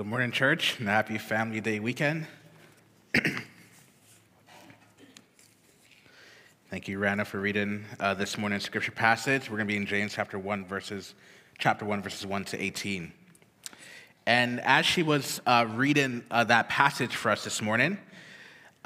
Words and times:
good 0.00 0.06
morning, 0.06 0.30
church, 0.30 0.78
and 0.78 0.88
happy 0.88 1.18
Family 1.18 1.60
Day 1.60 1.78
weekend. 1.78 2.26
Thank 6.70 6.88
you, 6.88 6.98
Rana, 6.98 7.26
for 7.26 7.38
reading 7.38 7.84
uh, 8.00 8.14
this 8.14 8.38
morning's 8.38 8.64
scripture 8.64 8.92
passage. 8.92 9.50
We're 9.50 9.58
going 9.58 9.68
to 9.68 9.72
be 9.74 9.76
in 9.76 9.84
James 9.84 10.14
chapter 10.14 10.38
1, 10.38 10.64
verses, 10.64 11.14
chapter 11.58 11.84
1, 11.84 12.00
verses 12.00 12.24
1 12.24 12.46
to 12.46 12.58
18. 12.58 13.12
And 14.24 14.60
as 14.60 14.86
she 14.86 15.02
was 15.02 15.42
uh, 15.44 15.66
reading 15.68 16.24
uh, 16.30 16.44
that 16.44 16.70
passage 16.70 17.14
for 17.14 17.30
us 17.30 17.44
this 17.44 17.60
morning, 17.60 17.98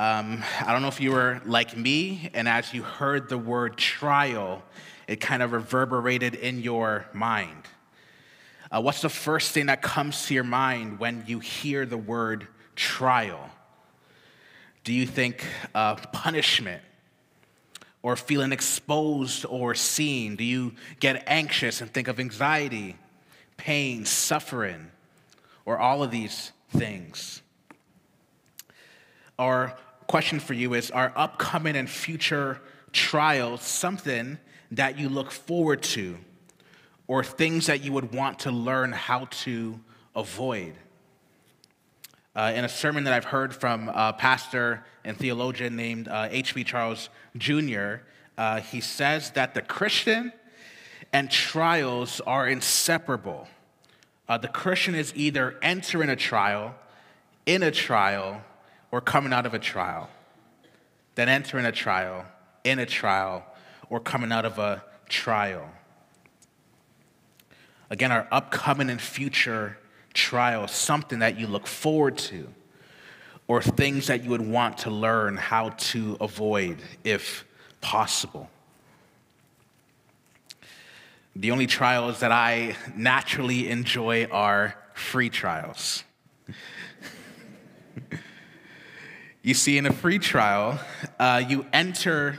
um, 0.01 0.43
I 0.67 0.73
don't 0.73 0.83
know 0.83 0.89
if 0.89 1.01
you 1.01 1.13
were 1.13 1.41
like 1.45 1.77
me, 1.77 2.29
and 2.35 2.49
as 2.49 2.75
you 2.75 2.83
heard 2.83 3.29
the 3.29 3.39
word 3.39 3.77
trial, 3.77 4.65
it 5.07 5.21
kind 5.21 5.45
of 5.45 5.53
reverberated 5.53 6.35
in 6.35 6.61
your 6.61 7.07
mind. 7.13 7.69
Uh, 8.71 8.81
what's 8.81 9.03
the 9.03 9.09
first 9.09 9.53
thing 9.53 9.67
that 9.67 9.83
comes 9.83 10.27
to 10.27 10.35
your 10.35 10.45
mind 10.45 10.99
when 10.99 11.25
you 11.27 11.39
hear 11.39 11.85
the 11.87 11.99
word 11.99 12.49
trial? 12.77 13.51
Do 14.85 14.93
you 14.93 15.07
think 15.07 15.47
uh, 15.75 15.97
punishment 15.97 16.83
or 18.03 18.17
feeling 18.17 18.53
exposed 18.53 19.47
or 19.49 19.75
seen? 19.75 20.37
Do 20.37 20.45
you 20.45 20.73
get 21.01 21.25
anxious 21.27 21.81
and 21.81 21.93
think 21.93 22.09
of 22.09 22.21
anxiety, 22.21 22.97
pain, 23.57 24.05
suffering, 24.05 24.91
or 25.65 25.79
all 25.79 26.03
of 26.03 26.11
these 26.11 26.53
things? 26.71 27.43
Our 29.39 29.77
question 30.07 30.39
for 30.39 30.55
you 30.55 30.75
is 30.75 30.91
Are 30.91 31.13
upcoming 31.17 31.77
and 31.77 31.89
future 31.89 32.61
trials 32.93 33.63
something 33.63 34.39
that 34.71 34.99
you 34.99 35.09
look 35.09 35.31
forward 35.31 35.83
to? 35.83 36.17
Or 37.07 37.23
things 37.23 37.67
that 37.67 37.83
you 37.83 37.93
would 37.93 38.13
want 38.13 38.41
to 38.41 38.51
learn 38.51 38.93
how 38.93 39.27
to 39.31 39.79
avoid. 40.15 40.75
Uh, 42.37 42.53
in 42.55 42.65
a 42.65 42.69
sermon 42.69 43.05
that 43.05 43.13
I've 43.13 43.27
heard 43.27 43.55
from 43.55 43.89
a 43.89 44.13
pastor 44.13 44.85
and 45.05 45.17
theologian 45.17 45.77
named 45.77 46.09
H.B. 46.11 46.63
Uh, 46.63 46.65
Charles 46.65 47.09
Jr., 47.37 47.97
uh, 48.37 48.61
he 48.61 48.81
says 48.81 49.31
that 49.33 49.55
the 49.55 49.63
Christian 49.63 50.33
and 51.13 51.31
trials 51.31 52.21
are 52.23 52.49
inseparable. 52.49 53.47
Uh, 54.29 54.39
the 54.39 54.49
Christian 54.49 54.97
is 54.97 55.13
either 55.15 55.57
entering 55.63 56.11
a 56.11 56.17
trial, 56.17 56.75
in 57.47 57.63
a 57.63 57.71
trial, 57.71 58.41
or 58.91 59.01
coming 59.01 59.33
out 59.33 59.47
of 59.47 59.55
a 59.55 59.59
trial. 59.61 60.09
Then 61.15 61.29
entering 61.29 61.67
a 61.67 61.73
trial, 61.73 62.25
in 62.65 62.81
a 62.81 62.87
trial, 62.87 63.45
or 63.91 64.01
coming 64.01 64.33
out 64.33 64.45
of 64.45 64.59
a 64.59 64.83
trial. 65.09 65.71
Again, 67.91 68.13
our 68.13 68.27
upcoming 68.31 68.91
and 68.91 69.01
future 69.01 69.79
trials, 70.15 70.71
something 70.73 71.19
that 71.19 71.39
you 71.39 71.47
look 71.47 71.67
forward 71.67 72.17
to, 72.19 72.49
or 73.47 73.61
things 73.61 74.07
that 74.07 74.25
you 74.25 74.31
would 74.31 74.41
want 74.41 74.79
to 74.79 74.91
learn 74.91 75.37
how 75.37 75.71
to 75.71 76.17
avoid 76.21 76.79
if 77.05 77.45
possible. 77.81 78.49
The 81.37 81.51
only 81.51 81.67
trials 81.67 82.21
that 82.21 82.33
I 82.33 82.77
naturally 82.97 83.69
enjoy 83.69 84.27
are 84.27 84.77
free 84.95 85.29
trials. 85.29 86.05
you 89.43 89.53
see, 89.53 89.77
in 89.77 89.87
a 89.87 89.93
free 89.93 90.21
trial, 90.21 90.79
uh, 91.19 91.43
you 91.47 91.67
enter 91.73 92.39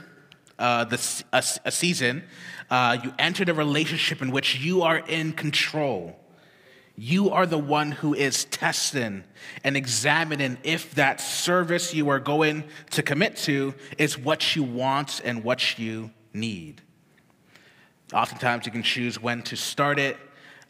uh, 0.58 0.84
the, 0.84 1.24
a, 1.32 1.44
a 1.66 1.70
season 1.70 2.24
uh, 2.70 2.98
you 3.02 3.12
entered 3.18 3.48
a 3.48 3.54
relationship 3.54 4.22
in 4.22 4.30
which 4.30 4.58
you 4.60 4.82
are 4.82 4.98
in 4.98 5.32
control. 5.32 6.18
You 6.96 7.30
are 7.30 7.44
the 7.44 7.58
one 7.58 7.92
who 7.92 8.14
is 8.14 8.46
testing 8.46 9.22
and 9.62 9.76
examining 9.76 10.56
if 10.62 10.94
that 10.94 11.20
service 11.20 11.92
you 11.92 12.08
are 12.08 12.18
going 12.18 12.64
to 12.92 13.02
commit 13.02 13.36
to 13.38 13.74
is 13.98 14.18
what 14.18 14.56
you 14.56 14.62
want 14.62 15.20
and 15.22 15.44
what 15.44 15.78
you 15.78 16.10
need. 16.32 16.80
Oftentimes, 18.14 18.64
you 18.64 18.72
can 18.72 18.82
choose 18.82 19.20
when 19.20 19.42
to 19.42 19.56
start 19.56 19.98
it. 19.98 20.16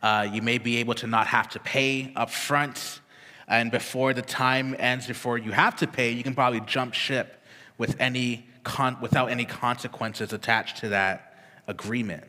Uh, 0.03 0.27
you 0.31 0.43
may 0.43 0.59
be 0.59 0.79
able 0.79 0.95
to 0.95 1.07
not 1.07 1.29
have 1.29 1.49
to 1.51 1.61
pay 1.61 2.13
up 2.17 2.31
front. 2.31 3.01
And 3.47 3.71
before 3.71 4.13
the 4.13 4.23
time 4.23 4.75
ends, 4.79 5.07
before 5.07 5.39
you 5.39 5.53
have 5.53 5.77
to 5.77 5.87
pay, 5.87 6.11
you 6.11 6.25
can 6.25 6.35
probably 6.35 6.61
jump 6.61 6.93
ship 6.93 7.41
with 7.79 7.95
any 8.01 8.47
con- 8.65 8.97
without 9.01 9.31
any 9.31 9.45
consequences 9.45 10.33
attached 10.33 10.79
to 10.79 10.89
that 10.89 11.36
agreement. 11.67 12.25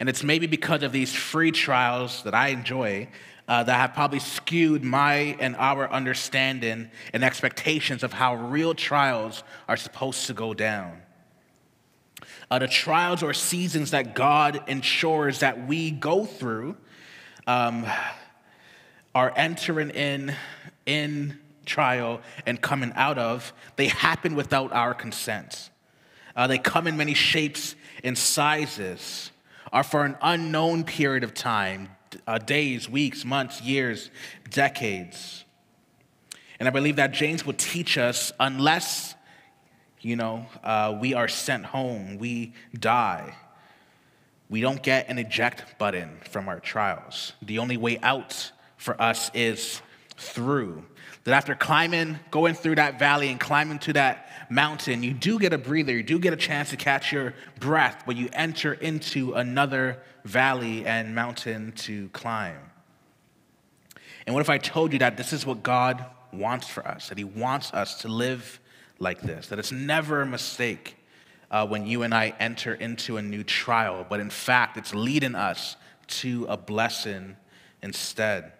And 0.00 0.08
it's 0.08 0.22
maybe 0.22 0.46
because 0.46 0.82
of 0.82 0.92
these 0.92 1.14
free 1.14 1.50
trials 1.50 2.22
that 2.22 2.34
I 2.34 2.48
enjoy 2.48 3.08
uh, 3.48 3.62
that 3.64 3.74
have 3.74 3.94
probably 3.94 4.18
skewed 4.18 4.84
my 4.84 5.36
and 5.40 5.56
our 5.56 5.90
understanding 5.90 6.90
and 7.12 7.24
expectations 7.24 8.02
of 8.02 8.12
how 8.12 8.34
real 8.34 8.74
trials 8.74 9.42
are 9.66 9.76
supposed 9.76 10.26
to 10.26 10.34
go 10.34 10.52
down. 10.54 11.00
Uh, 12.50 12.58
the 12.58 12.68
trials 12.68 13.22
or 13.22 13.32
seasons 13.32 13.90
that 13.90 14.14
God 14.14 14.62
ensures 14.68 15.40
that 15.40 15.66
we 15.66 15.90
go 15.90 16.24
through 16.24 16.76
um, 17.46 17.86
are 19.14 19.32
entering 19.34 19.90
in 19.90 20.34
in 20.86 21.38
trial 21.64 22.20
and 22.46 22.60
coming 22.60 22.92
out 22.94 23.18
of. 23.18 23.52
They 23.76 23.88
happen 23.88 24.34
without 24.34 24.72
our 24.72 24.94
consent. 24.94 25.70
Uh, 26.34 26.46
they 26.46 26.58
come 26.58 26.86
in 26.86 26.96
many 26.96 27.14
shapes 27.14 27.74
and 28.04 28.16
sizes, 28.16 29.30
are 29.72 29.84
for 29.84 30.04
an 30.04 30.16
unknown 30.22 30.84
period 30.84 31.24
of 31.24 31.34
time 31.34 31.90
uh, 32.26 32.38
days, 32.38 32.88
weeks, 32.88 33.24
months, 33.24 33.60
years, 33.60 34.10
decades. 34.50 35.44
And 36.58 36.66
I 36.66 36.70
believe 36.70 36.96
that 36.96 37.12
James 37.12 37.46
will 37.46 37.54
teach 37.54 37.98
us 37.98 38.32
unless, 38.40 39.14
you 40.00 40.16
know, 40.16 40.46
uh, 40.64 40.96
we 41.00 41.14
are 41.14 41.28
sent 41.28 41.66
home, 41.66 42.18
we 42.18 42.54
die. 42.78 43.34
We 44.50 44.62
don't 44.62 44.82
get 44.82 45.08
an 45.08 45.18
eject 45.18 45.78
button 45.78 46.18
from 46.30 46.48
our 46.48 46.58
trials. 46.58 47.34
The 47.42 47.58
only 47.58 47.76
way 47.76 47.98
out 48.02 48.52
for 48.78 49.00
us 49.00 49.30
is 49.34 49.82
through. 50.16 50.84
That 51.24 51.34
after 51.34 51.54
climbing, 51.54 52.18
going 52.30 52.54
through 52.54 52.76
that 52.76 52.98
valley 52.98 53.28
and 53.28 53.38
climbing 53.38 53.80
to 53.80 53.92
that 53.94 54.30
mountain, 54.50 55.02
you 55.02 55.12
do 55.12 55.38
get 55.38 55.52
a 55.52 55.58
breather, 55.58 55.92
you 55.92 56.02
do 56.02 56.18
get 56.18 56.32
a 56.32 56.36
chance 56.36 56.70
to 56.70 56.76
catch 56.76 57.12
your 57.12 57.34
breath, 57.60 58.04
but 58.06 58.16
you 58.16 58.28
enter 58.32 58.72
into 58.72 59.34
another 59.34 59.98
valley 60.24 60.86
and 60.86 61.14
mountain 61.14 61.72
to 61.72 62.08
climb. 62.10 62.58
And 64.26 64.34
what 64.34 64.40
if 64.40 64.50
I 64.50 64.58
told 64.58 64.92
you 64.92 64.98
that 65.00 65.16
this 65.16 65.32
is 65.32 65.46
what 65.46 65.62
God 65.62 66.04
wants 66.32 66.68
for 66.68 66.86
us, 66.86 67.08
that 67.08 67.18
He 67.18 67.24
wants 67.24 67.72
us 67.72 68.02
to 68.02 68.08
live 68.08 68.60
like 68.98 69.20
this, 69.20 69.48
that 69.48 69.58
it's 69.58 69.72
never 69.72 70.22
a 70.22 70.26
mistake 70.26 70.96
uh, 71.50 71.66
when 71.66 71.86
you 71.86 72.02
and 72.02 72.14
I 72.14 72.34
enter 72.38 72.74
into 72.74 73.16
a 73.16 73.22
new 73.22 73.42
trial, 73.42 74.06
but 74.08 74.20
in 74.20 74.30
fact, 74.30 74.76
it's 74.76 74.94
leading 74.94 75.34
us 75.34 75.76
to 76.08 76.46
a 76.48 76.56
blessing 76.56 77.36
instead. 77.82 78.52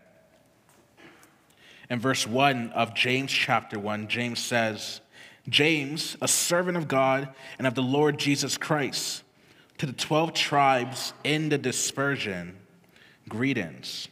In 1.90 2.00
verse 2.00 2.26
1 2.26 2.70
of 2.72 2.94
James 2.94 3.32
chapter 3.32 3.78
1, 3.78 4.08
James 4.08 4.38
says, 4.40 5.00
James, 5.48 6.16
a 6.20 6.28
servant 6.28 6.76
of 6.76 6.86
God 6.86 7.28
and 7.56 7.66
of 7.66 7.74
the 7.74 7.82
Lord 7.82 8.18
Jesus 8.18 8.58
Christ, 8.58 9.22
to 9.78 9.86
the 9.86 9.92
12 9.92 10.34
tribes 10.34 11.14
in 11.24 11.48
the 11.48 11.56
dispersion, 11.56 12.56
greetings. 13.28 14.08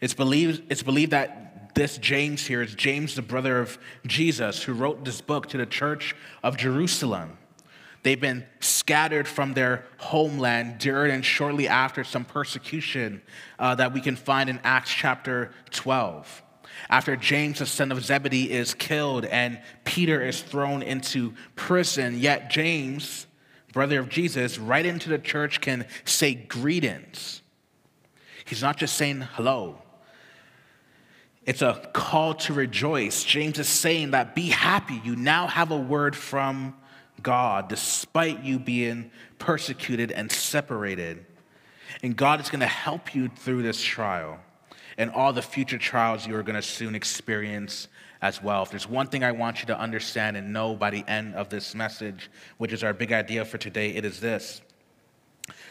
It's 0.00 0.14
believed, 0.14 0.62
it's 0.70 0.84
believed 0.84 1.10
that 1.10 1.74
this 1.74 1.98
James 1.98 2.46
here 2.46 2.62
is 2.62 2.74
James, 2.74 3.16
the 3.16 3.22
brother 3.22 3.58
of 3.58 3.78
Jesus, 4.06 4.62
who 4.62 4.72
wrote 4.72 5.04
this 5.04 5.20
book 5.20 5.48
to 5.48 5.58
the 5.58 5.66
church 5.66 6.14
of 6.44 6.56
Jerusalem. 6.56 7.38
They've 8.04 8.20
been 8.20 8.46
scattered 8.60 9.26
from 9.26 9.54
their 9.54 9.84
homeland 9.98 10.78
during 10.78 11.12
and 11.12 11.24
shortly 11.24 11.66
after 11.66 12.04
some 12.04 12.24
persecution 12.24 13.22
uh, 13.58 13.74
that 13.74 13.92
we 13.92 14.00
can 14.00 14.14
find 14.14 14.48
in 14.48 14.60
Acts 14.62 14.90
chapter 14.90 15.50
12 15.70 16.42
after 16.88 17.16
James, 17.16 17.58
the 17.58 17.66
son 17.66 17.92
of 17.92 18.04
Zebedee, 18.04 18.50
is 18.50 18.74
killed 18.74 19.24
and 19.24 19.60
Peter 19.84 20.22
is 20.22 20.40
thrown 20.40 20.82
into 20.82 21.34
prison. 21.56 22.18
Yet 22.18 22.50
James, 22.50 23.26
brother 23.72 24.00
of 24.00 24.08
Jesus, 24.08 24.58
write 24.58 24.86
into 24.86 25.08
the 25.08 25.18
church 25.18 25.60
can 25.60 25.86
say 26.04 26.34
greetings. 26.34 27.42
He's 28.44 28.62
not 28.62 28.76
just 28.76 28.96
saying 28.96 29.22
hello, 29.32 29.82
it's 31.44 31.62
a 31.62 31.88
call 31.94 32.34
to 32.34 32.52
rejoice. 32.52 33.24
James 33.24 33.58
is 33.58 33.68
saying 33.68 34.10
that 34.10 34.34
be 34.34 34.48
happy. 34.48 35.00
You 35.02 35.16
now 35.16 35.46
have 35.46 35.70
a 35.70 35.78
word 35.78 36.14
from 36.14 36.74
God 37.22 37.68
despite 37.68 38.44
you 38.44 38.58
being 38.58 39.10
persecuted 39.38 40.12
and 40.12 40.30
separated. 40.30 41.24
And 42.02 42.14
God 42.14 42.40
is 42.40 42.50
going 42.50 42.60
to 42.60 42.66
help 42.66 43.14
you 43.14 43.28
through 43.28 43.62
this 43.62 43.82
trial 43.82 44.38
and 44.98 45.10
all 45.12 45.32
the 45.32 45.40
future 45.40 45.78
trials 45.78 46.26
you 46.26 46.34
are 46.36 46.42
going 46.42 46.56
to 46.56 46.62
soon 46.62 46.94
experience 46.94 47.88
as 48.20 48.42
well. 48.42 48.64
If 48.64 48.70
there's 48.70 48.88
one 48.88 49.06
thing 49.06 49.22
I 49.22 49.30
want 49.32 49.60
you 49.60 49.66
to 49.66 49.78
understand 49.78 50.36
and 50.36 50.52
know 50.52 50.74
by 50.74 50.90
the 50.90 51.04
end 51.06 51.36
of 51.36 51.48
this 51.48 51.74
message, 51.74 52.30
which 52.58 52.72
is 52.72 52.82
our 52.82 52.92
big 52.92 53.12
idea 53.12 53.44
for 53.44 53.58
today, 53.58 53.90
it 53.90 54.04
is 54.04 54.20
this 54.20 54.60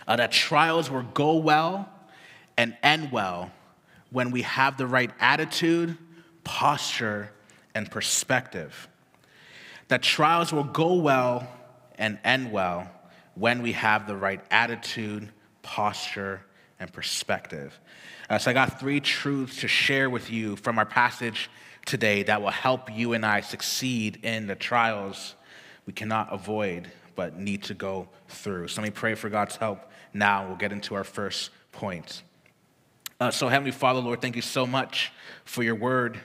uh, 0.07 0.15
that 0.15 0.31
trials 0.31 0.89
will 0.89 1.03
go 1.13 1.35
well 1.35 1.89
and 2.57 2.75
end 2.81 3.11
well 3.11 3.51
when 4.11 4.31
we 4.31 4.41
have 4.43 4.77
the 4.77 4.87
right 4.87 5.11
attitude, 5.19 5.97
posture, 6.45 7.29
and 7.75 7.91
perspective. 7.91 8.87
That 9.89 10.01
trials 10.01 10.53
will 10.53 10.63
go 10.63 10.95
well 10.95 11.47
and 11.97 12.17
end 12.23 12.51
well 12.51 12.89
when 13.35 13.61
we 13.61 13.73
have 13.73 14.07
the 14.07 14.15
right 14.15 14.41
attitude, 14.49 15.29
posture, 15.61 16.41
and 16.79 16.91
perspective. 16.91 17.79
Uh, 18.29 18.37
so, 18.37 18.51
I 18.51 18.53
got 18.53 18.79
three 18.79 18.99
truths 18.99 19.61
to 19.61 19.67
share 19.67 20.09
with 20.09 20.29
you 20.29 20.55
from 20.57 20.77
our 20.77 20.85
passage 20.85 21.49
today 21.85 22.23
that 22.23 22.41
will 22.41 22.51
help 22.51 22.93
you 22.93 23.13
and 23.13 23.25
I 23.25 23.41
succeed 23.41 24.19
in 24.23 24.47
the 24.47 24.55
trials 24.55 25.35
we 25.85 25.93
cannot 25.93 26.33
avoid 26.33 26.91
but 27.15 27.37
need 27.37 27.63
to 27.63 27.73
go 27.73 28.09
through. 28.27 28.67
So, 28.67 28.81
let 28.81 28.87
me 28.87 28.91
pray 28.91 29.15
for 29.15 29.29
God's 29.29 29.55
help 29.55 29.79
now. 30.13 30.47
We'll 30.47 30.57
get 30.57 30.71
into 30.71 30.95
our 30.95 31.03
first 31.03 31.51
point. 31.71 32.23
Uh, 33.19 33.31
so, 33.31 33.47
Heavenly 33.47 33.71
Father, 33.71 33.99
Lord, 33.99 34.21
thank 34.21 34.35
you 34.35 34.43
so 34.43 34.67
much 34.67 35.11
for 35.43 35.63
your 35.63 35.75
word. 35.75 36.19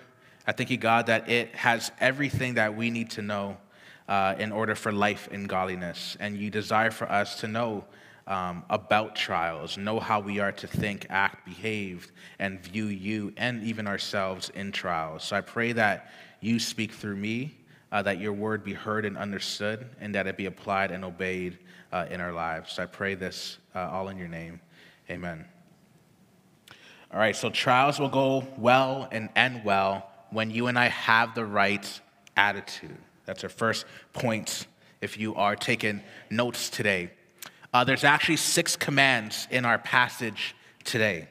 I 0.46 0.52
thank 0.52 0.70
you, 0.70 0.76
God, 0.76 1.06
that 1.06 1.30
it 1.30 1.54
has 1.54 1.92
everything 2.00 2.54
that 2.54 2.76
we 2.76 2.90
need 2.90 3.10
to 3.12 3.22
know 3.22 3.56
uh, 4.08 4.34
in 4.38 4.52
order 4.52 4.74
for 4.74 4.92
life 4.92 5.28
in 5.30 5.46
godliness. 5.46 6.16
And 6.20 6.36
you 6.36 6.50
desire 6.50 6.90
for 6.90 7.10
us 7.10 7.40
to 7.40 7.48
know 7.48 7.84
um, 8.26 8.64
about 8.70 9.16
trials, 9.16 9.76
know 9.76 9.98
how 9.98 10.20
we 10.20 10.38
are 10.38 10.52
to 10.52 10.66
think, 10.66 11.06
act, 11.10 11.44
behave, 11.44 12.12
and 12.38 12.60
view 12.60 12.86
you 12.86 13.32
and 13.36 13.62
even 13.64 13.86
ourselves 13.86 14.50
in 14.50 14.72
trials. 14.72 15.24
So 15.24 15.36
I 15.36 15.40
pray 15.40 15.72
that 15.72 16.12
you 16.40 16.58
speak 16.58 16.92
through 16.92 17.16
me, 17.16 17.56
uh, 17.90 18.02
that 18.02 18.18
your 18.20 18.32
word 18.32 18.64
be 18.64 18.74
heard 18.74 19.04
and 19.04 19.18
understood, 19.18 19.88
and 20.00 20.14
that 20.14 20.26
it 20.26 20.36
be 20.36 20.46
applied 20.46 20.90
and 20.90 21.04
obeyed 21.04 21.58
uh, 21.92 22.06
in 22.10 22.20
our 22.20 22.32
lives. 22.32 22.72
So 22.72 22.84
I 22.84 22.86
pray 22.86 23.14
this 23.14 23.58
uh, 23.74 23.88
all 23.90 24.08
in 24.08 24.16
your 24.16 24.28
name. 24.28 24.60
Amen. 25.10 25.44
All 27.12 27.18
right, 27.18 27.36
so 27.36 27.50
trials 27.50 27.98
will 27.98 28.08
go 28.08 28.46
well 28.56 29.08
and 29.12 29.28
end 29.36 29.64
well 29.64 30.08
when 30.30 30.50
you 30.50 30.68
and 30.68 30.78
I 30.78 30.88
have 30.88 31.34
the 31.34 31.44
right 31.44 32.00
attitude. 32.36 32.96
That's 33.26 33.44
our 33.44 33.50
first 33.50 33.84
point 34.12 34.66
if 35.02 35.18
you 35.18 35.34
are 35.34 35.54
taking 35.54 36.00
notes 36.30 36.70
today. 36.70 37.10
Uh, 37.72 37.84
there's 37.84 38.04
actually 38.04 38.36
six 38.36 38.76
commands 38.76 39.48
in 39.50 39.64
our 39.64 39.78
passage 39.78 40.54
today. 40.84 41.26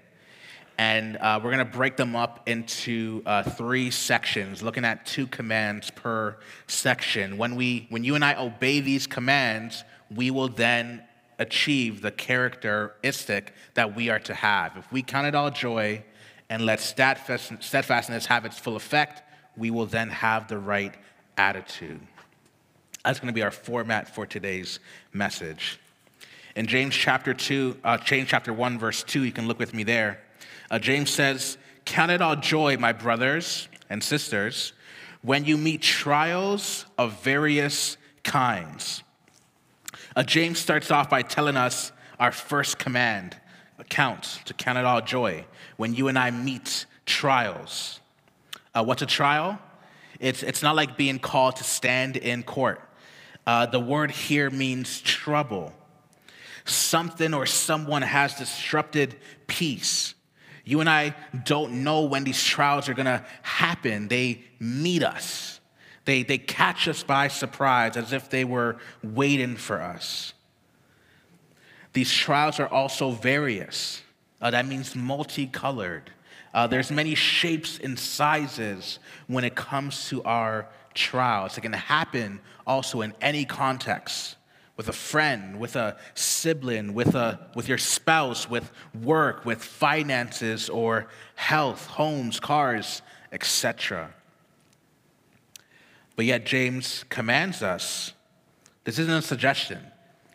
And 0.77 1.17
uh, 1.17 1.39
we're 1.43 1.51
going 1.51 1.65
to 1.65 1.71
break 1.71 1.97
them 1.97 2.15
up 2.15 2.49
into 2.49 3.21
uh, 3.27 3.43
three 3.43 3.91
sections, 3.91 4.63
looking 4.63 4.83
at 4.83 5.05
two 5.05 5.27
commands 5.27 5.91
per 5.91 6.37
section. 6.65 7.37
When, 7.37 7.55
we, 7.55 7.85
when 7.89 8.03
you 8.03 8.15
and 8.15 8.25
I 8.25 8.35
obey 8.35 8.79
these 8.79 9.05
commands, 9.05 9.83
we 10.09 10.31
will 10.31 10.47
then 10.47 11.03
achieve 11.37 12.01
the 12.01 12.09
characteristic 12.09 13.53
that 13.75 13.95
we 13.95 14.09
are 14.09 14.19
to 14.19 14.33
have. 14.33 14.77
If 14.77 14.91
we 14.91 15.03
count 15.03 15.27
it 15.27 15.35
all 15.35 15.51
joy 15.51 16.03
and 16.49 16.65
let 16.65 16.79
steadfast 16.79 17.51
steadfastness 17.59 18.25
have 18.25 18.45
its 18.45 18.57
full 18.57 18.75
effect, 18.75 19.21
we 19.55 19.69
will 19.69 19.85
then 19.85 20.09
have 20.09 20.47
the 20.47 20.57
right 20.57 20.95
attitude. 21.37 21.99
That's 23.05 23.19
going 23.19 23.27
to 23.27 23.33
be 23.33 23.43
our 23.43 23.51
format 23.51 24.13
for 24.13 24.25
today's 24.25 24.79
message. 25.13 25.79
In 26.55 26.67
James 26.67 26.95
chapter 26.95 27.33
2, 27.33 27.77
uh, 27.83 27.97
James 27.97 28.27
chapter 28.29 28.53
1, 28.53 28.79
verse 28.79 29.03
2, 29.03 29.23
you 29.23 29.31
can 29.31 29.47
look 29.47 29.59
with 29.59 29.73
me 29.73 29.83
there. 29.83 30.21
Uh, 30.69 30.79
James 30.79 31.09
says, 31.09 31.57
Count 31.85 32.11
it 32.11 32.21
all 32.21 32.35
joy, 32.35 32.77
my 32.77 32.93
brothers 32.93 33.67
and 33.89 34.03
sisters, 34.03 34.73
when 35.21 35.45
you 35.45 35.57
meet 35.57 35.81
trials 35.81 36.85
of 36.97 37.23
various 37.23 37.97
kinds 38.23 39.03
uh, 40.15 40.23
James 40.23 40.59
starts 40.59 40.91
off 40.91 41.09
by 41.09 41.21
telling 41.21 41.57
us 41.57 41.91
our 42.19 42.31
first 42.31 42.77
command 42.77 43.37
count, 43.89 44.39
to 44.45 44.53
count 44.53 44.77
it 44.77 44.85
all 44.85 45.01
joy 45.01 45.45
when 45.77 45.93
you 45.93 46.07
and 46.07 46.17
I 46.17 46.31
meet 46.31 46.85
trials. 47.05 47.99
Uh, 48.75 48.83
what's 48.83 49.01
a 49.01 49.05
trial? 49.05 49.59
It's, 50.19 50.43
it's 50.43 50.61
not 50.61 50.75
like 50.75 50.97
being 50.97 51.17
called 51.17 51.55
to 51.57 51.63
stand 51.63 52.15
in 52.15 52.43
court. 52.43 52.79
Uh, 53.47 53.65
the 53.65 53.79
word 53.79 54.11
here 54.11 54.49
means 54.49 55.01
trouble. 55.01 55.73
Something 56.65 57.33
or 57.33 57.45
someone 57.45 58.01
has 58.01 58.35
disrupted 58.35 59.15
peace. 59.47 60.13
You 60.63 60.79
and 60.79 60.89
I 60.89 61.15
don't 61.43 61.83
know 61.83 62.03
when 62.03 62.23
these 62.23 62.43
trials 62.43 62.87
are 62.87 62.93
gonna 62.93 63.25
happen, 63.41 64.07
they 64.07 64.43
meet 64.59 65.03
us. 65.03 65.59
They, 66.05 66.23
they 66.23 66.37
catch 66.37 66.87
us 66.87 67.03
by 67.03 67.27
surprise 67.27 67.97
as 67.97 68.13
if 68.13 68.29
they 68.29 68.43
were 68.43 68.77
waiting 69.03 69.55
for 69.55 69.81
us. 69.81 70.33
These 71.93 72.11
trials 72.11 72.59
are 72.59 72.67
also 72.67 73.11
various. 73.11 74.01
Uh, 74.41 74.51
that 74.51 74.65
means 74.65 74.95
multicolored. 74.95 76.09
Uh, 76.53 76.67
there's 76.67 76.91
many 76.91 77.15
shapes 77.15 77.79
and 77.81 77.97
sizes 77.97 78.99
when 79.27 79.43
it 79.43 79.55
comes 79.55 80.09
to 80.09 80.23
our 80.23 80.67
trials. 80.93 81.57
It 81.57 81.61
can 81.61 81.73
happen 81.73 82.39
also 82.65 83.01
in 83.01 83.13
any 83.21 83.45
context 83.45 84.35
with 84.81 84.89
a 84.89 84.93
friend, 84.93 85.59
with 85.59 85.75
a 85.75 85.95
sibling, 86.15 86.95
with, 86.95 87.13
a, 87.13 87.39
with 87.53 87.69
your 87.69 87.77
spouse, 87.77 88.49
with 88.49 88.71
work, 89.03 89.45
with 89.45 89.63
finances 89.63 90.69
or 90.69 91.05
health, 91.35 91.85
homes, 91.85 92.39
cars, 92.39 93.03
etc. 93.31 94.11
But 96.15 96.25
yet, 96.25 96.47
James 96.47 97.05
commands 97.09 97.61
us 97.61 98.13
this 98.83 98.97
isn't 98.97 99.13
a 99.13 99.21
suggestion. 99.21 99.77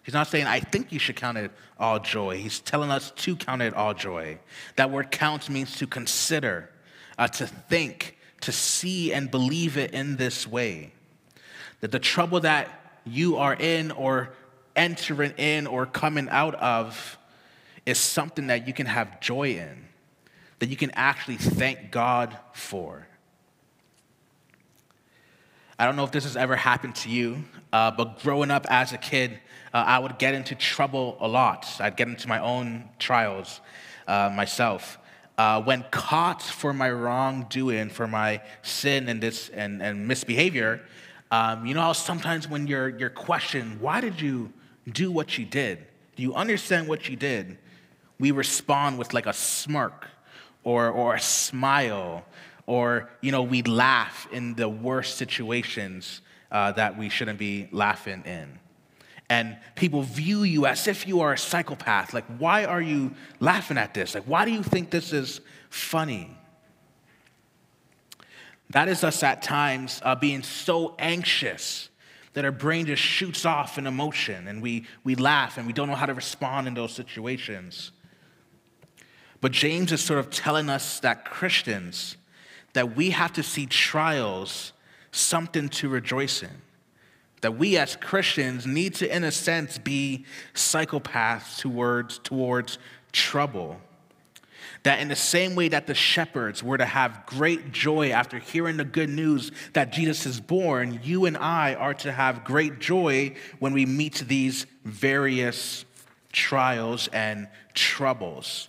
He's 0.05 0.15
not 0.15 0.29
saying, 0.29 0.47
I 0.47 0.61
think 0.61 0.93
you 0.93 1.01
should 1.01 1.17
count 1.17 1.39
it 1.39 1.51
all 1.77 1.99
joy. 1.99 2.37
He's 2.37 2.61
telling 2.61 2.93
us 2.93 3.11
to 3.11 3.35
count 3.35 3.63
it 3.63 3.75
all 3.75 3.95
joy. 3.95 4.39
That 4.77 4.93
word 4.93 5.11
count 5.11 5.51
means 5.51 5.77
to 5.79 5.89
consider, 5.89 6.71
uh, 7.19 7.27
to 7.27 7.49
think, 7.49 8.17
to 8.43 8.53
see 8.53 9.13
and 9.13 9.29
believe 9.29 9.77
it 9.77 9.91
in 9.91 10.15
this 10.15 10.47
way. 10.47 10.93
That 11.81 11.91
the 11.91 11.99
trouble 11.99 12.39
that 12.39 12.86
you 13.06 13.37
are 13.37 13.55
in 13.55 13.91
or 13.93 14.32
entering 14.75 15.32
in 15.38 15.67
or 15.67 15.87
coming 15.87 16.29
out 16.29 16.55
of 16.56 17.19
is 17.87 17.99
something 17.99 18.49
that 18.49 18.67
you 18.67 18.75
can 18.75 18.87
have 18.87 19.20
joy 19.20 19.50
in, 19.50 19.87
that 20.58 20.69
you 20.69 20.76
can 20.76 20.91
actually 20.93 21.37
thank 21.37 21.91
God 21.91 22.37
for. 22.53 23.06
I 25.79 25.85
don't 25.85 25.94
know 25.94 26.05
if 26.05 26.11
this 26.11 26.25
has 26.25 26.37
ever 26.37 26.56
happened 26.56 26.97
to 26.97 27.11
you, 27.11 27.44
uh, 27.73 27.91
but 27.91 28.20
growing 28.23 28.50
up 28.50 28.67
as 28.70 28.93
a 28.93 28.99
kid, 28.99 29.32
uh, 29.75 29.85
I 29.87 29.99
would 29.99 30.19
get 30.19 30.35
into 30.35 30.55
trouble 30.55 31.17
a 31.20 31.29
lot. 31.29 31.67
I'd 31.81 31.97
get 31.97 32.09
into 32.09 32.29
my 32.29 32.41
own 32.41 32.88
trials 32.99 33.61
uh, 34.09 34.31
myself. 34.35 34.99
Uh, 35.37 35.62
when 35.62 35.85
caught 35.91 36.41
for 36.41 36.73
my 36.73 36.91
wrongdoing, 36.91 37.91
for 37.91 38.06
my 38.06 38.41
sin 38.62 39.09
and, 39.11 39.23
this, 39.23 39.50
and, 39.50 39.83
and 39.83 40.09
misbehavior, 40.09 40.81
um, 41.37 41.66
you 41.66 41.75
know 41.75 41.83
how 41.83 41.93
sometimes 41.93 42.49
when 42.49 42.66
you're, 42.66 42.88
you're 42.88 43.11
questioned, 43.11 43.81
why 43.81 44.00
did 44.00 44.21
you 44.21 44.52
do 44.90 45.11
what 45.11 45.37
you 45.37 45.45
did? 45.45 45.78
Do 46.16 46.23
you 46.23 46.35
understand 46.35 46.88
what 46.88 47.09
you 47.09 47.16
did? 47.16 47.59
We 48.19 48.31
respond 48.31 48.99
with 48.99 49.12
like 49.12 49.26
a 49.26 49.35
smirk 49.35 50.09
or, 50.64 50.88
or 50.88 51.14
a 51.14 51.21
smile 51.21 52.25
or 52.66 53.11
you 53.21 53.31
know 53.33 53.43
we 53.43 53.62
laugh 53.62 54.26
in 54.33 54.55
the 54.55 54.69
worst 54.69 55.16
situations 55.16 56.23
uh, 56.50 56.73
that 56.73 56.99
we 56.99 57.09
shouldn't 57.09 57.38
be 57.38 57.69
laughing 57.71 58.23
in 58.25 58.59
and 59.28 59.57
people 59.75 60.02
view 60.02 60.43
you 60.43 60.66
as 60.66 60.88
if 60.88 61.07
you 61.07 61.21
are 61.21 61.33
a 61.33 61.38
psychopath 61.38 62.12
like 62.12 62.25
why 62.38 62.64
are 62.64 62.83
you 62.83 63.12
laughing 63.38 63.78
at 63.78 63.95
this 63.95 64.14
like 64.14 64.25
why 64.25 64.45
do 64.45 64.50
you 64.50 64.62
think 64.62 64.90
this 64.90 65.12
is 65.12 65.40
funny 65.71 66.37
that 68.70 68.88
is 68.88 69.04
us 69.04 69.23
at 69.23 69.42
times 69.42 70.00
uh, 70.04 70.14
being 70.14 70.42
so 70.42 70.94
anxious 70.99 71.88
that 72.32 72.44
our 72.44 72.52
brain 72.52 72.87
just 72.87 73.02
shoots 73.02 73.46
off 73.46 73.78
an 73.78 73.87
emotion 73.87 74.46
and 74.49 74.61
we, 74.61 74.85
we 75.04 75.14
laugh 75.14 75.56
and 75.56 75.66
we 75.66 75.73
don't 75.73 75.88
know 75.88 75.94
how 75.94 76.06
to 76.06 76.14
respond 76.14 76.66
in 76.66 76.75
those 76.75 76.92
situations. 76.92 77.92
But 79.40 79.52
James 79.52 79.92
is 79.92 80.02
sort 80.02 80.18
of 80.18 80.30
telling 80.30 80.68
us 80.68 81.00
that 81.00 81.25
Christians, 81.25 82.16
that 82.73 82.96
we 82.96 83.11
have 83.11 83.32
to 83.35 83.42
see 83.42 83.66
trials 83.66 84.73
something 85.12 85.68
to 85.70 85.88
rejoice 85.88 86.42
in. 86.42 86.50
That 87.42 87.56
we 87.56 87.76
as 87.76 87.96
Christians 87.96 88.66
need 88.66 88.94
to, 88.96 89.14
in 89.14 89.25
a 89.25 89.30
sense, 89.30 89.78
be 89.78 90.26
psychopaths 90.54 91.58
towards, 91.58 92.18
towards 92.18 92.78
trouble. 93.12 93.80
That 94.87 95.00
in 95.00 95.09
the 95.09 95.16
same 95.16 95.57
way 95.57 95.66
that 95.66 95.88
the 95.88 95.97
shepherds 95.97 96.62
were 96.62 96.78
to 96.78 96.85
have 96.85 97.26
great 97.26 97.73
joy 97.73 98.11
after 98.11 98.38
hearing 98.38 98.76
the 98.76 98.85
good 98.85 99.11
news 99.11 99.50
that 99.73 99.90
Jesus 99.90 100.26
is 100.26 100.38
born, 100.40 101.00
you 101.02 101.25
and 101.25 101.37
I 101.37 101.75
are 101.75 101.95
to 101.95 102.12
have 102.12 102.45
great 102.45 102.78
joy 102.78 103.35
when 103.59 103.73
we 103.73 103.85
meet 103.85 104.23
these 104.28 104.64
various 104.85 105.85
trials 106.31 107.09
and 107.09 107.49
troubles. 107.75 108.69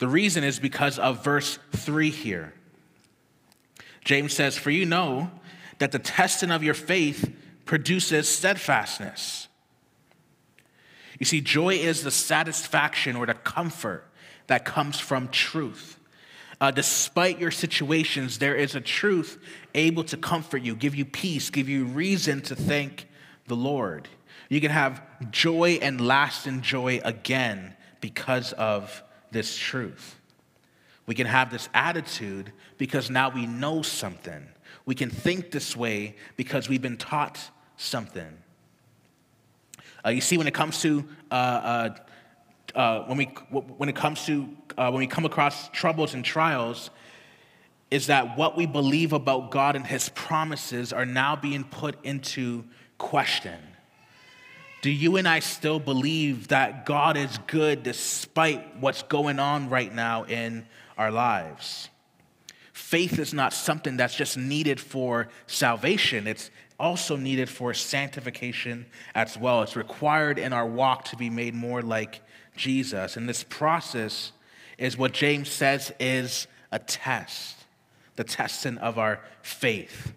The 0.00 0.08
reason 0.08 0.42
is 0.42 0.58
because 0.58 0.98
of 0.98 1.22
verse 1.22 1.60
3 1.70 2.10
here. 2.10 2.54
James 4.04 4.32
says, 4.32 4.58
For 4.58 4.70
you 4.70 4.84
know 4.84 5.30
that 5.78 5.92
the 5.92 6.00
testing 6.00 6.50
of 6.50 6.64
your 6.64 6.74
faith 6.74 7.32
produces 7.66 8.28
steadfastness. 8.28 9.46
You 11.20 11.24
see, 11.24 11.40
joy 11.40 11.74
is 11.74 12.02
the 12.02 12.10
satisfaction 12.10 13.14
or 13.14 13.26
the 13.26 13.34
comfort 13.34 14.08
that 14.52 14.66
comes 14.66 15.00
from 15.00 15.28
truth. 15.28 15.98
Uh, 16.60 16.70
despite 16.70 17.38
your 17.38 17.50
situations, 17.50 18.38
there 18.38 18.54
is 18.54 18.74
a 18.74 18.82
truth 18.82 19.38
able 19.74 20.04
to 20.04 20.18
comfort 20.18 20.60
you, 20.60 20.76
give 20.76 20.94
you 20.94 21.06
peace, 21.06 21.48
give 21.48 21.70
you 21.70 21.86
reason 21.86 22.42
to 22.42 22.54
thank 22.54 23.08
the 23.46 23.56
Lord. 23.56 24.08
You 24.50 24.60
can 24.60 24.70
have 24.70 25.02
joy 25.30 25.78
and 25.80 26.06
lasting 26.06 26.60
joy 26.60 27.00
again 27.02 27.74
because 28.02 28.52
of 28.52 29.02
this 29.30 29.56
truth. 29.56 30.20
We 31.06 31.14
can 31.14 31.26
have 31.26 31.50
this 31.50 31.70
attitude 31.72 32.52
because 32.76 33.08
now 33.08 33.30
we 33.30 33.46
know 33.46 33.80
something. 33.80 34.46
We 34.84 34.94
can 34.94 35.08
think 35.08 35.50
this 35.50 35.74
way 35.74 36.14
because 36.36 36.68
we've 36.68 36.82
been 36.82 36.98
taught 36.98 37.40
something. 37.78 38.36
Uh, 40.04 40.10
you 40.10 40.20
see, 40.20 40.36
when 40.36 40.46
it 40.46 40.52
comes 40.52 40.82
to 40.82 41.08
uh, 41.30 41.88
uh, 42.74 43.04
when 43.04 43.18
we 43.18 43.24
when 43.24 43.88
it 43.88 43.96
comes 43.96 44.24
to 44.26 44.48
uh, 44.78 44.90
when 44.90 45.00
we 45.00 45.06
come 45.06 45.24
across 45.24 45.68
troubles 45.70 46.14
and 46.14 46.24
trials, 46.24 46.90
is 47.90 48.06
that 48.06 48.38
what 48.38 48.56
we 48.56 48.66
believe 48.66 49.12
about 49.12 49.50
God 49.50 49.76
and 49.76 49.86
His 49.86 50.08
promises 50.10 50.92
are 50.92 51.06
now 51.06 51.36
being 51.36 51.64
put 51.64 52.02
into 52.04 52.64
question. 52.98 53.58
Do 54.80 54.90
you 54.90 55.16
and 55.16 55.28
I 55.28 55.38
still 55.38 55.78
believe 55.78 56.48
that 56.48 56.86
God 56.86 57.16
is 57.16 57.38
good 57.46 57.82
despite 57.82 58.76
what's 58.78 59.02
going 59.02 59.38
on 59.38 59.68
right 59.68 59.94
now 59.94 60.24
in 60.24 60.66
our 60.98 61.12
lives? 61.12 61.88
Faith 62.72 63.18
is 63.18 63.32
not 63.32 63.52
something 63.52 63.96
that's 63.96 64.14
just 64.14 64.36
needed 64.36 64.80
for 64.80 65.28
salvation, 65.46 66.26
it's 66.26 66.50
also 66.80 67.16
needed 67.16 67.48
for 67.48 67.72
sanctification 67.72 68.86
as 69.14 69.38
well. 69.38 69.62
It's 69.62 69.76
required 69.76 70.38
in 70.38 70.52
our 70.52 70.66
walk 70.66 71.04
to 71.06 71.16
be 71.16 71.30
made 71.30 71.54
more 71.54 71.80
like 71.80 72.20
Jesus. 72.56 73.16
And 73.16 73.28
this 73.28 73.44
process 73.44 74.32
is 74.78 74.96
what 74.96 75.12
James 75.12 75.48
says 75.50 75.92
is 76.00 76.46
a 76.70 76.78
test, 76.78 77.56
the 78.16 78.24
testing 78.24 78.78
of 78.78 78.98
our 78.98 79.20
faith. 79.42 80.12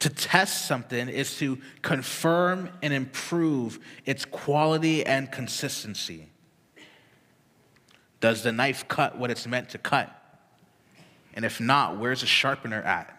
To 0.00 0.10
test 0.10 0.66
something 0.66 1.08
is 1.08 1.38
to 1.38 1.58
confirm 1.82 2.68
and 2.82 2.92
improve 2.92 3.78
its 4.04 4.24
quality 4.24 5.04
and 5.06 5.30
consistency. 5.30 6.28
Does 8.20 8.42
the 8.42 8.52
knife 8.52 8.88
cut 8.88 9.18
what 9.18 9.30
it's 9.30 9.46
meant 9.46 9.70
to 9.70 9.78
cut? 9.78 10.12
And 11.34 11.44
if 11.44 11.60
not, 11.60 11.98
where's 11.98 12.20
the 12.22 12.26
sharpener 12.26 12.82
at? 12.82 13.12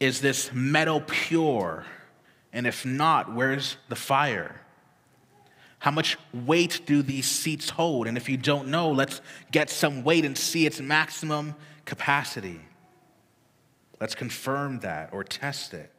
Is 0.00 0.20
this 0.20 0.52
metal 0.52 1.02
pure? 1.06 1.84
And 2.52 2.66
if 2.66 2.84
not, 2.84 3.34
where's 3.34 3.76
the 3.88 3.96
fire? 3.96 4.60
How 5.84 5.90
much 5.90 6.16
weight 6.32 6.80
do 6.86 7.02
these 7.02 7.26
seats 7.26 7.68
hold? 7.68 8.06
And 8.06 8.16
if 8.16 8.30
you 8.30 8.38
don't 8.38 8.68
know, 8.68 8.90
let's 8.90 9.20
get 9.52 9.68
some 9.68 10.02
weight 10.02 10.24
and 10.24 10.34
see 10.34 10.64
its 10.64 10.80
maximum 10.80 11.54
capacity. 11.84 12.58
Let's 14.00 14.14
confirm 14.14 14.80
that 14.80 15.10
or 15.12 15.22
test 15.22 15.74
it. 15.74 15.92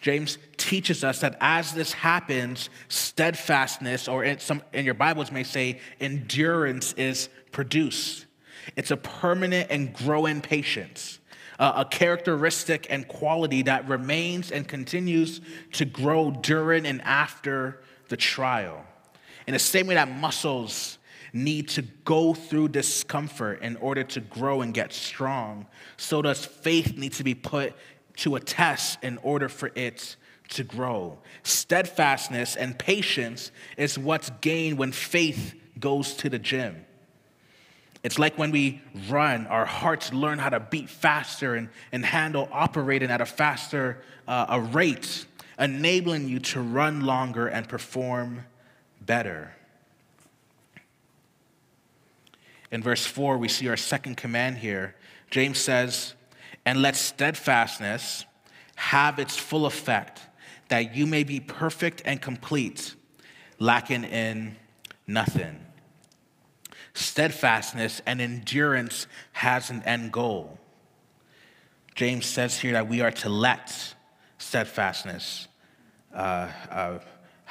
James 0.00 0.38
teaches 0.56 1.04
us 1.04 1.20
that 1.20 1.36
as 1.40 1.72
this 1.72 1.92
happens, 1.92 2.68
steadfastness, 2.88 4.08
or 4.08 4.24
in, 4.24 4.40
some, 4.40 4.60
in 4.72 4.84
your 4.84 4.94
Bibles 4.94 5.30
may 5.30 5.44
say 5.44 5.78
endurance, 6.00 6.92
is 6.94 7.28
produced. 7.52 8.26
It's 8.74 8.90
a 8.90 8.96
permanent 8.96 9.70
and 9.70 9.94
growing 9.94 10.40
patience, 10.40 11.20
a 11.60 11.86
characteristic 11.88 12.88
and 12.90 13.06
quality 13.06 13.62
that 13.62 13.88
remains 13.88 14.50
and 14.50 14.66
continues 14.66 15.40
to 15.74 15.84
grow 15.84 16.32
during 16.32 16.86
and 16.86 17.00
after 17.02 17.82
the 18.08 18.16
trial. 18.16 18.84
In 19.46 19.52
the 19.52 19.58
same 19.58 19.86
way 19.86 19.94
that 19.94 20.10
muscles 20.10 20.98
need 21.32 21.68
to 21.70 21.82
go 22.04 22.34
through 22.34 22.68
discomfort 22.68 23.62
in 23.62 23.76
order 23.76 24.04
to 24.04 24.20
grow 24.20 24.60
and 24.60 24.74
get 24.74 24.92
strong, 24.92 25.66
so 25.96 26.22
does 26.22 26.44
faith 26.44 26.96
need 26.96 27.12
to 27.14 27.24
be 27.24 27.34
put 27.34 27.74
to 28.16 28.36
a 28.36 28.40
test 28.40 28.98
in 29.02 29.18
order 29.18 29.48
for 29.48 29.70
it 29.74 30.16
to 30.50 30.62
grow. 30.62 31.18
Steadfastness 31.42 32.56
and 32.56 32.78
patience 32.78 33.50
is 33.76 33.98
what's 33.98 34.30
gained 34.40 34.78
when 34.78 34.92
faith 34.92 35.54
goes 35.78 36.14
to 36.14 36.28
the 36.28 36.38
gym. 36.38 36.84
It's 38.02 38.18
like 38.18 38.36
when 38.36 38.50
we 38.50 38.82
run, 39.08 39.46
our 39.46 39.64
hearts 39.64 40.12
learn 40.12 40.38
how 40.38 40.50
to 40.50 40.60
beat 40.60 40.90
faster 40.90 41.54
and, 41.54 41.68
and 41.92 42.04
handle 42.04 42.48
operating 42.52 43.10
at 43.10 43.20
a 43.20 43.26
faster 43.26 44.02
uh, 44.26 44.46
a 44.48 44.60
rate, 44.60 45.24
enabling 45.58 46.28
you 46.28 46.40
to 46.40 46.60
run 46.60 47.02
longer 47.02 47.46
and 47.46 47.68
perform 47.68 48.44
better. 49.06 49.54
In 52.70 52.82
verse 52.82 53.04
4, 53.04 53.36
we 53.36 53.48
see 53.48 53.68
our 53.68 53.76
second 53.76 54.16
command 54.16 54.58
here. 54.58 54.94
James 55.30 55.58
says, 55.58 56.14
And 56.64 56.80
let 56.80 56.96
steadfastness 56.96 58.24
have 58.76 59.18
its 59.18 59.36
full 59.36 59.66
effect, 59.66 60.20
that 60.68 60.96
you 60.96 61.06
may 61.06 61.22
be 61.22 61.38
perfect 61.38 62.02
and 62.04 62.20
complete, 62.20 62.94
lacking 63.58 64.04
in 64.04 64.56
nothing. 65.06 65.58
Steadfastness 66.94 68.00
and 68.06 68.20
endurance 68.20 69.06
has 69.32 69.70
an 69.70 69.82
end 69.84 70.12
goal. 70.12 70.58
James 71.94 72.24
says 72.24 72.58
here 72.58 72.72
that 72.72 72.88
we 72.88 73.00
are 73.02 73.10
to 73.10 73.28
let 73.28 73.94
steadfastness 74.38 75.48
uh, 76.14 76.48
uh, 76.70 76.98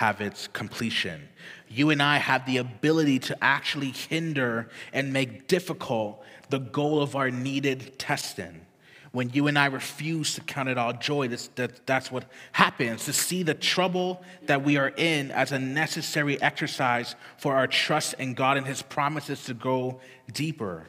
have 0.01 0.20
its 0.20 0.48
completion. 0.48 1.29
You 1.70 1.91
and 1.91 2.01
I 2.01 2.17
have 2.17 2.48
the 2.48 2.58
ability 2.58 3.20
to 3.20 3.38
actually 3.41 3.91
hinder 3.91 4.67
and 4.91 5.13
make 5.13 5.48
difficult 5.48 6.24
the 6.50 6.58
goal 6.60 7.01
of 7.01 7.15
our 7.15 7.29
needed 7.29 8.00
testing 8.00 8.65
when 9.12 9.29
you 9.31 9.48
and 9.48 9.60
I 9.60 9.65
refuse 9.65 10.36
to 10.36 10.41
count 10.41 10.70
it 10.70 10.77
all 10.77 10.93
joy, 10.93 11.27
that's, 11.27 11.48
that, 11.55 11.86
that's 11.86 12.12
what 12.12 12.25
happens. 12.53 13.05
To 13.05 13.13
see 13.13 13.43
the 13.43 13.53
trouble 13.53 14.24
that 14.43 14.63
we 14.63 14.77
are 14.77 14.93
in 14.96 15.31
as 15.31 15.51
a 15.51 15.60
necessary 15.60 16.41
exercise 16.41 17.15
for 17.38 17.55
our 17.55 17.67
trust 17.67 18.13
in 18.15 18.34
God 18.36 18.55
and 18.55 18.65
His 18.65 18.81
promises 18.81 19.43
to 19.46 19.53
go 19.53 20.00
deeper. 20.31 20.86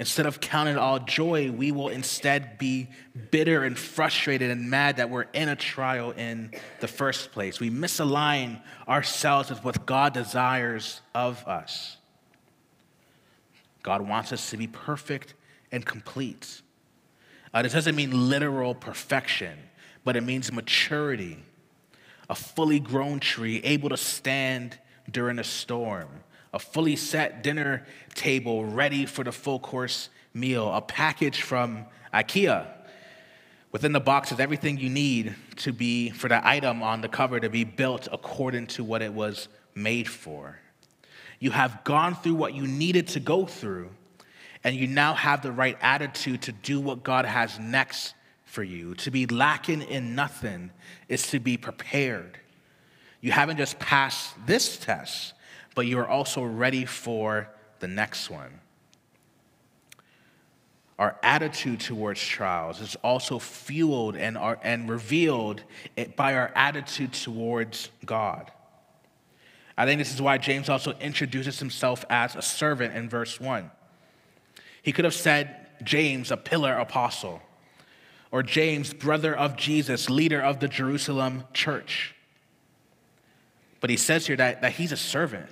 Instead 0.00 0.26
of 0.26 0.40
counting 0.40 0.76
all 0.76 1.00
joy, 1.00 1.50
we 1.50 1.72
will 1.72 1.88
instead 1.88 2.56
be 2.56 2.88
bitter 3.32 3.64
and 3.64 3.76
frustrated 3.76 4.48
and 4.50 4.70
mad 4.70 4.98
that 4.98 5.10
we're 5.10 5.26
in 5.32 5.48
a 5.48 5.56
trial 5.56 6.12
in 6.12 6.52
the 6.78 6.86
first 6.86 7.32
place. 7.32 7.58
We 7.58 7.68
misalign 7.68 8.62
ourselves 8.86 9.50
with 9.50 9.64
what 9.64 9.86
God 9.86 10.14
desires 10.14 11.00
of 11.14 11.44
us. 11.48 11.96
God 13.82 14.02
wants 14.02 14.32
us 14.32 14.50
to 14.50 14.56
be 14.56 14.68
perfect 14.68 15.34
and 15.72 15.84
complete. 15.84 16.62
Uh, 17.52 17.62
this 17.62 17.72
doesn't 17.72 17.96
mean 17.96 18.28
literal 18.28 18.74
perfection, 18.74 19.58
but 20.04 20.14
it 20.14 20.22
means 20.22 20.52
maturity. 20.52 21.42
A 22.30 22.36
fully 22.36 22.78
grown 22.78 23.18
tree 23.18 23.60
able 23.64 23.88
to 23.88 23.96
stand 23.96 24.78
during 25.10 25.38
a 25.38 25.44
storm, 25.44 26.08
a 26.52 26.58
fully 26.58 26.96
set 26.96 27.42
dinner 27.42 27.86
table 28.14 28.64
ready 28.64 29.06
for 29.06 29.24
the 29.24 29.32
full 29.32 29.58
course 29.58 30.08
meal, 30.34 30.72
a 30.72 30.80
package 30.80 31.42
from 31.42 31.84
IKEA. 32.12 32.66
Within 33.70 33.92
the 33.92 34.00
box 34.00 34.32
is 34.32 34.40
everything 34.40 34.78
you 34.78 34.88
need 34.88 35.34
to 35.56 35.72
be 35.72 36.10
for 36.10 36.28
the 36.28 36.46
item 36.46 36.82
on 36.82 37.00
the 37.00 37.08
cover 37.08 37.38
to 37.38 37.50
be 37.50 37.64
built 37.64 38.08
according 38.10 38.66
to 38.68 38.84
what 38.84 39.02
it 39.02 39.12
was 39.12 39.48
made 39.74 40.08
for. 40.08 40.58
You 41.38 41.50
have 41.50 41.84
gone 41.84 42.14
through 42.14 42.34
what 42.34 42.54
you 42.54 42.66
needed 42.66 43.08
to 43.08 43.20
go 43.20 43.46
through 43.46 43.90
and 44.64 44.74
you 44.74 44.86
now 44.86 45.14
have 45.14 45.42
the 45.42 45.52
right 45.52 45.76
attitude 45.80 46.42
to 46.42 46.52
do 46.52 46.80
what 46.80 47.02
God 47.02 47.24
has 47.24 47.58
next 47.58 48.14
for 48.44 48.62
you. 48.62 48.94
To 48.96 49.10
be 49.10 49.26
lacking 49.26 49.82
in 49.82 50.14
nothing 50.14 50.70
is 51.08 51.28
to 51.28 51.38
be 51.38 51.56
prepared. 51.56 52.40
You 53.20 53.32
haven't 53.32 53.58
just 53.58 53.78
passed 53.78 54.34
this 54.46 54.78
test, 54.78 55.34
but 55.78 55.86
you 55.86 55.96
are 56.00 56.08
also 56.08 56.42
ready 56.42 56.84
for 56.84 57.48
the 57.78 57.86
next 57.86 58.30
one. 58.30 58.50
Our 60.98 61.16
attitude 61.22 61.78
towards 61.78 62.20
trials 62.20 62.80
is 62.80 62.96
also 62.96 63.38
fueled 63.38 64.16
and, 64.16 64.36
are, 64.36 64.58
and 64.64 64.90
revealed 64.90 65.62
by 66.16 66.34
our 66.34 66.50
attitude 66.56 67.12
towards 67.12 67.90
God. 68.04 68.50
I 69.76 69.86
think 69.86 70.00
this 70.00 70.12
is 70.12 70.20
why 70.20 70.36
James 70.38 70.68
also 70.68 70.94
introduces 70.94 71.60
himself 71.60 72.04
as 72.10 72.34
a 72.34 72.42
servant 72.42 72.96
in 72.96 73.08
verse 73.08 73.38
1. 73.38 73.70
He 74.82 74.90
could 74.90 75.04
have 75.04 75.14
said, 75.14 75.68
James, 75.84 76.32
a 76.32 76.36
pillar 76.36 76.74
apostle, 76.74 77.40
or 78.32 78.42
James, 78.42 78.92
brother 78.92 79.32
of 79.32 79.54
Jesus, 79.54 80.10
leader 80.10 80.40
of 80.40 80.58
the 80.58 80.66
Jerusalem 80.66 81.44
church. 81.54 82.16
But 83.78 83.90
he 83.90 83.96
says 83.96 84.26
here 84.26 84.34
that, 84.34 84.62
that 84.62 84.72
he's 84.72 84.90
a 84.90 84.96
servant, 84.96 85.48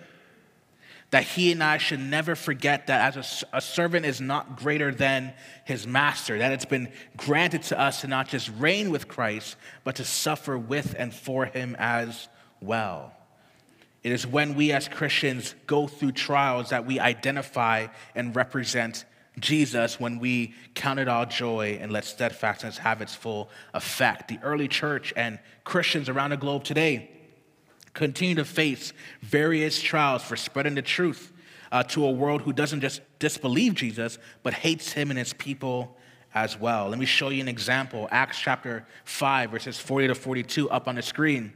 that 1.17 1.23
he 1.23 1.51
and 1.51 1.65
I 1.65 1.79
should 1.79 1.99
never 1.99 2.35
forget 2.35 2.89
that 2.89 3.17
as 3.17 3.43
a, 3.51 3.57
a 3.57 3.61
servant 3.63 4.05
is 4.05 4.21
not 4.21 4.55
greater 4.59 4.93
than 4.93 5.33
his 5.65 5.87
master, 5.87 6.37
that 6.37 6.53
it's 6.53 6.67
been 6.67 6.93
granted 7.17 7.63
to 7.63 7.81
us 7.81 8.03
to 8.03 8.07
not 8.07 8.29
just 8.29 8.51
reign 8.59 8.91
with 8.91 9.09
Christ, 9.09 9.57
but 9.83 9.97
to 9.97 10.05
suffer 10.05 10.59
with 10.59 10.95
and 10.99 11.15
for 11.15 11.47
him 11.47 11.75
as 11.79 12.29
well. 12.61 13.15
It 14.03 14.13
is 14.13 14.27
when 14.27 14.57
we 14.57 14.73
as 14.73 14.89
Christians 14.89 15.55
go 15.67 15.87
through 15.87 16.13
trials 16.13 16.69
that 16.69 16.85
we 16.85 17.01
identify 17.01 17.87
and 18.15 18.37
represent 18.37 19.07
Jesus 19.41 19.99
when 19.99 20.19
we 20.19 20.53
count 20.75 20.99
it 20.99 21.09
all 21.09 21.25
joy 21.25 21.79
and 21.81 21.91
let 21.91 22.05
steadfastness 22.05 22.77
have 22.77 23.01
its 23.01 23.15
full 23.15 23.49
effect. 23.73 24.29
The 24.29 24.39
early 24.43 24.69
church 24.69 25.15
and 25.17 25.39
Christians 25.65 26.11
around 26.11 26.33
the 26.33 26.37
globe 26.37 26.65
today 26.65 27.16
continue 27.97 28.37
to 28.37 28.45
face 28.45 28.93
various 29.23 29.81
trials 29.81 30.23
for 30.23 30.37
spreading 30.37 30.75
the 30.75 30.83
truth 30.83 31.33
uh, 31.73 31.83
to 31.83 32.05
a 32.05 32.11
world 32.11 32.43
who 32.43 32.53
doesn't 32.53 32.81
just 32.81 33.01
disbelieve 33.19 33.75
Jesus, 33.75 34.19
but 34.43 34.55
hates 34.55 34.93
him 34.93 35.11
and 35.11 35.19
his 35.19 35.33
people 35.33 35.97
as 36.35 36.61
well. 36.61 36.89
Let 36.89 36.99
me 36.99 37.07
show 37.07 37.31
you 37.31 37.41
an 37.41 37.49
example. 37.49 38.07
Acts 38.13 38.39
chapter 38.39 38.87
5, 39.05 39.51
verses 39.51 39.79
40 39.79 40.09
to 40.09 40.15
42, 40.15 40.71
up 40.71 40.87
on 40.87 40.97
the 40.97 41.03
screen, 41.03 41.55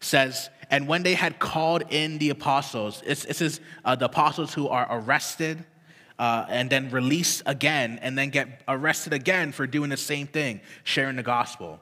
says, 0.00 0.50
And 0.68 0.88
when 0.88 1.04
they 1.04 1.14
had 1.14 1.38
called 1.38 1.84
in 1.90 2.18
the 2.18 2.30
apostles, 2.30 3.00
this, 3.06 3.24
is 3.24 3.60
uh, 3.84 3.94
the 3.94 4.06
apostles 4.06 4.52
who 4.52 4.68
are 4.68 4.86
arrested. 4.90 5.64
Uh, 6.18 6.44
and 6.48 6.68
then 6.68 6.90
released 6.90 7.44
again, 7.46 7.96
and 8.02 8.18
then 8.18 8.28
get 8.28 8.62
arrested 8.66 9.12
again 9.12 9.52
for 9.52 9.68
doing 9.68 9.88
the 9.88 9.96
same 9.96 10.26
thing, 10.26 10.60
sharing 10.82 11.14
the 11.14 11.22
gospel. 11.22 11.78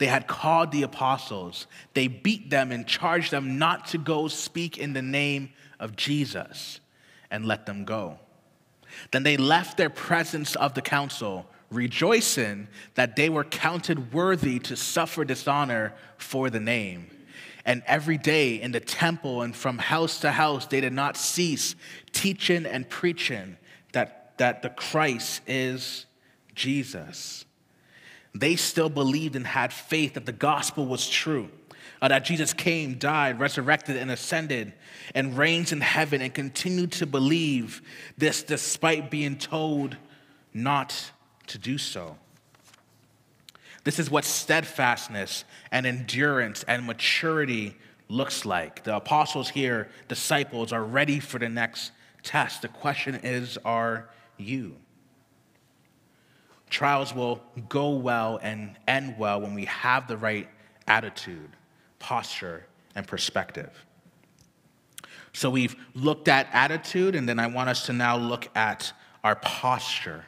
They 0.00 0.06
had 0.06 0.26
called 0.26 0.72
the 0.72 0.82
apostles. 0.82 1.66
They 1.92 2.08
beat 2.08 2.48
them 2.48 2.72
and 2.72 2.86
charged 2.86 3.30
them 3.30 3.58
not 3.58 3.88
to 3.88 3.98
go 3.98 4.28
speak 4.28 4.78
in 4.78 4.94
the 4.94 5.02
name 5.02 5.50
of 5.78 5.94
Jesus 5.94 6.80
and 7.30 7.44
let 7.44 7.66
them 7.66 7.84
go. 7.84 8.18
Then 9.10 9.24
they 9.24 9.36
left 9.36 9.76
their 9.76 9.90
presence 9.90 10.56
of 10.56 10.72
the 10.72 10.80
council, 10.80 11.44
rejoicing 11.70 12.68
that 12.94 13.14
they 13.14 13.28
were 13.28 13.44
counted 13.44 14.14
worthy 14.14 14.58
to 14.60 14.74
suffer 14.74 15.22
dishonor 15.22 15.92
for 16.16 16.48
the 16.48 16.60
name. 16.60 17.10
And 17.66 17.82
every 17.84 18.16
day 18.16 18.54
in 18.54 18.72
the 18.72 18.80
temple 18.80 19.42
and 19.42 19.54
from 19.54 19.76
house 19.76 20.20
to 20.20 20.30
house, 20.30 20.64
they 20.64 20.80
did 20.80 20.94
not 20.94 21.18
cease 21.18 21.74
teaching 22.12 22.64
and 22.64 22.88
preaching 22.88 23.58
that, 23.92 24.38
that 24.38 24.62
the 24.62 24.70
Christ 24.70 25.42
is 25.46 26.06
Jesus. 26.54 27.44
They 28.34 28.56
still 28.56 28.88
believed 28.88 29.36
and 29.36 29.46
had 29.46 29.72
faith 29.72 30.14
that 30.14 30.26
the 30.26 30.32
gospel 30.32 30.86
was 30.86 31.08
true 31.08 31.50
uh, 32.02 32.08
that 32.08 32.24
Jesus 32.24 32.52
came, 32.52 32.94
died, 32.94 33.38
resurrected, 33.38 33.96
and 33.96 34.10
ascended, 34.10 34.72
and 35.14 35.36
reigns 35.36 35.72
in 35.72 35.80
heaven, 35.80 36.22
and 36.22 36.32
continued 36.32 36.92
to 36.92 37.06
believe 37.06 37.82
this 38.16 38.42
despite 38.42 39.10
being 39.10 39.36
told 39.36 39.96
not 40.54 41.10
to 41.48 41.58
do 41.58 41.78
so. 41.78 42.16
This 43.84 43.98
is 43.98 44.10
what 44.10 44.24
steadfastness 44.24 45.44
and 45.70 45.86
endurance 45.86 46.64
and 46.64 46.86
maturity 46.86 47.76
looks 48.08 48.44
like. 48.44 48.84
The 48.84 48.96
apostles 48.96 49.50
here, 49.50 49.88
disciples, 50.08 50.72
are 50.72 50.84
ready 50.84 51.20
for 51.20 51.38
the 51.38 51.48
next 51.48 51.92
test. 52.22 52.62
The 52.62 52.68
question 52.68 53.20
is 53.22 53.58
are 53.64 54.10
you? 54.36 54.76
Trials 56.70 57.14
will 57.14 57.42
go 57.68 57.90
well 57.90 58.38
and 58.42 58.76
end 58.88 59.16
well 59.18 59.40
when 59.40 59.54
we 59.54 59.66
have 59.66 60.08
the 60.08 60.16
right 60.16 60.48
attitude 60.86 61.50
posture, 62.00 62.66
and 62.96 63.06
perspective. 63.06 63.86
So 65.32 65.48
we've 65.48 65.76
looked 65.94 66.26
at 66.26 66.48
attitude, 66.52 67.14
and 67.14 67.28
then 67.28 67.38
I 67.38 67.46
want 67.46 67.68
us 67.68 67.86
to 67.86 67.92
now 67.92 68.16
look 68.16 68.48
at 68.56 68.92
our 69.22 69.36
posture. 69.36 70.24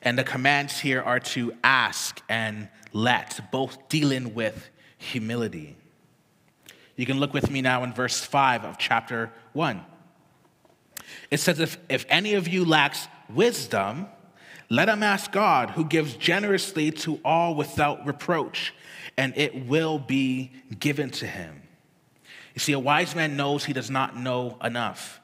And 0.00 0.18
the 0.18 0.24
commands 0.24 0.80
here 0.80 1.00
are 1.00 1.20
to 1.20 1.54
ask 1.62 2.20
and 2.28 2.68
let, 2.92 3.52
both 3.52 3.88
dealing 3.88 4.34
with 4.34 4.68
humility. 4.98 5.76
You 6.96 7.06
can 7.06 7.20
look 7.20 7.32
with 7.32 7.50
me 7.50 7.62
now 7.62 7.84
in 7.84 7.92
verse 7.92 8.20
5 8.24 8.64
of 8.64 8.78
chapter 8.78 9.30
1. 9.52 9.80
It 11.30 11.38
says, 11.38 11.60
If, 11.60 11.78
if 11.88 12.04
any 12.08 12.34
of 12.34 12.48
you 12.48 12.64
lacks 12.64 13.06
wisdom, 13.34 14.06
let 14.68 14.88
him 14.88 15.02
ask 15.02 15.30
God, 15.30 15.70
who 15.70 15.84
gives 15.84 16.14
generously 16.14 16.90
to 16.92 17.20
all 17.24 17.54
without 17.54 18.06
reproach 18.06 18.72
and 19.16 19.36
it 19.36 19.66
will 19.66 19.98
be 19.98 20.50
given 20.78 21.10
to 21.10 21.26
him. 21.26 21.62
You 22.54 22.60
see, 22.60 22.72
a 22.72 22.78
wise 22.78 23.14
man 23.14 23.36
knows 23.36 23.64
he 23.64 23.72
does 23.72 23.90
not 23.90 24.16
know 24.16 24.56
enough. 24.62 25.20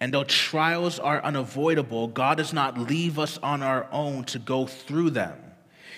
And 0.00 0.14
though 0.14 0.24
trials 0.24 0.98
are 0.98 1.22
unavoidable, 1.22 2.08
God 2.08 2.38
does 2.38 2.52
not 2.52 2.78
leave 2.78 3.18
us 3.18 3.38
on 3.38 3.62
our 3.62 3.88
own 3.90 4.24
to 4.24 4.38
go 4.38 4.66
through 4.66 5.10
them. 5.10 5.38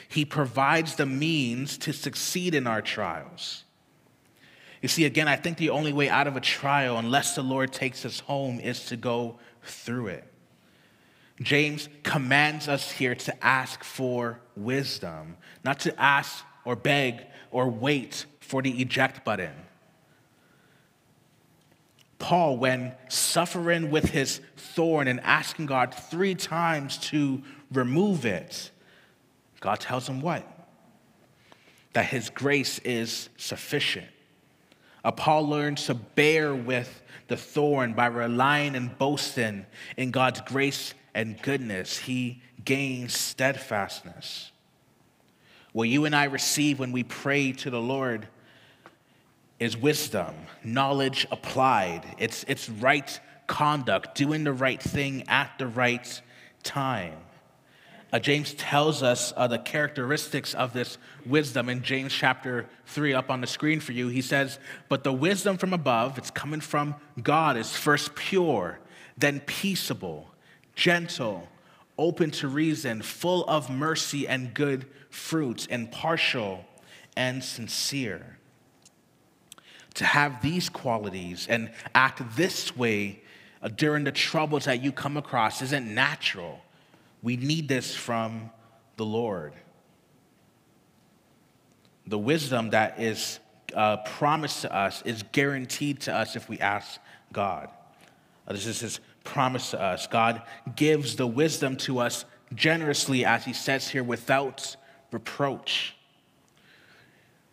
He 0.09 0.25
provides 0.25 0.97
the 0.97 1.07
means 1.07 1.79
to 1.79 1.93
succeed 1.93 2.55
in 2.55 2.67
our 2.67 2.83
trials. 2.83 3.65
You 4.83 4.89
see, 4.89 5.05
again, 5.05 5.29
I 5.29 5.37
think 5.37 5.59
the 5.59 5.71
only 5.71 5.93
way 5.93 6.09
out 6.09 6.27
of 6.27 6.37
a 6.37 6.41
trial, 6.41 6.97
unless 6.97 7.35
the 7.35 7.43
Lord 7.43 7.73
takes 7.73 8.05
us 8.05 8.21
home, 8.21 8.59
is 8.61 8.87
to 8.87 8.97
go 8.97 9.39
through 9.63 10.09
it. 10.09 10.30
James 11.41 11.89
commands 12.03 12.69
us 12.69 12.91
here 12.91 13.15
to 13.15 13.45
ask 13.45 13.83
for 13.83 14.41
wisdom, 14.57 15.37
not 15.65 15.81
to 15.81 16.01
ask 16.01 16.45
or 16.65 16.77
beg 16.77 17.25
or 17.51 17.69
wait 17.69 18.27
for 18.41 18.61
the 18.61 18.83
eject 18.83 19.25
button. 19.25 19.55
Paul, 22.19 22.59
when 22.59 22.93
suffering 23.09 23.91
with 23.91 24.11
his 24.11 24.43
thorn 24.57 25.09
and 25.09 25.21
asking 25.21 25.67
God 25.67 25.95
three 25.95 26.35
times 26.35 26.99
to 26.99 27.43
remove 27.73 28.27
it, 28.27 28.71
God 29.61 29.81
tells 29.81 30.07
him 30.07 30.21
what? 30.21 30.47
That 31.95 32.05
his 32.05 32.29
grace 32.29 32.79
is 32.81 33.31
sufficient. 33.39 34.07
Uh, 35.03 35.13
Paul 35.13 35.49
learns 35.49 35.87
to 35.87 35.95
bear 35.95 36.55
with 36.55 37.03
the 37.29 37.37
thorn 37.37 37.95
by 37.95 38.07
relying 38.07 38.77
and 38.77 38.97
boasting 38.99 39.65
in 39.97 40.11
God's 40.11 40.43
grace 40.43 40.93
and 41.15 41.41
goodness. 41.43 41.99
He 41.99 42.43
gains 42.65 43.17
steadfastness. 43.17 44.53
What 45.73 45.89
you 45.89 46.05
and 46.05 46.15
I 46.15 46.25
receive 46.25 46.79
when 46.79 46.93
we 46.93 47.05
pray 47.05 47.53
to 47.53 47.71
the 47.71 47.81
Lord 47.81 48.27
is 49.59 49.77
wisdom, 49.77 50.35
knowledge 50.65 51.27
applied. 51.31 52.03
It's, 52.19 52.45
it's 52.49 52.69
right 52.69 53.21
conduct, 53.47 54.15
doing 54.15 54.45
the 54.45 54.53
right 54.53 54.81
thing 54.81 55.25
at 55.29 55.53
the 55.59 55.67
right 55.67 56.23
time. 56.63 57.15
Uh, 58.13 58.19
James 58.19 58.55
tells 58.55 59.03
us 59.03 59.33
uh, 59.37 59.47
the 59.47 59.59
characteristics 59.59 60.55
of 60.55 60.73
this 60.73 60.99
wisdom 61.25 61.69
in 61.69 61.83
James 61.83 62.13
chapter 62.13 62.67
3 62.87 63.15
up 63.15 63.31
on 63.31 63.41
the 63.41 63.47
screen 63.47 63.79
for 63.79 63.93
you. 63.93 64.09
He 64.09 64.23
says, 64.23 64.59
But 64.89 65.05
the 65.05 65.13
wisdom 65.13 65.59
from 65.59 65.73
above, 65.73 66.19
it's 66.19 66.31
coming 66.31 66.61
from 66.61 66.97
God, 67.23 67.57
is 67.57 67.77
first 67.77 68.17
pure, 68.17 68.81
then 69.17 69.41
peaceable, 69.41 70.30
gentle, 70.81 71.47
open 71.99 72.31
to 72.31 72.49
reason, 72.49 73.03
full 73.03 73.45
of 73.45 73.69
mercy 73.69 74.27
and 74.27 74.55
good 74.55 74.87
fruits, 75.11 75.67
impartial 75.67 76.65
and 77.17 77.45
sincere. 77.45 78.39
To 79.95 80.07
have 80.07 80.41
these 80.41 80.71
qualities 80.71 81.47
and 81.51 81.71
act 81.95 82.23
this 82.35 82.75
way 82.75 83.21
uh, 83.63 83.69
during 83.69 84.05
the 84.05 84.13
troubles 84.13 84.65
that 84.65 84.83
you 84.83 84.91
come 84.91 85.19
across 85.19 85.61
isn't 85.61 85.95
natural. 85.95 86.63
We 87.23 87.37
need 87.37 87.69
this 87.69 87.95
from 87.95 88.51
the 88.97 89.05
Lord. 89.05 89.53
The 92.07 92.19
wisdom 92.19 92.71
that 92.71 92.99
is 92.99 93.39
uh, 93.75 93.99
promised 93.99 94.63
to 94.63 94.75
us 94.75 95.03
is 95.05 95.25
guaranteed 95.33 96.01
to 96.03 96.15
us 96.15 96.37
if 96.37 96.49
we 96.49 96.59
ask 96.59 96.99
God. 97.35 97.69
Uh, 98.49 98.55
this 98.55 98.67
is 98.67 98.81
His 98.81 99.01
promise 99.25 99.71
to 99.71 99.81
us. 99.81 100.07
God 100.07 100.43
gives 100.77 101.17
the 101.17 101.27
wisdom 101.27 101.77
to 101.79 101.99
us 101.99 102.25
generously, 102.55 103.25
as 103.25 103.45
He 103.45 103.53
says 103.53 103.89
here, 103.89 104.05
without 104.05 104.77
reproach. 105.13 105.95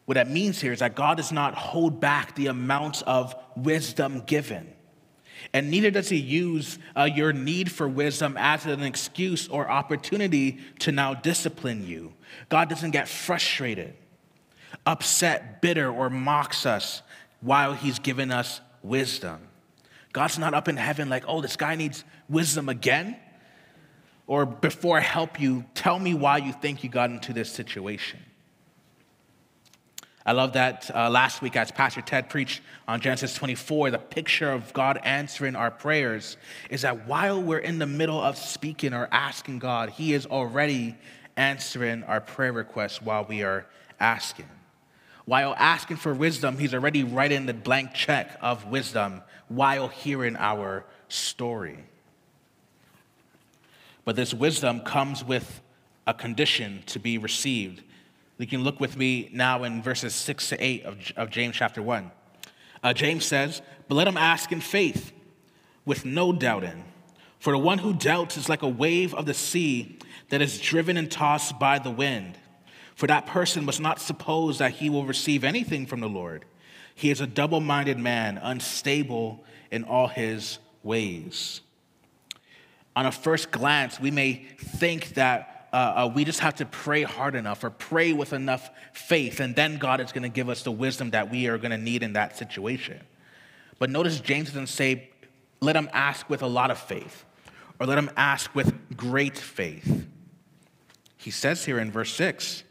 What 0.05 0.15
that 0.15 0.29
means 0.29 0.61
here 0.61 0.71
is 0.71 0.79
that 0.79 0.95
God 0.95 1.17
does 1.17 1.31
not 1.31 1.53
hold 1.53 1.99
back 1.99 2.33
the 2.35 2.47
amount 2.47 3.03
of 3.03 3.35
wisdom 3.57 4.21
given. 4.25 4.73
And 5.53 5.69
neither 5.69 5.91
does 5.91 6.09
he 6.09 6.17
use 6.17 6.79
uh, 6.95 7.03
your 7.03 7.33
need 7.33 7.71
for 7.71 7.87
wisdom 7.87 8.35
as 8.37 8.65
an 8.65 8.83
excuse 8.83 9.47
or 9.47 9.69
opportunity 9.69 10.59
to 10.79 10.91
now 10.91 11.13
discipline 11.13 11.85
you. 11.85 12.13
God 12.49 12.69
doesn't 12.69 12.91
get 12.91 13.07
frustrated, 13.07 13.95
upset, 14.85 15.61
bitter, 15.61 15.91
or 15.91 16.09
mocks 16.09 16.65
us 16.65 17.01
while 17.41 17.73
he's 17.73 17.99
given 17.99 18.31
us 18.31 18.61
wisdom. 18.81 19.39
God's 20.17 20.39
not 20.39 20.55
up 20.55 20.67
in 20.67 20.77
heaven 20.77 21.09
like, 21.09 21.25
oh, 21.27 21.41
this 21.41 21.55
guy 21.55 21.75
needs 21.75 22.03
wisdom 22.27 22.69
again 22.69 23.17
or 24.27 24.47
before 24.47 24.97
I 24.97 25.01
help 25.01 25.39
you, 25.39 25.63
tell 25.73 25.97
me 25.97 26.15
why 26.15 26.37
you 26.37 26.51
think 26.51 26.83
you 26.83 26.89
got 26.89 27.09
into 27.09 27.31
this 27.33 27.51
situation. 27.51 28.19
I 30.25 30.33
love 30.33 30.53
that 30.53 30.91
uh, 30.93 31.09
last 31.09 31.41
week, 31.41 31.55
as 31.55 31.71
Pastor 31.71 32.01
Ted 32.01 32.29
preached 32.29 32.61
on 32.85 32.99
Genesis 32.99 33.33
24, 33.35 33.91
the 33.91 33.97
picture 33.97 34.51
of 34.51 34.73
God 34.73 34.99
answering 35.03 35.55
our 35.55 35.69
prayers 35.69 36.35
is 36.69 36.81
that 36.81 37.07
while 37.07 37.41
we're 37.41 37.59
in 37.59 37.79
the 37.79 37.85
middle 37.85 38.19
of 38.19 38.37
speaking 38.37 38.93
or 38.93 39.07
asking 39.11 39.59
God, 39.59 39.91
He 39.91 40.13
is 40.13 40.25
already 40.25 40.97
answering 41.37 42.03
our 42.03 42.19
prayer 42.19 42.51
requests 42.51 43.01
while 43.01 43.23
we 43.23 43.43
are 43.43 43.65
asking. 44.01 44.49
While 45.23 45.55
asking 45.57 45.97
for 45.97 46.13
wisdom, 46.13 46.57
He's 46.57 46.73
already 46.73 47.05
writing 47.05 47.45
the 47.45 47.53
blank 47.53 47.93
check 47.93 48.37
of 48.41 48.65
wisdom 48.65 49.21
while 49.47 49.87
hearing 49.87 50.35
our 50.37 50.85
story. 51.09 51.79
But 54.05 54.15
this 54.15 54.33
wisdom 54.33 54.81
comes 54.81 55.23
with 55.23 55.61
a 56.05 56.13
condition 56.13 56.83
to 56.87 56.99
be 56.99 57.17
received. 57.17 57.83
You 58.37 58.47
can 58.47 58.63
look 58.63 58.79
with 58.79 58.95
me 58.95 59.29
now 59.33 59.63
in 59.63 59.81
verses 59.81 60.15
6 60.15 60.49
to 60.49 60.63
8 60.63 60.85
of, 60.85 61.11
of 61.17 61.29
James 61.29 61.55
chapter 61.55 61.81
1. 61.81 62.11
Uh, 62.83 62.93
James 62.93 63.25
says, 63.25 63.61
But 63.87 63.95
let 63.95 64.07
him 64.07 64.17
ask 64.17 64.51
in 64.51 64.61
faith, 64.61 65.11
with 65.85 66.05
no 66.05 66.31
doubting. 66.31 66.83
For 67.39 67.51
the 67.51 67.57
one 67.57 67.79
who 67.79 67.93
doubts 67.93 68.37
is 68.37 68.49
like 68.49 68.61
a 68.61 68.67
wave 68.67 69.13
of 69.13 69.25
the 69.25 69.33
sea 69.33 69.99
that 70.29 70.41
is 70.41 70.59
driven 70.59 70.97
and 70.97 71.09
tossed 71.09 71.59
by 71.59 71.79
the 71.79 71.91
wind. 71.91 72.37
For 72.95 73.07
that 73.07 73.27
person 73.27 73.65
must 73.65 73.79
not 73.79 73.99
suppose 73.99 74.57
that 74.57 74.73
he 74.73 74.89
will 74.89 75.05
receive 75.05 75.43
anything 75.43 75.85
from 75.85 75.99
the 75.99 76.09
Lord. 76.09 76.45
He 76.97 77.11
is 77.11 77.21
a 77.21 77.27
double 77.27 77.61
minded 77.61 77.99
man, 77.99 78.39
unstable 78.41 79.43
in 79.69 79.83
all 79.83 80.07
his 80.07 80.57
ways. 80.81 81.61
On 82.95 83.05
a 83.05 83.11
first 83.11 83.51
glance, 83.51 83.99
we 83.99 84.09
may 84.09 84.47
think 84.57 85.09
that 85.09 85.69
uh, 85.71 85.75
uh, 85.75 86.11
we 86.15 86.25
just 86.25 86.39
have 86.39 86.55
to 86.55 86.65
pray 86.65 87.03
hard 87.03 87.35
enough 87.35 87.63
or 87.63 87.69
pray 87.69 88.13
with 88.13 88.33
enough 88.33 88.71
faith, 88.93 89.39
and 89.39 89.55
then 89.55 89.77
God 89.77 90.01
is 90.01 90.11
going 90.11 90.23
to 90.23 90.29
give 90.29 90.49
us 90.49 90.63
the 90.63 90.71
wisdom 90.71 91.11
that 91.11 91.29
we 91.29 91.45
are 91.45 91.59
going 91.59 91.69
to 91.69 91.77
need 91.77 92.01
in 92.01 92.13
that 92.13 92.35
situation. 92.35 92.99
But 93.77 93.91
notice 93.91 94.19
James 94.19 94.47
doesn't 94.47 94.65
say, 94.65 95.11
let 95.61 95.75
him 95.75 95.91
ask 95.93 96.27
with 96.27 96.41
a 96.41 96.47
lot 96.47 96.71
of 96.71 96.79
faith 96.79 97.25
or 97.79 97.85
let 97.85 97.99
him 97.99 98.09
ask 98.17 98.55
with 98.55 98.97
great 98.97 99.37
faith. 99.37 100.07
He 101.15 101.29
says 101.29 101.63
here 101.63 101.77
in 101.77 101.91
verse 101.91 102.11
6, 102.13 102.63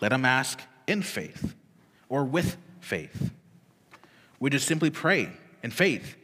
let 0.00 0.12
him 0.12 0.24
ask 0.24 0.60
in 0.88 1.02
faith 1.02 1.54
or 2.08 2.24
with 2.24 2.56
faith. 2.80 3.30
We 4.42 4.50
just 4.50 4.66
simply 4.66 4.90
pray 4.90 5.30
in 5.62 5.70
faith. 5.70 6.16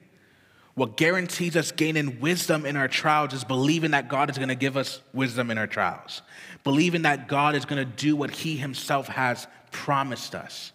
What 0.74 0.96
guarantees 0.96 1.54
us 1.54 1.70
gaining 1.70 2.18
wisdom 2.18 2.66
in 2.66 2.74
our 2.74 2.88
trials 2.88 3.32
is 3.32 3.44
believing 3.44 3.92
that 3.92 4.08
God 4.08 4.28
is 4.28 4.36
going 4.36 4.48
to 4.48 4.56
give 4.56 4.76
us 4.76 5.00
wisdom 5.12 5.52
in 5.52 5.58
our 5.58 5.68
trials, 5.68 6.22
believing 6.64 7.02
that 7.02 7.28
God 7.28 7.54
is 7.54 7.64
going 7.64 7.78
to 7.78 7.84
do 7.84 8.16
what 8.16 8.32
He 8.32 8.56
Himself 8.56 9.06
has 9.06 9.46
promised 9.70 10.34
us. 10.34 10.72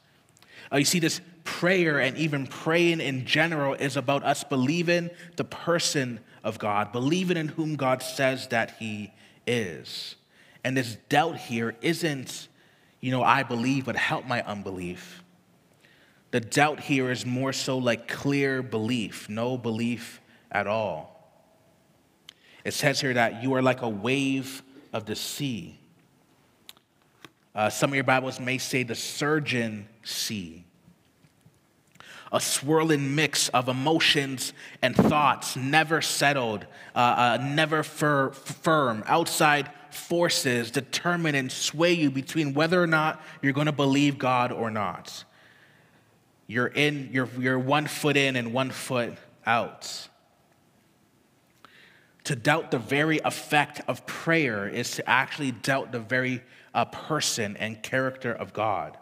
Uh, 0.71 0.77
you 0.77 0.85
see, 0.85 0.99
this 0.99 1.19
prayer 1.43 1.99
and 1.99 2.17
even 2.17 2.47
praying 2.47 3.01
in 3.01 3.25
general 3.25 3.73
is 3.73 3.97
about 3.97 4.23
us 4.23 4.45
believing 4.45 5.09
the 5.35 5.43
person 5.43 6.21
of 6.45 6.59
God, 6.59 6.93
believing 6.93 7.35
in 7.35 7.49
whom 7.49 7.75
God 7.75 8.01
says 8.01 8.47
that 8.47 8.77
He 8.79 9.11
is. 9.45 10.15
And 10.63 10.77
this 10.77 10.95
doubt 11.09 11.35
here 11.35 11.75
isn't, 11.81 12.47
you 13.01 13.11
know, 13.11 13.21
I 13.21 13.43
believe, 13.43 13.83
but 13.83 13.97
help 13.97 14.25
my 14.25 14.41
unbelief. 14.43 15.22
The 16.33 16.41
doubt 16.41 16.79
here 16.79 17.11
is 17.11 17.27
more 17.27 17.53
so 17.53 17.77
like 17.77 18.07
clear 18.07 18.63
belief, 18.63 19.29
no 19.29 19.55
belief 19.55 20.19
at 20.51 20.65
all. 20.65 21.31
It 22.65 22.73
says 22.73 22.99
here 22.99 23.13
that 23.13 23.43
you 23.43 23.53
are 23.53 23.61
like 23.61 23.83
a 23.83 23.87
wave 23.87 24.63
of 24.93 25.05
the 25.05 25.15
sea. 25.15 25.77
Uh, 27.53 27.69
some 27.69 27.91
of 27.91 27.93
your 27.93 28.03
Bibles 28.03 28.39
may 28.39 28.57
say 28.57 28.81
the 28.81 28.95
surging 28.95 29.87
sea. 30.01 30.65
A 32.31 32.39
swirling 32.39 33.13
mix 33.13 33.49
of 33.49 33.69
emotions 33.69 34.53
and 34.81 34.95
thoughts, 34.95 35.55
never 35.55 36.01
settled, 36.01 36.65
uh, 36.95 36.97
uh, 36.97 37.37
never 37.43 37.83
fir- 37.83 38.31
firm, 38.31 39.03
outside 39.05 39.69
forces 39.91 40.71
determine 40.71 41.35
and 41.35 41.51
sway 41.51 41.93
you 41.93 42.09
between 42.09 42.55
whether 42.55 42.81
or 42.81 42.87
not 42.87 43.21
you're 43.43 43.53
going 43.53 43.67
to 43.67 43.71
believe 43.71 44.17
God 44.17 44.51
or 44.51 44.71
not. 44.71 45.25
You're 46.53 46.67
in, 46.67 47.09
you're, 47.11 47.29
you're 47.39 47.57
one 47.57 47.87
foot 47.87 48.15
in 48.15 48.35
and 48.35 48.53
one 48.53 48.69
foot 48.69 49.15
out. 49.43 50.07
To 52.25 52.35
doubt 52.35 52.69
the 52.69 52.77
very 52.77 53.19
effect 53.25 53.81
of 53.87 54.05
prayer 54.05 54.67
is 54.67 54.91
to 54.97 55.09
actually 55.09 55.51
doubt 55.51 55.91
the 55.91 55.99
very 55.99 56.43
uh, 56.75 56.85
person 56.85 57.57
and 57.57 57.81
character 57.81 58.31
of 58.31 58.53
God. 58.53 58.99